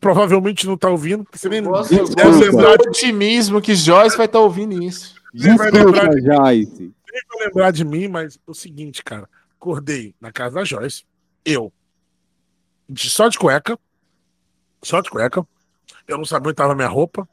provavelmente 0.00 0.66
não 0.66 0.76
tá 0.76 0.88
ouvindo, 0.88 1.24
porque 1.24 1.38
você 1.38 1.48
nem 1.48 1.62
Gosto, 1.62 1.90
deve 2.14 2.30
lembrar, 2.46 2.76
do 2.76 2.84
otimismo 2.88 3.60
que 3.60 3.74
Joyce 3.74 4.16
vai 4.16 4.26
estar 4.26 4.38
ouvindo 4.40 4.80
isso. 4.82 5.14
nem 5.34 5.56
vai 5.56 5.70
lembrar 5.70 6.08
Desculpa, 6.08 6.34
Joyce. 6.44 6.80
nem 6.80 7.22
vai 7.28 7.46
lembrar 7.46 7.70
de 7.72 7.84
mim, 7.84 8.08
mas 8.08 8.36
é 8.36 8.38
o 8.46 8.54
seguinte, 8.54 9.02
cara. 9.02 9.28
Acordei 9.60 10.14
na 10.20 10.30
casa 10.30 10.54
da 10.54 10.64
Joyce, 10.64 11.04
eu, 11.44 11.72
de- 12.88 13.10
só 13.10 13.28
de 13.28 13.36
cueca, 13.38 13.76
só 14.82 15.00
de 15.00 15.10
cueca. 15.10 15.44
Eu 16.06 16.16
não 16.18 16.24
sabia 16.24 16.48
onde 16.50 16.56
tava 16.56 16.74
minha 16.76 16.86
roupa. 16.88 17.28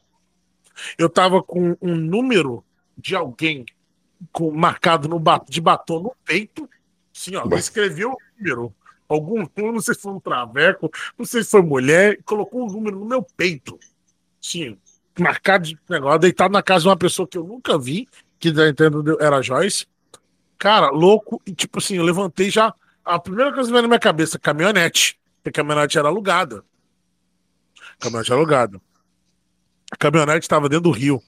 Eu 0.98 1.08
tava 1.08 1.44
com 1.44 1.78
um 1.80 1.96
número 1.96 2.64
de 2.98 3.16
alguém 3.16 3.64
com, 4.32 4.52
marcado 4.52 5.08
no, 5.08 5.22
de 5.48 5.62
batom 5.62 6.00
no 6.00 6.16
peito. 6.24 6.70
Assim, 7.16 7.36
ó, 7.36 7.48
escreveu 7.56 8.12
o 8.12 8.18
número. 8.38 8.74
Algum, 9.08 9.46
não 9.58 9.82
sei 9.82 9.94
se 9.94 10.02
foi 10.02 10.14
um 10.14 10.20
traveco, 10.20 10.90
não 11.18 11.26
sei 11.26 11.44
se 11.44 11.52
foi 11.52 11.62
mulher, 11.62 12.20
colocou 12.24 12.64
um 12.64 12.72
número 12.72 12.98
no 12.98 13.06
meu 13.06 13.22
peito. 13.22 13.78
Sim, 14.42 14.78
marcado 15.20 15.66
de 15.66 15.78
negócio, 15.90 16.20
deitado 16.20 16.52
na 16.52 16.64
casa 16.64 16.84
de 16.84 16.88
uma 16.88 16.98
pessoa 16.98 17.28
que 17.28 17.38
eu 17.38 17.44
nunca 17.44 17.78
vi, 17.78 18.08
que 18.40 18.52
da 18.52 18.68
entendo 18.68 19.18
era 19.22 19.38
a 19.38 19.42
Joyce. 19.42 19.86
Cara, 20.58 20.90
louco, 20.90 21.42
e 21.46 21.54
tipo 21.54 21.80
assim, 21.80 21.96
eu 21.96 22.04
levantei 22.04 22.50
já. 22.50 22.74
A 23.06 23.20
primeira 23.20 23.54
coisa 23.54 23.68
que 23.68 23.74
veio 23.74 23.82
na 23.84 23.88
minha 23.88 24.00
cabeça, 24.00 24.40
caminhonete. 24.40 25.20
Porque 25.44 25.50
a 25.50 25.64
caminhonete 25.64 25.98
era 25.98 26.08
alugada. 26.08 26.64
A 27.78 28.04
caminhonete 28.04 28.32
era 28.32 28.40
alugada. 28.40 28.82
A 29.92 29.96
caminhonete 29.98 30.46
estava 30.46 30.70
dentro 30.70 30.84
do 30.84 30.92
rio 30.92 31.22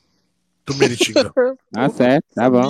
do 0.65 0.75
Meritinga. 0.75 1.31
Tá 1.71 1.89
certo, 1.89 2.25
tá 2.33 2.49
bom. 2.49 2.69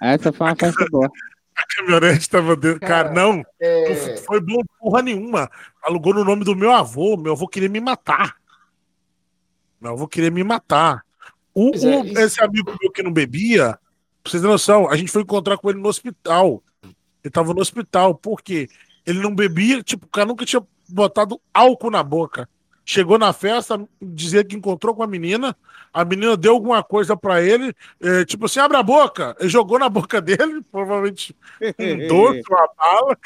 Essa 0.00 0.32
foi 0.32 0.46
uma 0.46 0.56
festa 0.56 0.86
boa. 0.90 1.10
A 1.56 1.66
caminhonete 1.76 2.18
estava 2.20 2.56
dentro. 2.56 2.80
Cara, 2.80 3.04
Cara, 3.08 3.12
não, 3.14 3.36
não 3.36 3.44
É, 3.60 4.16
foi 4.18 4.40
bom 4.40 4.60
porra 4.80 5.02
nenhuma. 5.02 5.48
Alugou 5.82 6.12
no 6.14 6.24
nome 6.24 6.44
do 6.44 6.56
meu 6.56 6.72
avô. 6.72 7.16
Meu 7.16 7.32
avô 7.32 7.46
queria 7.46 7.68
me 7.68 7.80
matar. 7.80 8.36
Meu 9.80 9.92
avô 9.92 10.08
queria 10.08 10.30
me 10.30 10.42
matar. 10.42 11.02
O, 11.54 11.66
é, 11.66 11.70
o- 11.70 11.74
isso- 12.04 12.18
Esse 12.18 12.42
amigo 12.42 12.74
meu 12.80 12.90
que 12.90 13.02
não 13.02 13.12
bebia, 13.12 13.78
pra 14.22 14.30
vocês 14.30 14.40
terem 14.42 14.52
noção, 14.52 14.88
a 14.90 14.96
gente 14.96 15.10
foi 15.12 15.22
encontrar 15.22 15.56
com 15.58 15.70
ele 15.70 15.80
no 15.80 15.88
hospital. 15.88 16.62
Ele 17.22 17.30
tava 17.30 17.54
no 17.54 17.60
hospital, 17.60 18.14
por 18.14 18.42
quê? 18.42 18.68
Ele 19.06 19.20
não 19.20 19.34
bebia, 19.34 19.82
tipo, 19.82 20.06
o 20.06 20.08
cara 20.08 20.26
nunca 20.26 20.44
tinha 20.44 20.62
botado 20.88 21.40
álcool 21.52 21.90
na 21.90 22.02
boca. 22.02 22.48
Chegou 22.84 23.18
na 23.18 23.32
festa, 23.32 23.82
dizia 24.00 24.44
que 24.44 24.54
encontrou 24.54 24.94
com 24.94 25.02
a 25.02 25.06
menina, 25.06 25.56
a 25.92 26.04
menina 26.04 26.36
deu 26.36 26.52
alguma 26.52 26.82
coisa 26.82 27.16
pra 27.16 27.40
ele, 27.40 27.74
eh, 28.02 28.24
tipo 28.26 28.44
assim, 28.44 28.60
abre 28.60 28.76
a 28.76 28.82
boca. 28.82 29.34
Ele 29.40 29.48
jogou 29.48 29.78
na 29.78 29.88
boca 29.88 30.20
dele, 30.20 30.60
provavelmente 30.70 31.34
um 31.78 32.06
doce, 32.08 32.42
uma 32.50 32.68
bala. 32.76 33.18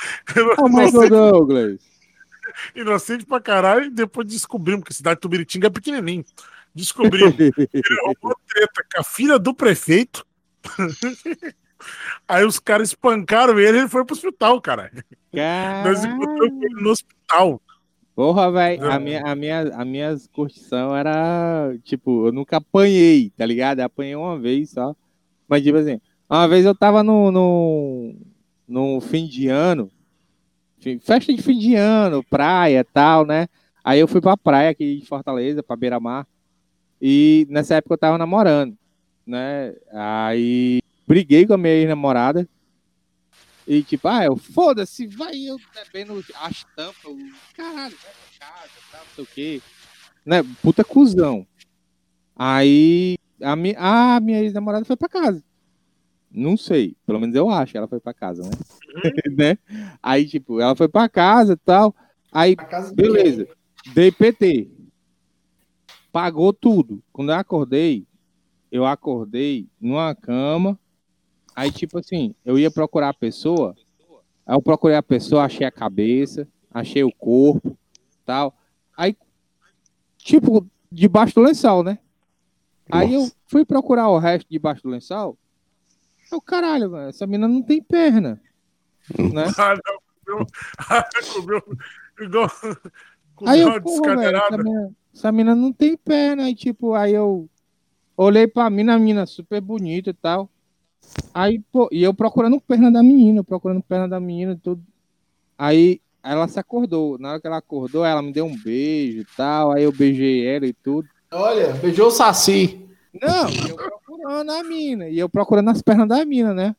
Michael 0.69 0.89
Inocente, 0.91 1.09
Douglas. 1.09 1.81
inocente 2.75 3.27
pra 3.27 3.41
caralho, 3.41 3.87
e 3.87 3.91
depois 3.91 4.29
descobrimos 4.29 4.85
que 4.85 4.93
a 4.93 4.97
cidade 4.97 5.17
de 5.17 5.23
Tubiritinga 5.23 5.67
é 5.67 5.71
pequenininho. 5.71 6.25
Descobrimos. 6.73 7.35
Ele 7.39 8.01
arrumou 8.05 8.37
treta 8.47 8.85
com 8.95 9.01
a 9.01 9.05
filha 9.05 9.39
do 9.39 9.53
prefeito. 9.53 10.25
Aí 12.29 12.45
os 12.45 12.59
caras 12.59 12.89
espancaram 12.89 13.59
ele 13.59 13.79
e 13.79 13.81
ele 13.81 13.89
foi 13.89 14.05
pro 14.05 14.15
hospital, 14.15 14.61
cara. 14.61 14.91
Nós 15.85 16.05
encontramos 16.05 16.63
ele 16.63 16.83
no 16.83 16.91
hospital. 16.91 17.63
Porra, 18.19 18.51
velho, 18.51 18.85
a 18.85 18.99
minha, 18.99 19.23
a 19.25 19.33
minha, 19.37 19.61
a 19.77 19.85
minhas 19.85 20.27
curtição 20.27 20.97
era, 20.97 21.73
tipo, 21.85 22.27
eu 22.27 22.33
nunca 22.33 22.57
apanhei, 22.57 23.31
tá 23.31 23.47
ligado? 23.47 23.79
Eu 23.79 23.85
apanhei 23.85 24.17
uma 24.17 24.37
vez 24.37 24.71
só. 24.71 24.93
Mas, 25.47 25.63
tipo 25.63 25.79
assim, 25.79 26.01
uma 26.29 26.49
vez 26.49 26.65
eu 26.65 26.75
tava 26.75 27.05
no, 27.05 27.31
no, 27.31 28.17
no 28.67 29.01
fim 29.01 29.25
de 29.25 29.47
ano, 29.47 29.89
festa 31.01 31.33
de 31.33 31.41
fim 31.41 31.57
de 31.61 31.77
ano, 31.77 32.25
praia 32.25 32.81
e 32.81 32.85
tal, 32.93 33.25
né? 33.25 33.47
Aí 33.85 34.01
eu 34.01 34.09
fui 34.09 34.21
pra 34.21 34.37
praia 34.37 34.71
aqui 34.71 34.97
de 34.99 35.07
Fortaleza, 35.07 35.63
pra 35.63 35.77
Beira-Mar, 35.77 36.27
e 37.01 37.47
nessa 37.49 37.77
época 37.77 37.95
eu 37.95 37.99
tava 37.99 38.19
namorando, 38.19 38.77
né? 39.25 39.77
Aí 39.93 40.81
briguei 41.07 41.47
com 41.47 41.55
a 41.55 41.57
minha 41.57 41.73
ex-namorada, 41.73 42.49
e 43.69 43.83
tipo, 43.83 44.09
ah, 44.09 44.25
eu 44.25 44.35
foda-se, 44.35 45.07
vai 45.07 45.37
eu 45.37 45.59
bebendo 45.75 46.25
as 46.41 46.65
tampas, 46.75 47.15
caralho, 47.55 47.95
vai 48.03 48.13
pra 48.13 48.49
casa, 48.49 48.71
tá, 48.91 48.99
não 48.99 49.15
sei 49.15 49.25
o 49.25 49.27
quê. 49.27 49.63
Né? 50.25 50.43
Puta 50.63 50.83
cuzão. 50.83 51.47
Aí 52.35 53.19
a, 53.43 53.55
mi 53.55 53.75
a 53.77 54.19
minha 54.21 54.41
ex-namorada 54.41 54.87
foi 54.87 54.97
pra 54.97 55.07
casa. 55.07 55.45
Não 56.31 56.57
sei, 56.57 56.97
pelo 57.07 57.21
menos 57.21 57.37
eu 57.37 57.51
acho 57.51 57.73
que 57.73 57.79
ela 57.79 57.87
foi 57.87 58.01
pra 58.01 58.15
casa, 58.15 58.43
né? 58.43 58.51
né? 59.37 59.59
Aí, 60.03 60.27
tipo, 60.27 60.61
ela 60.61 60.75
foi 60.75 60.89
pra 60.89 61.07
casa 61.07 61.53
e 61.53 61.57
tal. 61.57 61.95
Aí, 62.33 62.57
beleza, 62.95 63.47
dei 63.95 64.11
PT. 64.11 64.71
Pagou 66.11 66.55
tudo. 66.55 67.03
Quando 67.13 67.33
eu 67.33 67.37
acordei, 67.37 68.07
eu 68.73 68.87
acordei 68.87 69.67
numa 69.79 70.15
cama. 70.15 70.79
Aí, 71.59 71.73
tipo 71.73 71.99
assim, 71.99 72.37
eu 72.45 72.57
ia 72.57 72.71
procurar 72.71 73.09
a 73.09 73.15
pessoa. 73.15 73.75
Aí 74.47 74.55
eu 74.55 74.63
procurei 74.63 74.97
a 74.97 75.03
pessoa, 75.03 75.43
achei 75.43 75.67
a 75.67 75.73
cabeça, 75.73 76.47
achei 76.73 77.03
o 77.03 77.11
corpo, 77.11 77.77
tal. 78.25 78.57
Aí, 78.97 79.17
tipo, 80.19 80.65
debaixo 80.89 81.35
do 81.35 81.41
lençol, 81.41 81.83
né? 81.83 81.99
Aí 82.89 83.13
eu 83.13 83.23
Nossa. 83.23 83.35
fui 83.49 83.65
procurar 83.65 84.09
o 84.09 84.19
resto 84.19 84.47
debaixo 84.49 84.85
do 84.85 84.91
lençol. 84.91 85.37
Eu, 86.31 86.41
caralho, 86.41 86.93
mano, 86.93 87.09
essa 87.09 87.27
menina 87.27 87.49
não 87.49 87.61
tem 87.61 87.83
perna. 87.83 88.41
Né? 89.19 89.45
Ah, 90.91 90.99
ah. 91.01 91.11
Aí 93.47 93.61
eu, 93.61 93.83
porra, 93.83 94.15
velho, 94.15 94.37
essa 94.37 94.59
mina, 94.59 94.91
essa 95.15 95.33
mina 95.33 95.55
não 95.55 95.73
tem 95.73 95.97
perna. 95.97 96.45
Aí, 96.45 96.55
tipo, 96.55 96.93
aí 96.93 97.15
eu 97.15 97.49
olhei 98.15 98.47
pra 98.47 98.69
mina, 98.69 98.95
a 98.95 98.99
mina 98.99 99.25
super 99.25 99.59
bonita 99.61 100.11
e 100.11 100.13
tal. 100.13 100.51
Aí, 101.33 101.61
pô, 101.73 101.89
e 101.93 102.03
eu 102.03 102.13
procurando 102.13 102.61
perna 102.61 102.91
da 102.91 103.03
menina, 103.03 103.45
procurando 103.45 103.83
perna 103.83 104.09
da 104.09 104.21
menina 104.21 104.53
e 104.53 104.57
tudo. 104.57 104.83
Aí 105.57 106.01
ela 106.23 106.49
se 106.49 106.59
acordou. 106.59 107.19
Na 107.19 107.31
hora 107.31 107.41
que 107.41 107.47
ela 107.47 107.59
acordou, 107.59 108.05
ela 108.05 108.23
me 108.23 108.33
deu 108.33 108.45
um 108.45 108.57
beijo 108.57 109.21
e 109.21 109.27
tal. 109.37 109.73
Aí 109.73 109.85
eu 109.85 109.93
beijei 109.93 110.47
ela 110.47 110.67
e 110.67 110.73
tudo. 110.73 111.09
Olha, 111.31 111.73
beijou 111.75 112.09
o 112.09 112.11
Saci. 112.11 112.87
Não, 113.21 113.49
eu 113.69 113.77
procurando 113.77 114.51
a 114.51 114.63
mina. 114.63 115.09
E 115.09 115.19
eu 115.19 115.29
procurando 115.29 115.71
as 115.71 115.83
pernas 115.83 116.09
da 116.09 116.25
mina, 116.25 116.53
né? 116.53 116.77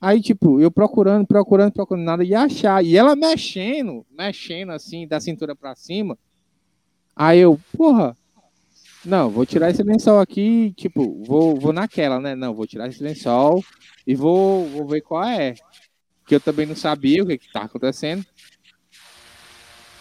Aí, 0.00 0.20
tipo, 0.20 0.60
eu 0.60 0.70
procurando, 0.70 1.26
procurando, 1.26 1.72
procurando 1.72 2.04
nada 2.04 2.24
e 2.24 2.34
achar. 2.34 2.84
E 2.84 2.96
ela 2.96 3.16
mexendo, 3.16 4.04
mexendo 4.10 4.70
assim, 4.70 5.06
da 5.06 5.20
cintura 5.20 5.56
pra 5.56 5.74
cima. 5.74 6.18
Aí 7.16 7.38
eu, 7.38 7.58
porra, 7.76 8.16
não, 9.04 9.30
vou 9.30 9.44
tirar 9.44 9.70
esse 9.70 9.82
lençol 9.82 10.18
aqui, 10.18 10.72
tipo, 10.76 11.22
vou, 11.24 11.58
vou 11.58 11.72
naquela, 11.72 12.18
né? 12.18 12.34
Não, 12.34 12.54
vou 12.54 12.66
tirar 12.66 12.88
esse 12.88 13.02
lençol 13.02 13.62
e 14.06 14.14
vou, 14.14 14.66
vou 14.68 14.86
ver 14.86 15.02
qual 15.02 15.24
é. 15.24 15.54
Que 16.26 16.34
eu 16.34 16.40
também 16.40 16.64
não 16.64 16.74
sabia 16.74 17.22
o 17.22 17.26
que, 17.26 17.38
que 17.38 17.52
tá 17.52 17.62
acontecendo. 17.62 18.24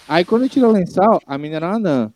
Aí 0.07 0.23
quando 0.23 0.43
eu 0.43 0.49
tirei 0.49 0.67
o 0.67 0.71
lençol, 0.71 1.21
a 1.25 1.37
menina 1.37 1.57
era 1.57 1.67
uma 1.67 1.75
anã. 1.75 2.13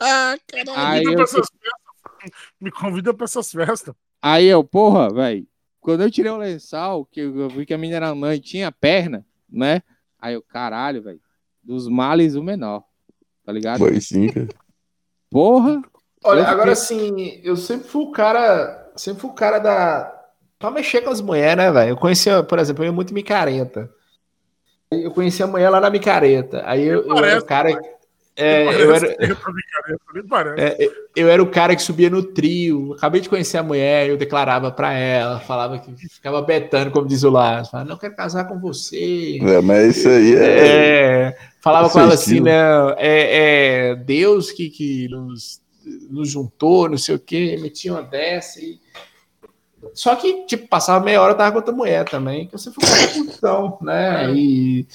Ah, 0.00 0.36
caralho. 0.46 0.76
Aí 0.76 1.04
Convida 1.04 1.10
eu, 1.10 1.14
pra 1.14 1.24
essas 1.24 1.48
festas. 1.50 2.38
Me 2.60 2.70
convida 2.70 3.14
pra 3.14 3.24
essas 3.24 3.50
festas. 3.50 3.94
Aí 4.22 4.46
eu, 4.46 4.62
porra, 4.62 5.12
velho, 5.12 5.46
quando 5.80 6.02
eu 6.02 6.10
tirei 6.10 6.30
o 6.30 6.36
lençol, 6.36 7.06
que 7.06 7.20
eu 7.20 7.48
vi 7.48 7.64
que 7.64 7.72
a 7.72 7.78
menina 7.78 7.96
era 7.96 8.14
mãe 8.14 8.36
e 8.36 8.40
tinha 8.40 8.70
perna, 8.70 9.26
né? 9.50 9.82
Aí 10.18 10.34
eu, 10.34 10.42
caralho, 10.42 11.02
velho, 11.02 11.20
dos 11.62 11.88
males 11.88 12.34
o 12.34 12.42
menor, 12.42 12.84
tá 13.44 13.52
ligado? 13.52 13.78
Foi 13.78 14.00
sim, 14.00 14.28
cara. 14.28 14.48
Porra, 15.30 15.82
Olha, 16.22 16.40
Eu 16.40 16.46
agora 16.46 16.72
assim, 16.72 17.40
eu 17.42 17.56
sempre 17.56 17.88
fui 17.88 18.02
o 18.02 18.10
cara. 18.10 18.90
Sempre 18.94 19.22
fui 19.22 19.30
o 19.30 19.34
cara 19.34 19.58
da. 19.58 20.16
Pra 20.58 20.70
mexer 20.70 21.00
com 21.00 21.10
as 21.10 21.22
mulheres, 21.22 21.56
né, 21.56 21.72
velho? 21.72 21.90
Eu 21.90 21.96
conhecia, 21.96 22.42
por 22.42 22.58
exemplo, 22.58 22.84
eu 22.84 22.88
ia 22.88 22.92
muito 22.92 23.14
micareta. 23.14 23.90
Eu 24.90 25.10
conhecia 25.12 25.46
a 25.46 25.48
mulher 25.48 25.70
lá 25.70 25.80
na 25.80 25.88
micareta. 25.88 26.62
Aí 26.66 26.84
eu, 26.84 27.06
eu 27.06 27.12
era 27.12 27.20
Parece, 27.20 27.38
o 27.38 27.46
cara. 27.46 27.80
É, 28.40 28.82
eu, 28.82 28.94
era, 28.94 29.06
é, 30.58 30.88
eu 31.14 31.28
era 31.28 31.42
o 31.42 31.50
cara 31.50 31.76
que 31.76 31.82
subia 31.82 32.08
no 32.08 32.22
trio. 32.22 32.94
Acabei 32.94 33.20
de 33.20 33.28
conhecer 33.28 33.58
a 33.58 33.62
mulher, 33.62 34.08
eu 34.08 34.16
declarava 34.16 34.70
pra 34.70 34.92
ela, 34.92 35.40
falava 35.40 35.78
que 35.78 35.92
ficava 36.08 36.40
betando, 36.40 36.90
como 36.90 37.06
diz 37.06 37.22
o 37.22 37.30
Lars. 37.30 37.68
Falava, 37.68 37.88
não 37.88 37.98
quero 37.98 38.16
casar 38.16 38.48
com 38.48 38.58
você. 38.58 39.38
É, 39.42 39.60
mas 39.60 39.98
isso 39.98 40.08
aí 40.08 40.34
é. 40.34 40.66
É, 40.66 41.36
falava 41.60 41.90
com 41.90 42.00
ela 42.00 42.12
é 42.12 42.14
assim, 42.14 42.30
estilo. 42.30 42.46
né? 42.46 42.94
É, 42.96 43.90
é 43.90 43.94
Deus 43.94 44.50
que, 44.50 44.70
que 44.70 45.08
nos, 45.08 45.60
nos 46.08 46.30
juntou, 46.30 46.88
não 46.88 46.98
sei 46.98 47.14
o 47.16 47.18
quê, 47.18 47.58
metia 47.60 47.92
uma 47.92 48.02
dessa 48.02 48.60
e. 48.60 48.80
Só 49.94 50.14
que, 50.14 50.44
tipo, 50.44 50.68
passava 50.68 51.02
meia 51.04 51.20
hora, 51.22 51.32
eu 51.32 51.36
tava 51.36 51.52
com 51.52 51.56
outra 51.56 51.74
mulher 51.74 52.04
também, 52.04 52.46
que 52.46 52.56
sempre 52.58 52.86
fui 52.86 53.26
com 53.42 53.84
né? 53.84 54.30
E 54.34 54.86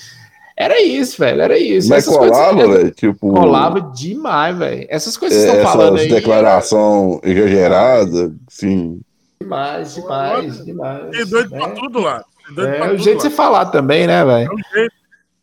era 0.57 0.81
isso, 0.81 1.17
velho, 1.19 1.41
era 1.41 1.57
isso. 1.57 1.89
Mas 1.89 2.07
Essas 2.07 2.17
coisas- 2.17 2.37
colava, 2.37 2.67
velho? 2.67 2.91
Tipo. 2.91 3.33
Colava 3.33 3.81
demais, 3.81 4.57
velho. 4.57 4.87
Essas 4.89 5.17
coisas 5.17 5.37
que 5.37 5.43
é, 5.43 5.51
vocês 5.51 5.63
estão 5.65 5.71
falando 5.79 5.99
aí. 5.99 6.07
declaração 6.07 7.19
exagerada, 7.23 8.33
sim. 8.49 9.01
Demais, 9.41 9.95
demais, 9.95 10.65
demais. 10.65 11.09
Tem 11.11 11.25
doido 11.25 11.49
pra 11.49 11.67
né? 11.67 11.73
tudo 11.75 11.99
lá. 11.99 12.23
Doido 12.53 12.69
É 12.69 12.77
pra 12.77 12.93
o 12.93 12.97
jeito 12.97 13.17
de 13.17 13.23
você 13.23 13.29
falar 13.29 13.65
também, 13.65 14.07
né, 14.07 14.23
velho? 14.23 14.49
É 14.49 14.53
o 14.53 14.73
jeito. 14.75 14.95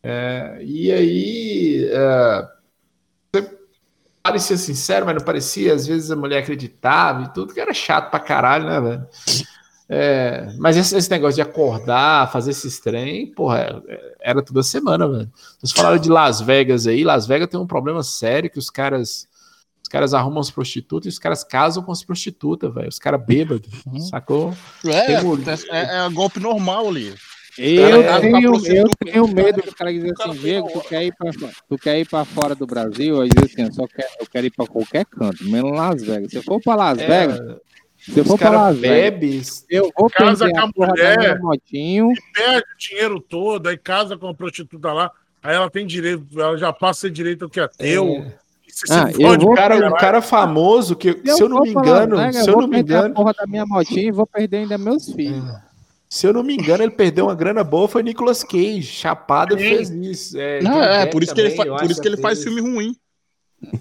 É, 0.05 0.57
e 0.61 0.91
aí. 0.91 1.89
É, 1.91 2.47
parecia 4.23 4.57
sincero, 4.57 5.05
mas 5.05 5.15
não 5.15 5.23
parecia. 5.23 5.73
Às 5.73 5.85
vezes 5.85 6.09
a 6.09 6.15
mulher 6.15 6.39
acreditava 6.39 7.23
e 7.23 7.33
tudo, 7.33 7.53
que 7.53 7.59
era 7.59 7.73
chato 7.73 8.09
pra 8.09 8.19
caralho, 8.19 8.65
né, 8.65 8.81
velho? 8.81 9.05
É, 9.89 10.53
mas 10.57 10.77
esse, 10.77 10.95
esse, 10.95 11.09
negócio 11.09 11.35
de 11.35 11.41
acordar, 11.41 12.31
fazer 12.31 12.51
esses 12.51 12.79
trem, 12.79 13.27
porra, 13.33 13.83
é, 13.87 14.15
era 14.21 14.41
toda 14.41 14.63
semana, 14.63 15.07
velho. 15.07 15.31
Vocês 15.59 15.71
falaram 15.71 15.97
de 15.97 16.09
Las 16.09 16.41
Vegas 16.41 16.87
aí, 16.87 17.03
Las 17.03 17.27
Vegas 17.27 17.49
tem 17.49 17.59
um 17.59 17.67
problema 17.67 18.01
sério 18.01 18.49
que 18.49 18.59
os 18.59 18.69
caras 18.69 19.27
os 19.81 19.89
caras 19.89 20.13
arrumam 20.13 20.39
as 20.39 20.49
prostitutas 20.49 21.05
e 21.05 21.09
os 21.09 21.19
caras 21.19 21.43
casam 21.43 21.83
com 21.83 21.91
as 21.91 22.03
prostitutas, 22.03 22.73
velho. 22.73 22.87
Os 22.87 22.97
caras 22.97 23.23
bêbados, 23.23 23.69
uhum. 23.85 23.99
sacou? 23.99 24.55
É, 24.85 25.11
é, 25.69 26.05
é, 26.05 26.09
golpe 26.09 26.39
normal 26.39 26.87
ali. 26.87 27.13
Eu, 27.55 28.01
é, 28.01 28.19
tenho, 28.19 28.65
eu 28.65 28.89
tenho 28.97 29.27
medo 29.27 29.61
que 29.61 29.69
o 29.69 29.75
cara 29.75 29.93
diz 29.93 30.11
assim, 30.19 30.39
Diego, 30.39 30.69
tu 30.73 30.81
quer, 30.81 31.03
ir 31.03 31.13
pra, 31.13 31.31
tu 31.69 31.77
quer 31.77 31.99
ir 31.99 32.07
pra 32.07 32.25
fora 32.25 32.55
do 32.55 32.65
Brasil? 32.65 33.21
Aí 33.21 33.29
diz 33.29 33.51
assim, 33.51 33.61
eu, 33.63 33.73
só 33.73 33.85
quero, 33.85 34.07
eu 34.19 34.25
quero 34.25 34.47
ir 34.47 34.49
pra 34.49 34.65
qualquer 34.65 35.05
canto, 35.05 35.43
menos 35.43 35.71
Las 35.71 36.01
Vegas. 36.01 36.31
Se 36.31 36.37
eu 36.37 36.43
for 36.43 36.59
pra 36.59 36.75
Las 36.75 36.97
é, 36.97 37.07
Vegas, 37.07 37.57
eu 38.15 38.25
for 38.25 38.37
pra 38.37 38.49
Las 38.49 38.77
Vegas, 38.77 39.65
eu 39.69 39.91
vou 39.97 40.09
casa 40.09 40.49
com 40.49 40.59
a, 40.59 40.89
mulher, 40.89 41.39
motinho. 41.39 42.09
perde 42.33 42.65
o 42.73 42.77
dinheiro 42.77 43.19
todo, 43.19 43.67
aí 43.67 43.77
casa 43.77 44.17
com 44.17 44.27
a 44.27 44.33
prostituta 44.33 44.91
lá, 44.91 45.11
aí 45.41 45.55
ela 45.55 45.69
tem 45.69 45.85
direito, 45.85 46.25
ela 46.39 46.57
já 46.57 46.73
passa 46.73 46.91
a 46.91 47.01
ser 47.01 47.11
direito 47.11 47.49
que 47.49 47.59
é 47.59 47.67
teu. 47.67 48.07
É. 48.09 48.43
Ah, 48.89 49.11
eu 49.11 49.39
vou, 49.39 49.53
cara, 49.53 49.87
um 49.87 49.93
cara 49.93 50.21
famoso 50.21 50.95
que, 50.95 51.13
se 51.25 51.43
eu, 51.43 51.47
não 51.47 51.61
me 51.61 51.69
engano, 51.69 52.17
Vegas, 52.17 52.43
se 52.43 52.49
eu, 52.49 52.55
eu 52.55 52.61
não 52.61 52.67
me 52.67 52.79
engano, 52.79 53.05
a 53.05 53.15
porra 53.15 53.33
da 53.33 53.45
minha 53.45 53.65
motinha 53.65 54.07
e 54.07 54.11
vou 54.11 54.25
perder 54.25 54.57
ainda 54.57 54.77
meus 54.79 55.11
filhos. 55.11 55.47
É. 55.47 55.73
Se 56.09 56.27
eu 56.27 56.33
não 56.33 56.43
me 56.43 56.53
engano, 56.53 56.83
ele 56.83 56.91
perdeu 56.91 57.25
uma 57.25 57.33
grana 57.33 57.63
boa, 57.63 57.87
foi 57.87 58.03
Nicolas 58.03 58.43
Cage. 58.43 58.83
Chapado 58.83 59.57
fez 59.57 59.89
isso. 59.89 60.39
É, 60.39 60.61
não, 60.61 60.79
é 60.79 61.07
por 61.07 61.23
isso 61.23 61.33
que 61.33 61.41
ele, 61.41 61.55
por 61.55 61.89
isso 61.89 61.99
que 61.99 62.07
ele 62.07 62.17
faz 62.17 62.43
filme 62.43 62.61
ruim. 62.61 62.95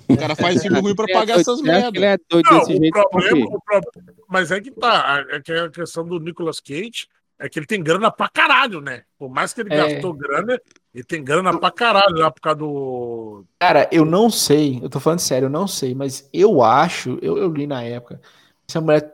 O 0.08 0.16
cara 0.16 0.34
faz 0.34 0.62
filme 0.62 0.80
ruim 0.80 0.94
pra 0.94 1.06
pagar 1.12 1.40
essas 1.40 1.60
merdas. 1.60 1.92
Ele 1.94 2.04
é 2.04 2.18
doido 2.28 2.50
não, 2.50 2.58
desse 2.58 2.76
jeito. 2.76 3.08
Problema, 3.10 3.46
o 3.46 3.60
problema, 3.60 3.82
mas 4.28 4.50
é 4.50 4.60
que 4.60 4.70
tá. 4.70 5.24
É 5.30 5.40
que 5.40 5.52
a 5.52 5.70
questão 5.70 6.04
do 6.04 6.18
Nicolas 6.18 6.60
Cage 6.60 7.06
é 7.38 7.48
que 7.48 7.58
ele 7.58 7.66
tem 7.66 7.82
grana 7.82 8.10
pra 8.10 8.28
caralho, 8.28 8.80
né? 8.80 9.02
Por 9.18 9.28
mais 9.28 9.52
que 9.52 9.60
ele 9.62 9.74
é. 9.74 9.76
gastou 9.76 10.14
grana, 10.14 10.60
ele 10.94 11.04
tem 11.04 11.24
grana 11.24 11.58
pra 11.58 11.70
caralho 11.72 12.16
lá 12.16 12.30
por 12.30 12.40
causa 12.40 12.58
do. 12.58 13.44
Cara, 13.58 13.88
eu 13.90 14.04
não 14.04 14.30
sei. 14.30 14.78
Eu 14.82 14.88
tô 14.88 15.00
falando 15.00 15.18
sério, 15.18 15.46
eu 15.46 15.50
não 15.50 15.66
sei, 15.66 15.94
mas 15.94 16.28
eu 16.32 16.62
acho, 16.62 17.18
eu, 17.20 17.38
eu 17.38 17.50
li 17.50 17.66
na 17.66 17.82
época. 17.82 18.20
Essa 18.68 18.80
mulher 18.80 19.12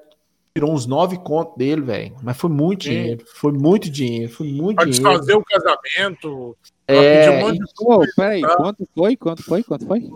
tirou 0.54 0.72
uns 0.72 0.86
nove 0.86 1.16
contos 1.18 1.56
dele, 1.56 1.80
velho. 1.80 2.16
Mas 2.22 2.36
foi 2.36 2.50
muito 2.50 2.84
Sim. 2.84 2.90
dinheiro. 2.90 3.24
Foi 3.34 3.52
muito 3.52 3.90
dinheiro. 3.90 4.32
Foi 4.32 4.46
muito 4.46 4.76
pra 4.76 4.84
dinheiro. 4.84 5.08
desfazer 5.08 5.34
o 5.34 5.44
casamento. 5.44 6.56
É. 6.86 7.30
Um 7.30 7.40
monte 7.40 7.58
de... 7.58 7.64
oh, 7.80 8.00
peraí, 8.14 8.42
quanto 8.42 8.88
foi? 8.94 9.16
Quanto 9.16 9.42
foi? 9.42 9.62
Quanto 9.62 9.86
foi? 9.86 10.10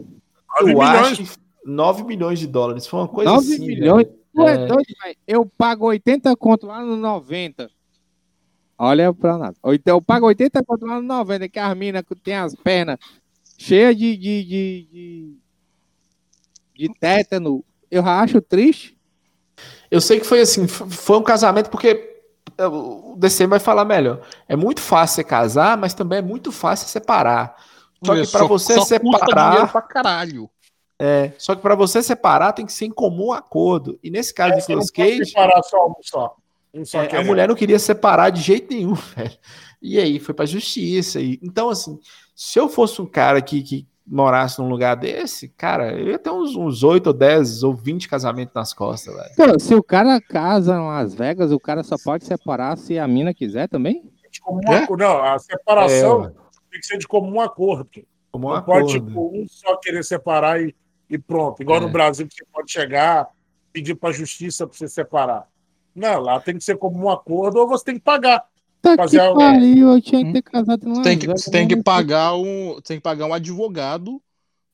9 0.61 0.72
eu 0.72 0.78
milhões. 0.78 1.12
acho 1.12 1.24
que 1.24 1.30
9 1.64 2.05
milhões 2.05 2.38
de 2.38 2.46
dólares. 2.46 2.86
Foi 2.86 3.00
uma 3.00 3.09
coisa 3.09 3.30
9 3.30 3.55
assim. 3.55 3.66
milhões? 3.66 4.07
Tu 4.34 4.42
é. 4.42 4.66
doido, 4.66 4.94
velho. 5.03 5.16
Eu 5.26 5.46
pago 5.46 5.86
80 5.86 6.34
conto 6.36 6.66
lá 6.66 6.80
no 6.80 6.96
90. 6.96 7.70
Olha 8.78 9.12
pra 9.12 9.38
nada. 9.38 9.57
Então, 9.66 9.96
eu 9.96 10.03
pago 10.03 10.26
80 10.26 10.64
conto 10.64 10.86
lá 10.86 10.96
no 10.96 11.03
90, 11.03 11.48
que 11.48 11.59
as 11.59 11.76
minas 11.76 12.03
tem 12.22 12.34
as 12.34 12.55
pernas 12.55 12.98
cheias 13.59 13.96
de, 13.96 14.16
de, 14.16 14.44
de, 14.44 14.88
de, 14.90 15.36
de 16.74 16.94
tétano. 16.98 17.64
Eu 17.90 18.05
acho 18.05 18.40
triste. 18.40 18.96
Eu 19.90 20.00
sei 20.00 20.18
que 20.18 20.26
foi 20.26 20.40
assim, 20.40 20.66
foi 20.66 21.18
um 21.18 21.22
casamento 21.22 21.70
porque 21.70 22.22
é, 22.57 22.66
o 22.66 23.14
DC 23.18 23.46
vai 23.46 23.61
falar 23.61 23.84
melhor. 23.84 24.20
É 24.48 24.57
muito 24.57 24.80
fácil 24.80 25.16
você 25.16 25.24
casar, 25.24 25.76
mas 25.76 25.94
também 25.94 26.18
é 26.18 26.22
muito 26.22 26.50
fácil 26.50 26.88
separar. 26.88 27.55
Só 28.05 28.14
que 28.14 28.26
para 28.26 28.46
você 28.46 28.74
só 28.74 28.80
separar, 28.82 29.70
pra 29.70 29.82
caralho. 29.82 30.50
É, 30.98 31.32
só 31.38 31.55
que 31.55 31.62
para 31.62 31.74
você 31.74 32.03
separar 32.03 32.53
tem 32.53 32.66
que 32.66 32.72
ser 32.72 32.86
em 32.86 32.90
comum 32.90 33.32
acordo. 33.32 33.98
E 34.03 34.11
nesse 34.11 34.32
caso 34.32 34.55
é, 34.55 34.57
de 34.57 34.62
Nicolas 34.62 34.90
Cage, 34.90 35.26
separar 35.26 35.62
só 35.62 35.88
um 35.88 35.94
só. 36.00 36.36
Um 36.74 36.84
só 36.84 37.03
é, 37.03 37.16
a 37.16 37.24
mulher 37.24 37.48
não 37.48 37.55
queria 37.55 37.78
separar 37.78 38.30
de 38.30 38.40
jeito 38.40 38.72
nenhum, 38.72 38.94
velho. 39.16 39.38
E 39.80 39.98
aí 39.98 40.18
foi 40.18 40.34
para 40.34 40.46
justiça. 40.46 41.20
E, 41.20 41.40
então 41.42 41.68
assim, 41.68 41.98
se 42.34 42.59
eu 42.59 42.68
fosse 42.68 43.00
um 43.03 43.07
cara 43.07 43.40
que, 43.42 43.62
que 43.62 43.86
morasse 44.07 44.61
num 44.61 44.68
lugar 44.68 44.96
desse, 44.96 45.48
cara, 45.48 45.92
eu 45.92 46.09
ia 46.09 46.18
ter 46.18 46.30
uns, 46.30 46.55
uns 46.55 46.82
8 46.82 47.09
ou 47.09 47.12
10 47.12 47.62
ou 47.62 47.74
20 47.74 48.09
casamentos 48.09 48.55
nas 48.55 48.72
costas, 48.72 49.14
velho. 49.14 49.30
Então, 49.32 49.59
se 49.59 49.74
o 49.74 49.82
cara 49.82 50.20
casa 50.20 50.74
em 50.74 50.86
Las 50.86 51.14
Vegas, 51.14 51.53
o 51.53 51.59
cara 51.59 51.82
só 51.82 51.96
pode 52.03 52.24
separar 52.24 52.76
se 52.76 52.98
a 52.98 53.07
mina 53.07 53.32
quiser 53.32 53.68
também? 53.68 54.03
É? 54.68 54.96
Não, 54.96 55.22
a 55.22 55.38
separação 55.38 56.26
é, 56.26 56.41
tem 56.72 56.80
que 56.80 56.86
ser 56.86 56.98
de 56.98 57.06
comum 57.06 57.40
acordo. 57.40 57.90
Comum 58.32 58.48
Não 58.48 58.56
acordo. 58.56 58.86
pode, 58.86 58.92
tipo, 59.00 59.30
um 59.36 59.46
só 59.46 59.76
querer 59.76 60.02
separar 60.02 60.60
e, 60.60 60.74
e 61.08 61.18
pronto. 61.18 61.62
Igual 61.62 61.78
é. 61.78 61.80
no 61.82 61.90
Brasil, 61.90 62.26
que 62.26 62.34
você 62.34 62.44
pode 62.50 62.72
chegar, 62.72 63.28
pedir 63.70 63.94
para 63.94 64.08
a 64.08 64.12
justiça 64.12 64.66
para 64.66 64.76
você 64.76 64.88
separar. 64.88 65.46
Não, 65.94 66.20
lá 66.20 66.40
tem 66.40 66.56
que 66.56 66.64
ser 66.64 66.78
comum 66.78 67.10
acordo 67.10 67.60
ou 67.60 67.68
você 67.68 67.84
tem 67.84 67.94
que 67.96 68.00
pagar. 68.00 68.42
Tá 68.80 68.96
fazer 68.96 69.20
que 69.20 69.34
pariu, 69.34 69.88
eu 69.90 70.00
tinha 70.00 70.24
que 70.24 70.32
ter 70.32 70.42
casado 70.42 70.88
em 70.88 71.02
tem 71.02 71.18
que, 71.18 71.26
Você 71.28 71.50
tem 71.50 71.68
que 71.68 71.80
pagar 71.80 72.34
um, 72.34 72.80
tem 72.80 72.96
que 72.96 73.02
pagar 73.02 73.26
um 73.26 73.34
advogado 73.34 74.20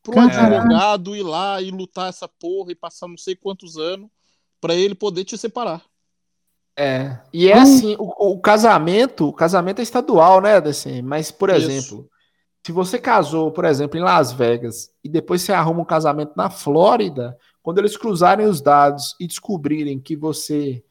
pro 0.03 0.19
advogado 0.19 1.15
ir 1.15 1.23
lá 1.23 1.61
e 1.61 1.71
lutar 1.71 2.09
essa 2.09 2.27
porra 2.27 2.73
e 2.73 2.75
passar 2.75 3.07
não 3.07 3.19
sei 3.19 3.37
quantos 3.37 3.77
anos 3.77 4.09
para 4.61 4.75
ele 4.75 4.95
poder 4.95 5.25
te 5.25 5.37
separar. 5.37 5.83
É. 6.81 7.19
E 7.33 7.51
é 7.51 7.57
hum. 7.57 7.63
assim, 7.63 7.97
o, 7.99 8.35
o, 8.35 8.39
casamento, 8.39 9.27
o 9.27 9.33
casamento 9.33 9.81
é 9.81 9.83
estadual, 9.83 10.41
né, 10.41 10.59
assim, 10.59 11.03
mas 11.03 11.29
por 11.29 11.51
Isso. 11.51 11.69
exemplo, 11.69 12.09
se 12.65 12.71
você 12.71 13.01
casou, 13.01 13.51
por 13.51 13.65
exemplo, 13.65 13.99
em 13.99 14.03
Las 14.03 14.31
Vegas 14.31 14.89
e 15.03 15.09
depois 15.09 15.43
você 15.43 15.53
arruma 15.53 15.81
um 15.81 15.85
casamento 15.85 16.35
na 16.37 16.49
Flórida, 16.49 17.37
quando 17.65 17.79
eles 17.79 17.97
cruzarem 17.97 18.47
os 18.47 18.61
dados 18.61 19.17
e 19.19 19.27
descobrirem 19.27 19.99
que 19.99 20.15
você 20.15 20.85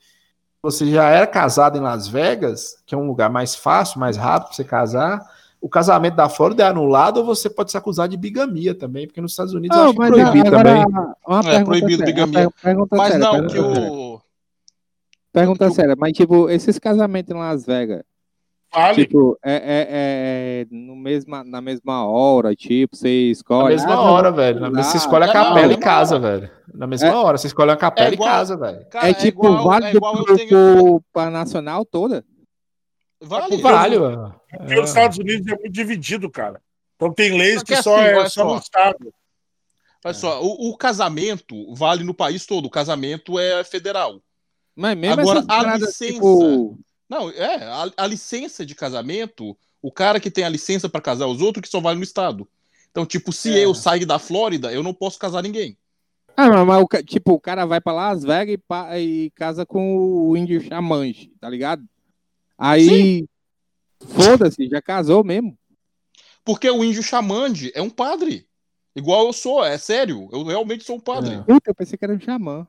você 0.62 0.90
já 0.92 1.08
era 1.08 1.26
casado 1.26 1.78
em 1.78 1.82
Las 1.82 2.10
Vegas, 2.10 2.84
que 2.86 2.94
é 2.94 2.98
um 2.98 3.08
lugar 3.08 3.30
mais 3.30 3.56
fácil, 3.56 4.02
mais 4.02 4.18
rápido 4.18 4.48
para 4.48 4.56
você 4.56 4.64
casar, 4.66 5.22
o 5.62 5.70
casamento 5.70 6.16
da 6.16 6.28
Flórida 6.28 6.64
é 6.64 6.68
anulado 6.68 7.18
ou 7.18 7.26
você 7.26 7.50
pode 7.50 7.72
se 7.72 7.78
acusar 7.78 8.10
de 8.10 8.18
bigamia 8.18 8.76
também, 8.76 9.08
porque 9.08 9.22
nos 9.22 9.32
Estados 9.32 9.54
Unidos 9.54 9.78
não, 9.78 9.92
é 9.92 9.94
proibido 9.94 10.52
também. 10.52 10.84
é 11.46 11.64
proibido 11.64 12.04
bigamia. 12.04 12.50
mas 12.92 13.12
séria, 13.14 13.18
não, 13.18 13.48
que 13.48 13.60
o. 13.60 14.22
Pergunta 15.40 15.72
séria, 15.72 15.96
mas 15.98 16.14
tipo, 16.14 16.50
esses 16.50 16.80
casamentos 16.80 17.34
em 17.34 17.38
Las 17.38 17.66
Vegas, 17.66 18.04
Vale. 18.74 18.96
Tipo, 18.96 19.40
é, 19.44 19.54
é, 19.54 19.88
é, 19.90 20.68
no 20.70 20.96
mesma, 20.96 21.44
na 21.44 21.62
mesma 21.62 22.06
hora, 22.06 22.54
tipo, 22.54 22.96
você 22.96 23.32
escolhe. 23.32 23.64
Na 23.64 23.70
mesma 23.70 23.94
ah, 23.94 24.02
hora, 24.02 24.32
velho. 24.32 24.60
Na, 24.60 24.84
você 24.84 24.98
escolhe 24.98 25.24
a 25.24 25.32
capela 25.32 25.74
e 25.74 25.78
casa, 25.78 26.20
velho. 26.20 26.52
Na 26.74 26.86
mesma 26.86 27.08
é, 27.08 27.16
hora, 27.16 27.38
você 27.38 27.48
escolhe 27.48 27.72
a 27.72 27.78
capela 27.78 28.14
igual, 28.14 28.30
e 28.30 28.32
casa, 28.32 28.58
velho. 28.58 28.86
É, 28.94 29.14
tipo, 29.14 29.46
igual, 29.46 29.64
válido 29.64 30.00
pro, 30.00 30.36
tenho... 30.36 31.02
pra 31.14 31.30
nacional 31.30 31.86
toda? 31.86 32.26
Vale, 33.22 33.58
vale, 33.62 34.00
mano. 34.00 34.36
Porque 34.58 34.80
os 34.80 34.90
Estados 34.90 35.18
Unidos 35.18 35.48
é 35.48 35.56
muito 35.56 35.72
dividido, 35.72 36.30
cara. 36.30 36.62
Então 36.96 37.14
tem 37.14 37.38
leis 37.38 37.64
que, 37.64 37.74
que, 37.74 37.82
só 37.82 37.96
assim, 37.96 38.06
é 38.06 38.30
só 38.30 38.46
no 38.46 38.58
estado. 38.58 39.14
Olha 40.04 40.14
só, 40.14 40.42
o, 40.44 40.70
o, 40.70 40.78
casamento 40.78 41.74
vale 41.74 42.04
no 42.04 42.14
país 42.14 42.46
todo. 42.46 42.66
O 42.66 42.72
casamento 42.72 43.40
é 43.40 43.64
federal. 43.64 44.22
Mas 44.78 44.96
mesmo 44.96 45.22
Agora, 45.22 45.44
a 45.48 45.78
licença. 45.78 46.14
Tipo... 46.14 46.80
Não, 47.10 47.32
é, 47.32 47.64
a, 47.64 47.92
a, 47.98 48.06
licença 48.06 48.64
de 48.64 48.76
casamento, 48.76 49.58
o 49.82 49.92
cara 49.92 50.20
que 50.20 50.30
tem 50.30 50.44
a 50.44 50.50
licença 50.50 50.88
para 50.88 51.02
casar 51.02 51.26
os 51.26 51.42
outros, 51.42 51.64
que 51.64 51.70
só 51.70 51.82
vale 51.82 51.98
no 51.98 52.04
estado. 52.04 52.48
Então, 52.92 53.04
tipo, 53.04 53.34
se 53.34 53.50
é. 53.50 53.66
eu 53.66 53.74
sair 53.74 54.06
da 54.06 54.20
Flórida, 54.20 54.72
eu 54.72 54.84
não 54.84 54.94
posso 54.94 55.18
casar 55.18 55.42
ninguém. 55.42 55.76
Ah, 56.36 56.48
mas, 56.50 56.68
mas 56.68 56.84
o, 56.84 57.04
tipo, 57.04 57.32
o 57.34 57.40
cara 57.40 57.66
vai 57.66 57.82
para 57.82 57.94
Las 57.94 58.24
Vegas 58.24 58.60
e, 58.96 59.00
e, 59.00 59.30
casa 59.32 59.66
com 59.66 60.30
o 60.30 60.38
índio 60.38 60.62
xamãs, 60.62 61.28
tá 61.40 61.50
ligado? 61.50 61.84
Aí, 62.56 63.28
foda-se, 64.00 64.68
já 64.68 64.82
casou 64.82 65.24
mesmo. 65.24 65.58
Porque 66.46 66.70
o 66.70 66.84
índio 66.84 67.02
xamande 67.02 67.72
é 67.74 67.82
um 67.82 67.90
padre. 67.90 68.48
Igual 68.96 69.26
eu 69.26 69.34
sou, 69.34 69.66
é 69.66 69.78
sério. 69.78 70.30
Eu 70.32 70.44
realmente 70.44 70.84
sou 70.84 70.98
um 70.98 71.00
padre. 71.00 71.36
É. 71.36 71.42
Puta, 71.42 71.72
eu 71.72 71.76
pensei 71.76 71.98
que 71.98 72.06
era 72.06 72.14
um 72.14 72.20
xamã. 72.20 72.68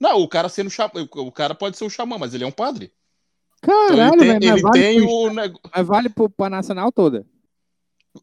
Não, 0.00 0.22
o 0.22 0.28
cara 0.28 0.48
sendo 0.48 0.70
o 1.14 1.30
cara 1.30 1.54
pode 1.54 1.76
ser 1.76 1.84
um 1.84 1.90
xamã, 1.90 2.16
mas 2.18 2.32
ele 2.32 2.42
é 2.42 2.46
um 2.46 2.52
padre. 2.52 2.90
Caralho, 3.60 3.92
então 3.92 4.14
ele 4.14 4.40
tem, 4.40 4.50
ele 4.50 4.62
vale 4.62 4.80
tem 4.80 5.00
o 5.02 5.32
Mas 5.34 5.86
vale 5.86 6.08
pro, 6.08 6.30
pra 6.30 6.48
nacional 6.48 6.90
toda. 6.90 7.26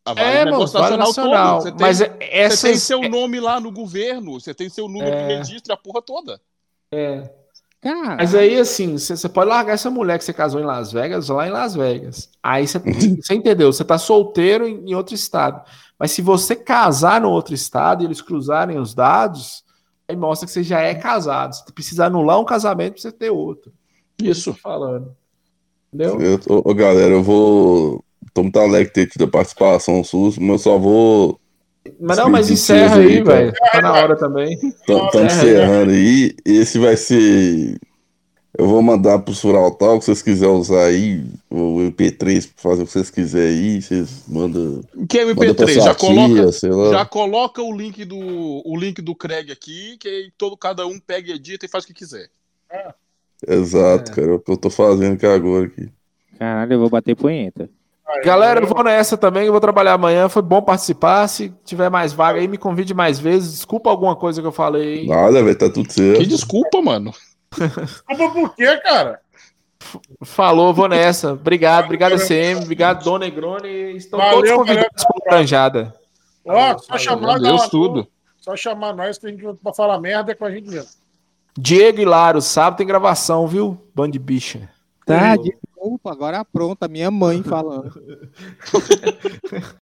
Ah, 0.03 0.13
vale 0.13 0.27
é, 0.27 0.45
mano, 0.45 0.67
vale 0.67 0.97
nacional. 0.97 1.59
Todo. 1.59 1.63
Você 1.63 1.71
tem, 1.71 1.79
mas 1.79 2.01
essa 2.19 2.57
você 2.57 2.67
tem 2.69 2.77
seu 2.77 3.03
é... 3.03 3.07
nome 3.07 3.39
lá 3.39 3.59
no 3.59 3.71
governo, 3.71 4.39
você 4.39 4.53
tem 4.53 4.67
seu 4.67 4.89
número 4.89 5.15
é... 5.15 5.27
de 5.27 5.33
registro, 5.35 5.71
a 5.71 5.77
porra 5.77 6.01
toda. 6.01 6.41
É. 6.91 7.29
Cara. 7.79 8.17
Mas 8.17 8.33
aí, 8.33 8.57
assim, 8.57 8.97
você 8.97 9.29
pode 9.29 9.49
largar 9.49 9.73
essa 9.73 9.91
mulher 9.91 10.17
que 10.17 10.25
você 10.25 10.33
casou 10.33 10.59
em 10.59 10.65
Las 10.65 10.91
Vegas 10.91 11.29
lá 11.29 11.47
em 11.47 11.51
Las 11.51 11.75
Vegas. 11.75 12.29
Aí 12.41 12.67
você, 12.67 12.79
você 13.21 13.35
entendeu? 13.35 13.71
Você 13.71 13.85
tá 13.85 13.99
solteiro 13.99 14.67
em, 14.67 14.89
em 14.89 14.95
outro 14.95 15.13
estado. 15.13 15.63
Mas 15.97 16.11
se 16.11 16.21
você 16.23 16.55
casar 16.55 17.21
no 17.21 17.29
outro 17.29 17.53
estado 17.53 18.01
e 18.01 18.07
eles 18.07 18.21
cruzarem 18.21 18.79
os 18.79 18.95
dados, 18.95 19.63
aí 20.07 20.15
mostra 20.15 20.45
que 20.45 20.51
você 20.51 20.63
já 20.63 20.81
é 20.81 20.95
casado. 20.95 21.53
Você 21.53 21.71
precisa 21.71 22.05
anular 22.05 22.39
um 22.39 22.45
casamento 22.45 22.93
para 22.93 23.01
você 23.01 23.11
ter 23.11 23.29
outro. 23.29 23.71
Isso. 24.21 24.53
falando. 24.53 25.15
Entendeu? 25.93 26.19
Eu, 26.21 26.61
ô, 26.65 26.73
galera, 26.73 27.13
eu 27.13 27.23
vou 27.23 28.03
tô 28.37 28.43
muito 28.43 28.59
alegre 28.59 28.87
de 28.87 28.93
ter 28.93 29.07
tido 29.07 29.25
a 29.25 29.27
participação 29.27 30.03
sua, 30.03 30.31
mas 30.39 30.49
eu 30.49 30.59
só 30.59 30.77
vou. 30.77 31.39
Mas 31.99 32.17
não, 32.17 32.29
mas 32.29 32.51
encerra 32.51 32.97
aí, 32.97 33.17
aí, 33.17 33.23
cara. 33.23 33.37
velho. 33.37 33.53
Tá 33.71 33.81
na 33.81 33.93
hora 33.93 34.15
também. 34.15 34.53
Estamos 34.53 35.15
encerrando 35.15 35.91
aí. 35.91 36.35
Esse 36.45 36.77
vai 36.77 36.97
ser. 36.97 37.79
Eu 38.57 38.67
vou 38.67 38.81
mandar 38.81 39.19
pro 39.19 39.33
Sural 39.35 39.69
Talk, 39.75 39.99
se 40.03 40.07
vocês 40.07 40.21
quiserem 40.23 40.55
usar 40.55 40.85
aí, 40.85 41.23
o 41.49 41.77
MP3 41.79 42.49
pra 42.53 42.71
fazer 42.71 42.83
o 42.83 42.85
que 42.85 42.91
vocês 42.91 43.09
quiserem 43.11 43.49
aí, 43.75 43.81
vocês 43.81 44.23
mandam. 44.27 44.81
Que 45.07 45.19
é 45.19 45.25
pra 45.35 45.45
MP3, 45.45 45.73
sua 45.73 45.83
já 45.83 45.93
coloca, 45.95 46.51
tia, 46.51 46.75
lá. 46.75 46.89
já 46.91 47.05
coloca 47.05 47.61
o 47.61 47.71
link 47.71 48.03
do 48.03 48.17
o 48.17 48.75
link 48.75 48.99
do 49.01 49.13
Craig 49.13 49.51
aqui, 49.51 49.95
que 49.99 50.07
aí 50.07 50.31
todo 50.37 50.57
cada 50.57 50.87
um 50.87 50.99
pega 50.99 51.31
e 51.31 51.35
edita 51.35 51.65
e 51.67 51.69
faz 51.69 51.83
o 51.83 51.87
que 51.87 51.93
quiser. 51.93 52.29
Exato, 53.47 54.11
É. 54.11 54.15
cara. 54.15 54.27
É 54.27 54.33
o 54.33 54.39
que 54.39 54.51
eu 54.51 54.57
tô 54.57 54.69
fazendo 54.71 55.13
aqui 55.13 55.25
agora 55.27 55.65
aqui. 55.65 55.89
Caralho, 56.39 56.73
eu 56.73 56.79
vou 56.79 56.89
bater 56.89 57.15
punheta. 57.15 57.69
Galera, 58.23 58.61
eu 58.61 58.67
vou 58.67 58.83
nessa 58.83 59.17
também, 59.17 59.45
eu 59.45 59.51
vou 59.51 59.59
trabalhar 59.61 59.93
amanhã. 59.93 60.29
Foi 60.29 60.41
bom 60.41 60.61
participar. 60.61 61.27
Se 61.27 61.53
tiver 61.65 61.89
mais 61.89 62.13
vaga 62.13 62.39
aí, 62.39 62.47
me 62.47 62.57
convide 62.57 62.93
mais 62.93 63.19
vezes. 63.19 63.51
Desculpa 63.51 63.89
alguma 63.89 64.15
coisa 64.15 64.41
que 64.41 64.47
eu 64.47 64.51
falei. 64.51 65.05
Nada, 65.05 65.43
velho, 65.43 65.57
tá 65.57 65.69
tudo 65.69 65.91
certo. 65.91 66.19
Que 66.19 66.25
desculpa, 66.25 66.81
mano. 66.81 67.13
Desculpa 67.57 68.31
por 68.31 68.55
quê, 68.55 68.77
cara? 68.77 69.21
Falou, 70.23 70.73
vou 70.73 70.87
nessa. 70.87 71.33
Obrigado, 71.33 71.85
obrigado, 71.85 72.17
SM. 72.17 72.61
Obrigado, 72.61 73.03
Dona 73.03 73.25
Negroni. 73.25 73.95
Estão 73.95 74.19
Valeu, 74.19 74.41
todos 74.41 74.51
convidados 74.51 75.03
para 75.05 75.31
Laranjada. 75.31 75.95
Ó, 76.45 76.77
só 76.77 76.97
chamar 76.97 77.39
Deus, 77.39 77.61
nós, 77.61 77.69
tudo. 77.69 78.07
Só 78.39 78.55
chamar 78.55 78.93
nós 78.93 79.17
que 79.17 79.27
a 79.27 79.29
gente 79.29 79.43
pra 79.61 79.73
falar 79.73 79.99
merda 79.99 80.31
é 80.31 80.35
com 80.35 80.45
a 80.45 80.51
gente 80.51 80.69
mesmo. 80.69 80.89
Diego 81.57 81.99
e 81.99 82.05
Laro, 82.05 82.41
sábado 82.41 82.77
tem 82.77 82.87
gravação, 82.87 83.47
viu? 83.47 83.81
Band 83.93 84.11
de 84.11 84.19
bicha. 84.19 84.69
Tá, 85.05 85.35
desculpa, 85.35 86.11
agora 86.11 86.45
pronta, 86.45 86.87
minha 86.87 87.09
mãe 87.09 87.41
falando. 87.41 87.91